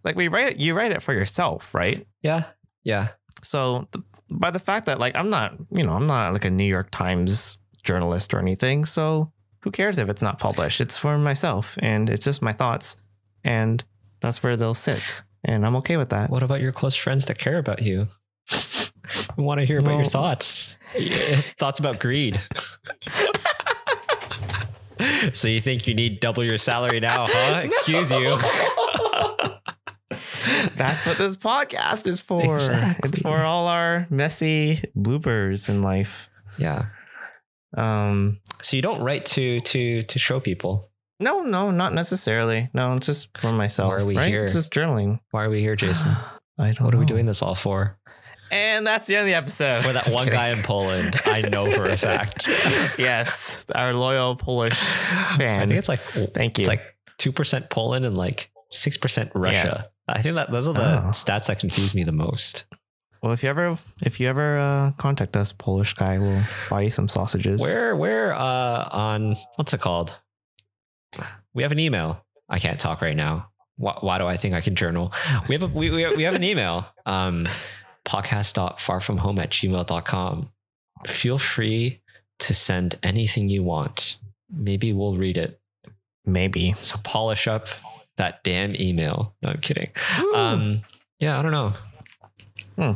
like 0.04 0.16
we 0.16 0.28
write 0.28 0.52
it, 0.52 0.60
you 0.60 0.74
write 0.74 0.92
it 0.92 1.02
for 1.02 1.12
yourself, 1.12 1.74
right? 1.74 2.06
yeah. 2.22 2.44
Yeah. 2.84 3.08
So 3.42 3.88
th- 3.92 4.04
by 4.30 4.50
the 4.50 4.58
fact 4.58 4.86
that 4.86 4.98
like 4.98 5.14
I'm 5.16 5.30
not, 5.30 5.54
you 5.70 5.84
know, 5.84 5.92
I'm 5.92 6.06
not 6.06 6.32
like 6.32 6.44
a 6.44 6.50
New 6.50 6.64
York 6.64 6.90
Times 6.90 7.58
journalist 7.82 8.32
or 8.32 8.38
anything. 8.38 8.84
So 8.84 9.32
who 9.60 9.70
cares 9.70 9.98
if 9.98 10.08
it's 10.08 10.22
not 10.22 10.38
published? 10.38 10.80
It's 10.80 10.96
for 10.96 11.18
myself 11.18 11.76
and 11.82 12.08
it's 12.08 12.24
just 12.24 12.40
my 12.40 12.52
thoughts 12.52 12.96
and 13.44 13.84
that's 14.20 14.42
where 14.42 14.56
they'll 14.56 14.74
sit. 14.74 15.22
And 15.44 15.66
I'm 15.66 15.76
okay 15.76 15.96
with 15.96 16.10
that. 16.10 16.30
What 16.30 16.42
about 16.42 16.60
your 16.60 16.72
close 16.72 16.96
friends 16.96 17.24
that 17.26 17.38
care 17.38 17.58
about 17.58 17.82
you? 17.82 18.08
We 19.36 19.44
want 19.44 19.60
to 19.60 19.66
hear 19.66 19.78
about 19.78 19.96
your 19.96 20.04
thoughts. 20.04 20.76
Thoughts 21.58 21.80
about 21.80 22.00
greed. 22.00 22.40
so 25.32 25.48
you 25.48 25.60
think 25.60 25.86
you 25.86 25.94
need 25.94 26.20
double 26.20 26.44
your 26.44 26.58
salary 26.58 27.00
now, 27.00 27.26
huh? 27.28 27.60
Excuse 27.64 28.10
you. 28.10 28.36
That's 30.76 31.06
what 31.06 31.18
this 31.18 31.36
podcast 31.36 32.06
is 32.06 32.20
for. 32.20 32.56
Exactly. 32.56 33.08
It's 33.08 33.20
for 33.20 33.38
all 33.38 33.66
our 33.68 34.06
messy 34.10 34.82
bloopers 34.96 35.68
in 35.68 35.82
life. 35.82 36.28
Yeah. 36.58 36.86
Um 37.76 38.40
So 38.62 38.76
you 38.76 38.82
don't 38.82 39.02
write 39.02 39.24
to 39.26 39.60
to 39.60 40.02
to 40.02 40.18
show 40.18 40.40
people. 40.40 40.90
no, 41.20 41.42
no, 41.42 41.70
not 41.70 41.94
necessarily. 41.94 42.68
No, 42.74 42.94
it's 42.94 43.06
just 43.06 43.36
for 43.38 43.52
myself. 43.52 43.90
Why 43.92 44.02
are 44.02 44.06
we 44.06 44.16
right? 44.16 44.28
here? 44.28 44.42
It's 44.42 44.54
just 44.54 44.72
journaling. 44.72 45.20
Why 45.30 45.44
are 45.44 45.50
we 45.50 45.60
here, 45.60 45.76
Jason? 45.76 46.12
I 46.58 46.72
don't 46.72 46.84
What 46.84 46.94
are 46.94 46.98
we 46.98 47.06
doing 47.06 47.26
this 47.26 47.42
all 47.42 47.54
for? 47.54 47.98
And 48.50 48.86
that's 48.86 49.06
the 49.06 49.14
end 49.16 49.22
of 49.22 49.26
the 49.26 49.34
episode. 49.34 49.82
For 49.82 49.92
that 49.92 50.08
one 50.12 50.24
Kidding. 50.24 50.38
guy 50.38 50.48
in 50.48 50.62
Poland, 50.62 51.16
I 51.26 51.42
know 51.42 51.70
for 51.70 51.86
a 51.88 51.96
fact. 51.96 52.46
yes, 52.98 53.64
our 53.74 53.94
loyal 53.94 54.36
Polish 54.36 54.74
fan. 55.36 55.62
I 55.62 55.66
think 55.66 55.78
it's 55.78 55.88
like 55.88 56.00
Thank 56.34 56.58
you. 56.58 56.62
it's 56.62 56.68
like 56.68 56.82
two 57.18 57.32
percent 57.32 57.70
Poland 57.70 58.04
and 58.04 58.16
like 58.16 58.50
six 58.70 58.96
percent 58.96 59.30
Russia. 59.34 59.90
I 60.08 60.22
think 60.22 60.34
that 60.36 60.50
those 60.50 60.66
are 60.68 60.74
the 60.74 60.80
Oh. 60.80 61.10
stats 61.12 61.46
that 61.46 61.60
confuse 61.60 61.94
me 61.94 62.02
the 62.02 62.12
most. 62.12 62.66
well, 63.22 63.32
if 63.32 63.42
you 63.44 63.48
ever 63.48 63.78
if 64.02 64.18
you 64.18 64.26
ever 64.28 64.58
uh, 64.58 64.90
contact 64.98 65.36
us, 65.36 65.52
Polish 65.52 65.94
guy, 65.94 66.18
we'll 66.18 66.42
buy 66.68 66.80
you 66.82 66.90
some 66.90 67.06
sausages. 67.08 67.60
Where 67.60 67.94
where 67.94 68.34
uh 68.34 68.88
on 68.90 69.36
what's 69.56 69.72
it 69.72 69.80
called? 69.80 70.16
We 71.54 71.62
have 71.62 71.72
an 71.72 71.78
email. 71.80 72.24
I 72.48 72.58
can't 72.58 72.78
talk 72.80 73.00
right 73.02 73.16
now. 73.16 73.48
Why, 73.76 73.96
why 74.00 74.18
do 74.18 74.26
I 74.26 74.36
think 74.36 74.54
I 74.54 74.60
can 74.60 74.74
journal? 74.76 75.12
We 75.48 75.54
have 75.54 75.62
a 75.62 75.66
we 75.68 75.90
we, 75.90 76.16
we 76.16 76.22
have 76.24 76.34
an 76.34 76.44
email. 76.44 76.86
Um 77.06 77.46
podcast.farfromhome 78.10 79.38
at 79.38 79.50
gmail.com. 79.50 80.50
Feel 81.06 81.38
free 81.38 82.00
to 82.40 82.54
send 82.54 82.98
anything 83.04 83.48
you 83.48 83.62
want. 83.62 84.18
Maybe 84.52 84.92
we'll 84.92 85.16
read 85.16 85.38
it. 85.38 85.60
Maybe. 86.26 86.74
So 86.80 86.98
polish 87.04 87.46
up 87.46 87.68
that 88.16 88.42
damn 88.42 88.74
email. 88.74 89.34
No, 89.42 89.50
I'm 89.50 89.60
kidding. 89.60 89.90
Um 90.34 90.82
yeah, 91.20 91.38
I 91.38 91.42
don't 91.42 91.52
know. 91.52 91.72
Hmm. 92.76 92.92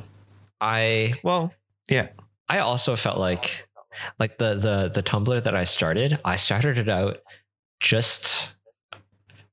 I 0.61 1.15
well, 1.23 1.55
yeah. 1.89 2.09
I 2.49 2.59
also 2.59 2.97
felt 2.97 3.19
like 3.19 3.69
like 4.19 4.39
the 4.39 4.55
the 4.57 4.91
the 4.93 5.03
Tumblr 5.03 5.45
that 5.45 5.55
I 5.55 5.65
started, 5.65 6.19
I 6.25 6.37
started 6.37 6.79
it 6.79 6.89
out 6.89 7.19
just 7.81 8.57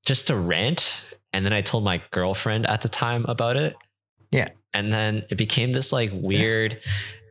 just 0.06 0.28
to 0.28 0.36
rant 0.36 1.06
and 1.34 1.46
then 1.46 1.54
I 1.54 1.62
told 1.62 1.84
my 1.84 2.02
girlfriend 2.10 2.66
at 2.66 2.82
the 2.82 2.90
time 2.90 3.26
about 3.28 3.58
it. 3.58 3.76
Yeah. 4.32 4.50
And 4.74 4.92
then 4.92 5.26
it 5.30 5.38
became 5.38 5.72
this 5.72 5.92
like 5.92 6.12
weird 6.14 6.80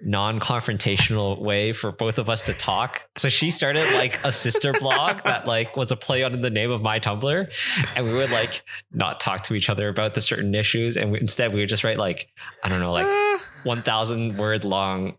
non-confrontational 0.02 1.40
way 1.40 1.72
for 1.72 1.92
both 1.92 2.18
of 2.18 2.30
us 2.30 2.42
to 2.42 2.52
talk. 2.54 3.06
So 3.16 3.28
she 3.28 3.50
started 3.50 3.92
like 3.94 4.22
a 4.24 4.32
sister 4.32 4.72
blog 4.72 5.22
that 5.24 5.46
like 5.46 5.76
was 5.76 5.90
a 5.92 5.96
play 5.96 6.22
on 6.22 6.40
the 6.40 6.50
name 6.50 6.70
of 6.70 6.82
my 6.82 6.98
Tumblr 7.00 7.50
and 7.96 8.04
we 8.06 8.12
would 8.14 8.30
like 8.30 8.62
not 8.92 9.20
talk 9.20 9.42
to 9.44 9.54
each 9.54 9.68
other 9.68 9.88
about 9.88 10.14
the 10.14 10.20
certain 10.20 10.54
issues 10.54 10.96
and 10.96 11.12
we, 11.12 11.20
instead 11.20 11.52
we 11.52 11.60
would 11.60 11.68
just 11.68 11.84
write 11.84 11.98
like 11.98 12.28
I 12.62 12.68
don't 12.68 12.80
know 12.80 12.92
like 12.92 13.06
Ah. 13.06 13.44
1000 13.64 14.38
word 14.38 14.64
long 14.64 15.16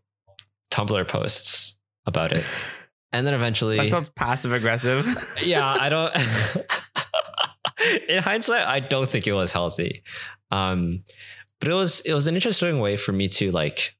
Tumblr 0.72 1.07
posts 1.07 1.78
about 2.05 2.32
it. 2.32 2.45
And 3.13 3.28
then 3.28 3.34
eventually, 3.34 3.78
that 3.78 3.89
sounds 3.89 4.09
passive 4.09 4.53
aggressive. 4.53 5.05
yeah, 5.43 5.67
I 5.67 5.89
don't, 5.89 6.15
in 8.07 8.24
hindsight, 8.24 8.65
I 8.65 8.80
don't 8.80 9.09
think 9.09 9.28
it 9.28 9.34
was 9.34 9.51
healthy. 9.51 10.03
Um, 10.49 11.03
but 11.62 11.70
it 11.70 11.74
was, 11.74 12.01
it 12.01 12.14
was 12.14 12.28
an 12.28 12.36
interesting 12.36 12.80
way 12.82 12.97
for 12.97 13.14
me 13.14 13.30
to 13.30 13.51
like 13.51 13.95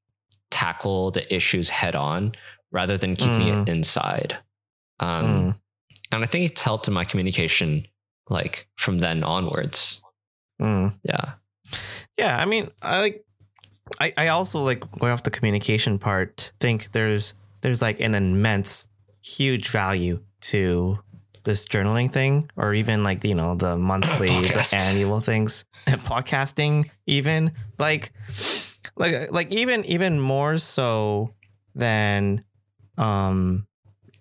tackle 0.50 1.12
the 1.12 1.34
issues 1.34 1.70
head 1.70 1.96
on 1.96 2.34
rather 2.72 2.98
than 2.98 3.16
keeping 3.16 3.48
Mm. 3.48 3.62
it 3.64 3.70
inside. 3.72 4.38
Um, 5.00 5.26
Mm. 5.26 5.60
and 6.12 6.24
I 6.24 6.28
think 6.28 6.52
it's 6.52 6.62
helped 6.62 6.88
in 6.90 6.94
my 6.94 7.06
communication, 7.06 7.88
like 8.30 8.68
from 8.78 8.98
then 9.00 9.24
onwards. 9.24 10.02
Mm. 10.62 10.98
Yeah. 11.04 11.34
Yeah, 12.18 12.38
I 12.38 12.46
mean, 12.46 12.70
I 12.82 13.00
like 13.00 13.26
I, 14.00 14.14
I 14.18 14.28
also 14.28 14.60
like 14.64 14.80
going 15.00 15.12
off 15.12 15.24
the 15.24 15.32
communication 15.32 15.98
part, 16.00 16.52
think 16.60 16.92
there's 16.92 17.34
there's 17.62 17.82
like 17.82 18.00
an 18.00 18.14
immense 18.16 18.88
huge 19.24 19.70
value 19.70 20.24
to 20.42 21.00
this 21.44 21.66
journaling 21.66 22.12
thing 22.12 22.50
or 22.56 22.74
even 22.74 23.04
like 23.04 23.24
you 23.24 23.36
know 23.36 23.56
the 23.56 23.78
monthly 23.92 24.48
the 24.48 24.74
annual 24.76 25.20
things 25.20 25.66
and 25.88 26.02
podcasting 26.06 26.90
even 27.08 27.52
like 27.80 28.12
like 28.96 29.32
like 29.32 29.52
even 29.52 29.84
even 29.86 30.20
more 30.20 30.58
so 30.58 31.34
than 31.76 32.44
um 32.98 33.66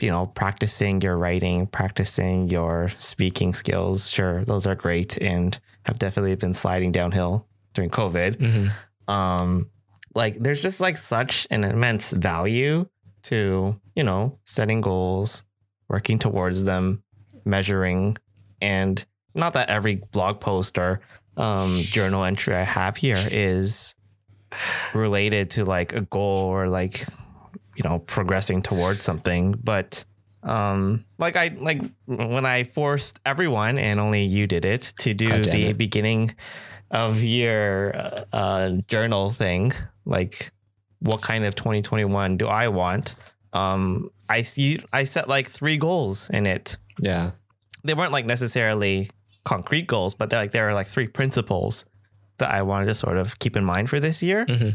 you 0.01 0.11
know 0.11 0.27
practicing 0.27 1.01
your 1.01 1.17
writing 1.17 1.67
practicing 1.67 2.49
your 2.49 2.91
speaking 2.99 3.53
skills. 3.53 4.09
Sure 4.09 4.45
those 4.45 4.67
are 4.67 4.75
great 4.75 5.19
and 5.19 5.59
have 5.85 5.99
definitely 5.99 6.35
been 6.37 6.55
sliding 6.55 6.93
downhill 6.93 7.47
during 7.75 7.91
covid. 7.91 8.73
Um 9.09 9.71
like 10.15 10.39
there's 10.39 10.63
just 10.63 10.81
like 10.81 10.97
such 10.97 11.47
an 11.51 11.65
immense 11.65 12.11
value 12.13 12.87
to 13.25 13.79
you 13.95 14.03
know 14.05 14.39
setting 14.47 14.81
goals 14.81 15.45
working 15.89 16.19
towards 16.19 16.65
them 16.65 17.03
measuring 17.45 18.17
and 18.61 19.05
not 19.35 19.55
that 19.55 19.69
every 19.69 19.97
blog 19.97 20.41
post 20.41 20.79
or 20.79 21.01
um 21.37 21.83
journal 21.83 22.25
entry 22.25 22.55
i 22.55 22.63
have 22.63 22.97
here 22.97 23.23
is 23.31 23.95
related 24.95 25.51
to 25.51 25.65
like 25.65 25.93
a 25.93 26.03
goal 26.03 26.47
or 26.47 26.69
like 26.69 27.07
you 27.77 27.89
know 27.89 27.99
progressing 28.01 28.61
towards 28.61 29.05
something 29.05 29.53
but 29.63 30.05
um 30.43 31.05
like 31.19 31.37
i 31.37 31.55
like 31.61 31.83
when 32.07 32.45
i 32.45 32.65
forced 32.65 33.21
everyone 33.25 33.79
and 33.79 34.01
only 34.01 34.25
you 34.25 34.47
did 34.47 34.65
it 34.65 34.93
to 34.99 35.15
do 35.15 35.29
God 35.29 35.45
the 35.45 35.73
beginning 35.73 36.35
of 36.91 37.23
your 37.23 37.97
uh, 37.97 38.25
uh 38.33 38.71
journal 38.89 39.31
thing 39.31 39.73
like 40.05 40.51
what 41.01 41.23
kind 41.23 41.45
of 41.45 41.55
2021 41.55 42.37
do 42.37 42.47
i 42.47 42.69
want? 42.69 43.17
Um 43.53 44.11
i 44.29 44.43
see 44.43 44.81
i 44.93 45.05
set 45.05 45.29
like 45.29 45.49
three 45.49 45.77
goals 45.77 46.31
in 46.31 46.47
it 46.47 46.77
Yeah. 47.01 47.31
they 47.85 47.95
weren't 47.95 48.13
like 48.13 48.27
necessarily 48.27 49.09
concrete 49.45 49.87
goals 49.87 50.15
but 50.15 50.29
they're 50.31 50.41
like 50.41 50.53
there 50.53 50.69
are 50.69 50.75
like 50.75 50.87
three 50.87 51.09
principles 51.09 51.85
that 52.39 52.51
i 52.51 52.61
wanted 52.63 52.87
to 52.87 52.95
sort 52.95 53.17
of 53.17 53.39
keep 53.39 53.57
in 53.57 53.65
mind 53.65 53.89
for 53.89 53.99
this 54.01 54.23
year 54.23 54.45
Mhm. 54.47 54.75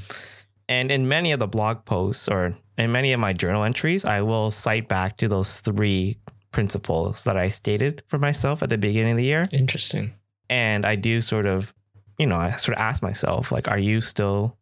and 0.68 0.92
in 0.92 1.08
many 1.08 1.32
of 1.32 1.40
the 1.40 1.48
blog 1.48 1.86
posts 1.86 2.28
or 2.28 2.58
in 2.78 2.92
many 2.92 3.14
of 3.14 3.20
my 3.22 3.32
journal 3.32 3.64
entries, 3.64 4.04
I 4.04 4.20
will 4.22 4.52
cite 4.52 4.90
back 4.90 5.16
to 5.18 5.30
those 5.30 5.62
three 5.62 6.18
principles 6.52 7.24
that 7.24 7.38
I 7.38 7.48
stated 7.48 8.04
for 8.08 8.20
myself 8.20 8.62
at 8.62 8.70
the 8.70 8.78
beginning 8.78 9.12
of 9.12 9.18
the 9.18 9.24
year. 9.24 9.46
Interesting. 9.54 10.14
And 10.50 10.86
I 10.86 10.96
do 10.98 11.22
sort 11.22 11.46
of, 11.46 11.74
you 12.20 12.28
know, 12.28 12.36
I 12.36 12.52
sort 12.52 12.76
of 12.78 12.82
ask 12.82 13.02
myself, 13.02 13.50
like, 13.50 13.70
are 13.70 13.80
you 13.80 14.02
still 14.02 14.58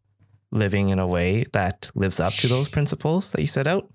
living 0.52 0.90
in 0.90 1.00
a 1.00 1.06
way 1.08 1.44
that 1.54 1.90
lives 1.96 2.20
up 2.20 2.34
to 2.34 2.46
those 2.46 2.68
principles 2.68 3.32
that 3.32 3.40
you 3.40 3.48
set 3.48 3.66
out. 3.66 3.90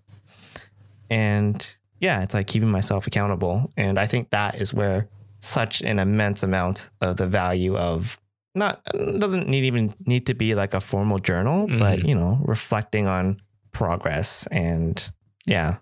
And 1.10 1.66
yeah, 2.00 2.24
it's 2.24 2.34
like 2.34 2.48
keeping 2.48 2.70
myself 2.72 3.08
accountable. 3.08 3.72
And 3.78 4.00
I 4.00 4.08
think 4.08 4.30
that 4.32 4.60
is 4.62 4.74
where 4.74 5.08
such 5.42 5.82
an 5.82 6.00
immense 6.00 6.44
amount 6.44 6.90
of 7.02 7.18
the 7.18 7.28
value 7.28 7.78
of 7.78 8.20
not 8.56 8.82
doesn't 8.94 9.48
need 9.48 9.64
even 9.66 9.94
need 10.06 10.26
to 10.26 10.34
be 10.34 10.56
like 10.56 10.74
a 10.74 10.82
formal 10.82 11.18
journal, 11.20 11.68
but 11.68 12.00
Mhm. 12.00 12.08
you 12.08 12.16
know, 12.16 12.40
reflecting 12.44 13.08
on 13.08 13.40
progress 13.72 14.48
and 14.52 15.10
yeah, 15.46 15.78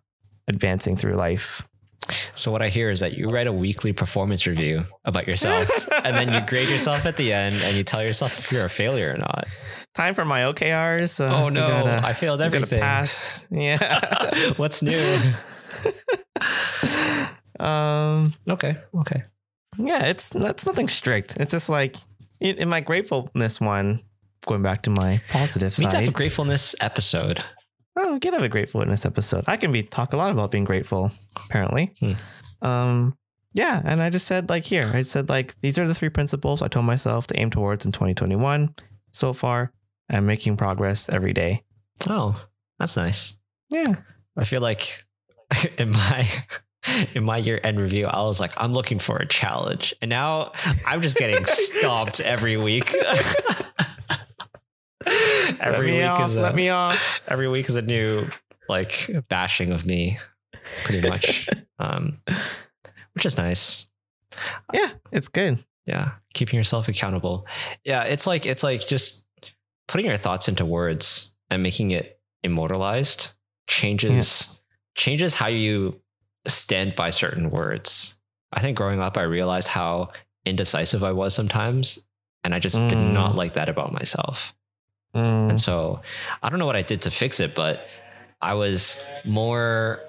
advancing 0.47 0.95
through 0.97 1.15
life. 1.15 1.63
So 2.35 2.51
what 2.51 2.61
I 2.61 2.69
hear 2.69 2.89
is 2.89 2.99
that 3.01 3.17
you 3.17 3.27
write 3.27 3.47
a 3.47 3.51
weekly 3.53 3.91
performance 3.93 4.45
review 4.47 4.85
about 5.05 5.27
yourself, 5.27 5.67
and 6.05 6.15
then 6.15 6.31
you 6.31 6.39
grade 6.47 6.69
yourself 6.69 7.05
at 7.05 7.17
the 7.17 7.33
end, 7.33 7.55
and 7.65 7.75
you 7.75 7.83
tell 7.83 8.03
yourself 8.03 8.37
if 8.39 8.51
you're 8.51 8.65
a 8.65 8.69
failure 8.69 9.13
or 9.13 9.17
not. 9.17 9.45
Time 9.95 10.13
for 10.13 10.23
my 10.23 10.41
OKRs. 10.43 11.19
Uh, 11.19 11.43
oh 11.43 11.49
no, 11.49 11.67
gotta- 11.67 12.05
I 12.07 12.13
failed 12.13 12.39
everything. 12.41 12.79
pass. 12.79 13.47
Yeah. 13.49 14.53
What's 14.57 14.81
new? 14.83 15.01
um. 17.59 18.33
Okay, 18.47 18.77
okay. 18.99 19.23
Yeah, 19.77 20.05
it's 20.05 20.29
that's 20.29 20.65
nothing 20.65 20.87
strict. 20.87 21.37
It's 21.37 21.51
just 21.51 21.69
like 21.69 21.97
in, 22.39 22.57
in 22.57 22.69
my 22.69 22.81
gratefulness 22.81 23.61
one. 23.61 24.01
Going 24.45 24.61
back 24.61 24.83
to 24.83 24.89
my 24.89 25.21
positive 25.29 25.73
side. 25.73 25.79
We 25.79 25.85
need 25.85 25.91
to 25.91 25.97
have 25.97 26.07
a 26.07 26.11
gratefulness 26.11 26.75
episode. 26.79 27.43
Oh, 27.97 28.13
we 28.13 28.19
could 28.19 28.33
have 28.33 28.43
a 28.43 28.49
gratefulness 28.49 29.05
episode. 29.05 29.43
I 29.47 29.57
can 29.57 29.71
be 29.71 29.83
talk 29.83 30.13
a 30.13 30.17
lot 30.17 30.31
about 30.31 30.51
being 30.51 30.63
grateful. 30.63 31.11
Apparently. 31.35 31.91
Hmm. 31.99 32.13
Um. 32.61 33.17
Yeah, 33.53 33.81
and 33.83 34.01
I 34.01 34.09
just 34.09 34.27
said 34.27 34.49
like 34.49 34.63
here. 34.63 34.89
I 34.93 35.01
said 35.01 35.29
like 35.29 35.59
these 35.61 35.79
are 35.79 35.87
the 35.87 35.95
three 35.95 36.09
principles 36.09 36.61
I 36.61 36.67
told 36.67 36.85
myself 36.85 37.27
to 37.27 37.39
aim 37.39 37.49
towards 37.49 37.85
in 37.85 37.91
2021. 37.91 38.73
So 39.11 39.33
far, 39.33 39.71
I'm 40.09 40.25
making 40.25 40.57
progress 40.57 41.09
every 41.09 41.33
day. 41.33 41.63
Oh, 42.07 42.39
that's 42.79 42.95
nice. 42.95 43.37
Yeah. 43.69 43.95
I 44.37 44.43
feel 44.43 44.61
like 44.61 45.05
in 45.77 45.91
my 45.91 46.27
in 47.13 47.23
my 47.23 47.37
year 47.37 47.59
end 47.63 47.79
review, 47.79 48.05
I 48.05 48.21
was 48.23 48.39
like, 48.39 48.53
I'm 48.57 48.73
looking 48.73 48.99
for 48.99 49.17
a 49.17 49.25
challenge, 49.27 49.93
and 50.01 50.09
now 50.09 50.51
I'm 50.85 51.01
just 51.01 51.17
getting 51.17 51.45
stomped 51.47 52.19
every 52.19 52.57
week. 52.57 52.95
every 55.59 55.93
week 55.93 56.03
off. 56.03 56.29
is 56.29 56.35
a, 56.35 56.41
let 56.41 56.55
me 56.55 56.69
off. 56.69 57.21
every 57.27 57.47
week 57.47 57.69
is 57.69 57.75
a 57.75 57.81
new 57.81 58.27
like 58.69 59.09
bashing 59.29 59.71
of 59.71 59.85
me, 59.85 60.19
pretty 60.83 61.07
much, 61.07 61.49
um, 61.79 62.19
which 63.13 63.25
is 63.25 63.37
nice. 63.37 63.87
Yeah, 64.73 64.91
it's 65.11 65.29
good. 65.29 65.59
Yeah, 65.85 66.11
keeping 66.33 66.57
yourself 66.57 66.87
accountable. 66.87 67.45
Yeah, 67.83 68.03
it's 68.03 68.27
like 68.27 68.45
it's 68.45 68.63
like 68.63 68.87
just 68.87 69.27
putting 69.87 70.05
your 70.05 70.17
thoughts 70.17 70.47
into 70.49 70.65
words 70.65 71.33
and 71.49 71.63
making 71.63 71.91
it 71.91 72.19
immortalized 72.43 73.29
changes 73.67 74.56
changes 74.97 75.33
how 75.33 75.47
you 75.47 76.01
stand 76.47 76.95
by 76.95 77.09
certain 77.11 77.49
words. 77.51 78.17
I 78.51 78.59
think 78.61 78.75
growing 78.77 78.99
up 78.99 79.17
I 79.17 79.21
realized 79.23 79.69
how 79.69 80.09
indecisive 80.45 81.03
I 81.03 81.11
was 81.13 81.33
sometimes 81.33 82.03
and 82.43 82.53
I 82.53 82.59
just 82.59 82.75
did 82.89 82.97
Mm. 82.97 83.13
not 83.13 83.35
like 83.35 83.53
that 83.53 83.69
about 83.69 83.93
myself. 83.93 84.53
Mm. 85.15 85.49
And 85.51 85.59
so 85.59 86.01
I 86.43 86.49
don't 86.49 86.59
know 86.59 86.65
what 86.65 86.75
I 86.75 86.81
did 86.81 87.01
to 87.03 87.11
fix 87.11 87.39
it, 87.39 87.55
but 87.55 87.87
I 88.41 88.53
was 88.55 89.05
more. 89.25 90.01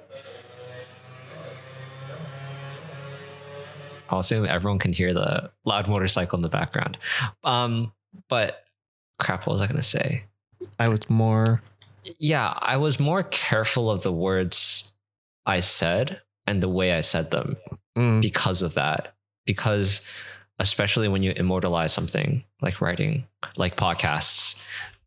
I'll 4.10 4.20
assume 4.20 4.46
everyone 4.46 4.78
can 4.78 4.92
hear 4.92 5.12
the 5.12 5.50
loud 5.64 5.86
motorcycle 5.88 6.36
in 6.38 6.42
the 6.42 6.48
background. 6.48 6.96
Um, 7.44 7.92
but 8.28 8.64
crap, 9.18 9.46
what 9.46 9.52
was 9.52 9.60
I 9.60 9.66
going 9.66 9.76
to 9.76 9.82
say? 9.82 10.24
I 10.78 10.88
was 10.88 11.08
more. 11.10 11.62
Yeah, 12.18 12.52
I 12.56 12.76
was 12.76 12.98
more 13.00 13.22
careful 13.22 13.90
of 13.90 14.02
the 14.02 14.12
words 14.12 14.94
I 15.46 15.60
said 15.60 16.20
and 16.46 16.62
the 16.62 16.68
way 16.68 16.92
I 16.92 17.00
said 17.02 17.30
them 17.30 17.56
Mm. 17.96 18.22
because 18.22 18.62
of 18.62 18.74
that. 18.74 19.14
Because 19.46 20.06
especially 20.58 21.08
when 21.08 21.22
you 21.22 21.32
immortalize 21.36 21.92
something 21.92 22.44
like 22.62 22.80
writing, 22.80 23.26
like 23.56 23.76
podcasts, 23.76 24.62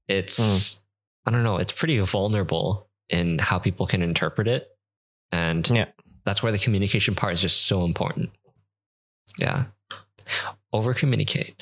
it's 0.07 0.83
I 1.25 1.31
don't 1.31 1.43
know, 1.43 1.57
it's 1.57 1.71
pretty 1.71 1.99
vulnerable 1.99 2.87
in 3.09 3.37
how 3.39 3.59
people 3.59 3.85
can 3.85 4.01
interpret 4.01 4.47
it. 4.47 4.67
And 5.31 5.67
Yeah. 5.69 5.85
that's 6.25 6.41
where 6.41 6.51
the 6.51 6.57
communication 6.59 7.13
part 7.15 7.33
is 7.33 7.41
just 7.41 7.65
so 7.67 7.83
important. 7.85 8.31
Yeah. 9.37 9.65
Over 10.73 10.93
communicate. 10.93 11.55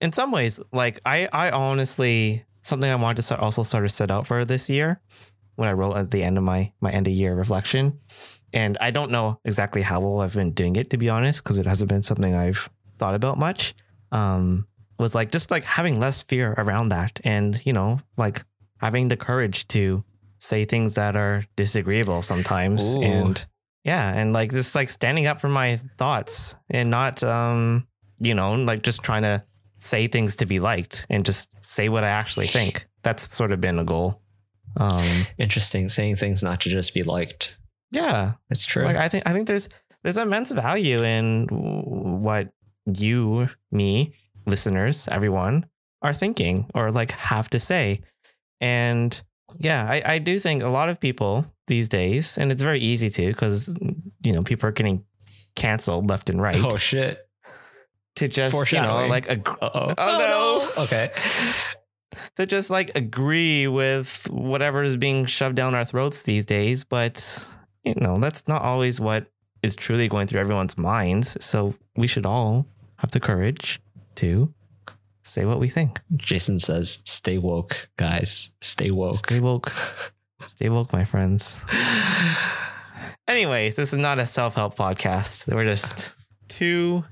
in 0.00 0.12
some 0.12 0.30
ways, 0.32 0.60
like 0.72 1.00
I, 1.06 1.28
I 1.32 1.50
honestly 1.50 2.44
something 2.64 2.90
I 2.90 2.96
wanted 2.96 3.16
to 3.16 3.22
start, 3.22 3.40
also 3.40 3.62
sort 3.62 3.84
of 3.84 3.92
set 3.92 4.10
out 4.10 4.26
for 4.26 4.44
this 4.44 4.68
year 4.68 5.00
when 5.56 5.68
I 5.68 5.72
wrote 5.72 5.96
at 5.96 6.10
the 6.10 6.22
end 6.22 6.36
of 6.36 6.44
my 6.44 6.72
my 6.80 6.90
end 6.90 7.06
of 7.06 7.12
year 7.12 7.34
reflection, 7.34 8.00
and 8.52 8.76
I 8.80 8.90
don't 8.90 9.10
know 9.10 9.38
exactly 9.44 9.82
how 9.82 10.00
well 10.00 10.20
I've 10.20 10.34
been 10.34 10.50
doing 10.52 10.76
it 10.76 10.90
to 10.90 10.96
be 10.96 11.08
honest, 11.08 11.42
because 11.42 11.58
it 11.58 11.66
hasn't 11.66 11.88
been 11.88 12.02
something 12.02 12.34
I've 12.34 12.68
thought 12.98 13.14
about 13.14 13.38
much. 13.38 13.74
Um, 14.10 14.66
was 14.98 15.14
like 15.14 15.30
just 15.30 15.50
like 15.50 15.64
having 15.64 16.00
less 16.00 16.22
fear 16.22 16.54
around 16.58 16.88
that, 16.88 17.20
and 17.24 17.60
you 17.64 17.72
know, 17.72 18.00
like 18.16 18.44
having 18.78 19.08
the 19.08 19.16
courage 19.16 19.68
to 19.68 20.04
say 20.38 20.64
things 20.64 20.94
that 20.94 21.16
are 21.16 21.44
disagreeable 21.56 22.22
sometimes, 22.22 22.94
Ooh. 22.94 23.02
and 23.02 23.46
yeah, 23.84 24.12
and 24.12 24.32
like 24.32 24.50
just 24.50 24.74
like 24.74 24.88
standing 24.88 25.26
up 25.26 25.40
for 25.40 25.48
my 25.48 25.76
thoughts 25.98 26.56
and 26.70 26.90
not 26.90 27.22
um 27.22 27.86
you 28.18 28.34
know 28.34 28.54
like 28.54 28.82
just 28.82 29.02
trying 29.02 29.22
to 29.22 29.44
say 29.84 30.06
things 30.06 30.36
to 30.36 30.46
be 30.46 30.58
liked 30.60 31.06
and 31.10 31.26
just 31.26 31.62
say 31.62 31.90
what 31.90 32.04
I 32.04 32.08
actually 32.08 32.46
think. 32.46 32.86
That's 33.02 33.34
sort 33.36 33.52
of 33.52 33.60
been 33.60 33.78
a 33.78 33.84
goal. 33.84 34.22
Um, 34.78 35.26
Interesting. 35.38 35.88
Saying 35.90 36.16
things 36.16 36.42
not 36.42 36.62
to 36.62 36.70
just 36.70 36.94
be 36.94 37.02
liked. 37.02 37.58
yeah, 37.90 38.32
It's 38.50 38.64
true. 38.64 38.82
like 38.84 38.96
I 38.96 39.08
think 39.08 39.28
I 39.28 39.32
think 39.32 39.46
there's 39.46 39.68
there's 40.02 40.16
immense 40.18 40.52
value 40.52 41.02
in 41.02 41.46
what 42.22 42.48
you, 42.86 43.48
me, 43.70 44.14
listeners, 44.46 45.06
everyone 45.10 45.66
are 46.02 46.14
thinking 46.14 46.66
or 46.74 46.90
like 46.90 47.12
have 47.12 47.48
to 47.50 47.60
say, 47.60 48.00
and 48.60 49.20
yeah, 49.58 49.86
I, 49.88 50.14
I 50.14 50.18
do 50.18 50.38
think 50.40 50.62
a 50.62 50.68
lot 50.68 50.88
of 50.88 50.98
people 50.98 51.46
these 51.66 51.88
days, 51.88 52.38
and 52.38 52.50
it's 52.50 52.62
very 52.62 52.80
easy 52.80 53.10
to 53.10 53.26
because 53.28 53.68
you 54.22 54.32
know 54.32 54.42
people 54.42 54.68
are 54.68 54.72
getting 54.72 55.04
canceled 55.54 56.08
left 56.08 56.30
and 56.30 56.40
right 56.42 56.56
Oh 56.64 56.76
shit. 56.78 57.23
To 58.16 58.28
just 58.28 58.72
you 58.72 58.80
know 58.80 59.06
like 59.06 59.28
ag- 59.28 59.48
Uh-oh. 59.48 59.70
Oh, 59.72 59.94
oh 59.98 60.18
no. 60.18 60.68
Okay. 60.84 61.10
to 62.36 62.46
just 62.46 62.70
like 62.70 62.96
agree 62.96 63.66
with 63.66 64.28
whatever 64.30 64.82
is 64.82 64.96
being 64.96 65.26
shoved 65.26 65.56
down 65.56 65.74
our 65.74 65.84
throats 65.84 66.22
these 66.22 66.46
days. 66.46 66.84
But, 66.84 67.48
you 67.84 67.94
know, 67.96 68.18
that's 68.18 68.46
not 68.48 68.62
always 68.62 69.00
what 69.00 69.26
is 69.62 69.74
truly 69.74 70.08
going 70.08 70.26
through 70.26 70.40
everyone's 70.40 70.76
minds. 70.78 71.42
So 71.44 71.74
we 71.96 72.06
should 72.06 72.26
all 72.26 72.66
have 72.96 73.10
the 73.12 73.20
courage 73.20 73.80
to 74.16 74.52
say 75.22 75.44
what 75.44 75.58
we 75.58 75.68
think. 75.68 76.00
Jason 76.16 76.58
says, 76.58 76.98
stay 77.04 77.38
woke, 77.38 77.88
guys. 77.96 78.52
Stay 78.60 78.90
woke. 78.90 79.16
Stay 79.26 79.40
woke. 79.40 79.72
Stay 80.46 80.68
woke, 80.68 80.92
my 80.92 81.04
friends. 81.04 81.54
Anyways, 83.26 83.76
this 83.76 83.92
is 83.94 83.98
not 83.98 84.18
a 84.18 84.26
self 84.26 84.54
help 84.56 84.76
podcast. 84.76 85.50
We're 85.52 85.64
just 85.64 86.12
two 86.48 87.04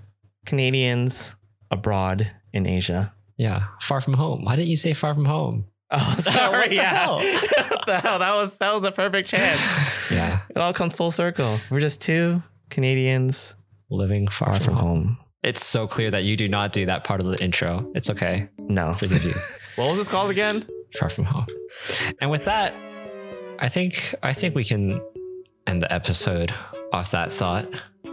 Canadians 0.46 1.34
abroad 1.70 2.30
in 2.52 2.66
Asia. 2.66 3.12
yeah. 3.36 3.64
Far 3.80 4.00
from 4.00 4.14
home. 4.14 4.44
Why 4.44 4.56
didn't 4.56 4.68
you 4.68 4.76
say 4.76 4.92
far 4.92 5.14
from 5.14 5.24
home? 5.24 5.66
Oh, 5.94 6.16
sorry. 6.20 6.68
the 6.68 6.74
yeah. 6.76 7.04
hell? 7.04 7.16
what 7.68 7.86
the 7.86 7.98
hell? 8.00 8.18
That 8.18 8.32
was 8.34 8.56
that 8.56 8.72
was 8.72 8.82
a 8.82 8.90
perfect 8.92 9.28
chance. 9.28 9.60
Yeah. 10.10 10.40
It 10.48 10.56
all 10.56 10.72
comes 10.72 10.94
full 10.94 11.10
circle. 11.10 11.60
We're 11.70 11.80
just 11.80 12.00
two 12.00 12.42
Canadians 12.70 13.54
Living 13.90 14.26
far, 14.26 14.48
far 14.48 14.56
from, 14.56 14.64
from 14.64 14.74
home. 14.74 15.04
home. 15.04 15.18
It's 15.42 15.66
so 15.66 15.86
clear 15.86 16.10
that 16.10 16.24
you 16.24 16.34
do 16.38 16.48
not 16.48 16.72
do 16.72 16.86
that 16.86 17.04
part 17.04 17.20
of 17.20 17.26
the 17.26 17.36
intro. 17.44 17.92
It's 17.94 18.08
okay. 18.08 18.48
No. 18.58 18.94
Forgive 18.94 19.22
you. 19.22 19.34
What 19.76 19.90
was 19.90 19.98
this 19.98 20.08
called 20.08 20.30
again? 20.30 20.64
far 20.98 21.10
from 21.10 21.24
home. 21.24 21.46
And 22.22 22.30
with 22.30 22.46
that, 22.46 22.74
I 23.58 23.68
think 23.68 24.14
I 24.22 24.32
think 24.32 24.54
we 24.54 24.64
can 24.64 24.98
end 25.66 25.82
the 25.82 25.92
episode 25.92 26.54
off 26.94 27.10
that 27.10 27.30
thought. 27.32 27.66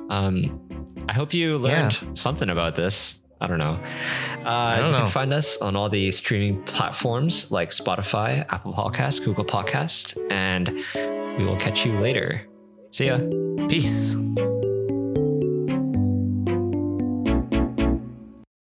Um, 0.09 0.68
I 1.07 1.13
hope 1.13 1.33
you 1.33 1.57
learned 1.57 1.97
something 2.13 2.49
about 2.49 2.75
this. 2.75 3.23
I 3.41 3.47
don't 3.47 3.57
know. 3.57 3.79
Uh, 4.45 4.75
don't 4.75 4.85
you 4.87 4.91
know. 4.91 4.97
can 4.99 5.07
find 5.07 5.33
us 5.33 5.61
on 5.61 5.75
all 5.75 5.87
the 5.89 6.11
streaming 6.11 6.61
platforms 6.63 7.51
like 7.51 7.69
Spotify, 7.69 8.45
Apple 8.49 8.73
Podcast, 8.73 9.23
Google 9.23 9.45
Podcast, 9.45 10.17
and 10.29 10.69
we 11.37 11.45
will 11.45 11.57
catch 11.57 11.85
you 11.85 11.97
later. 11.99 12.45
See 12.91 13.05
ya. 13.05 13.19
Peace. 13.69 14.15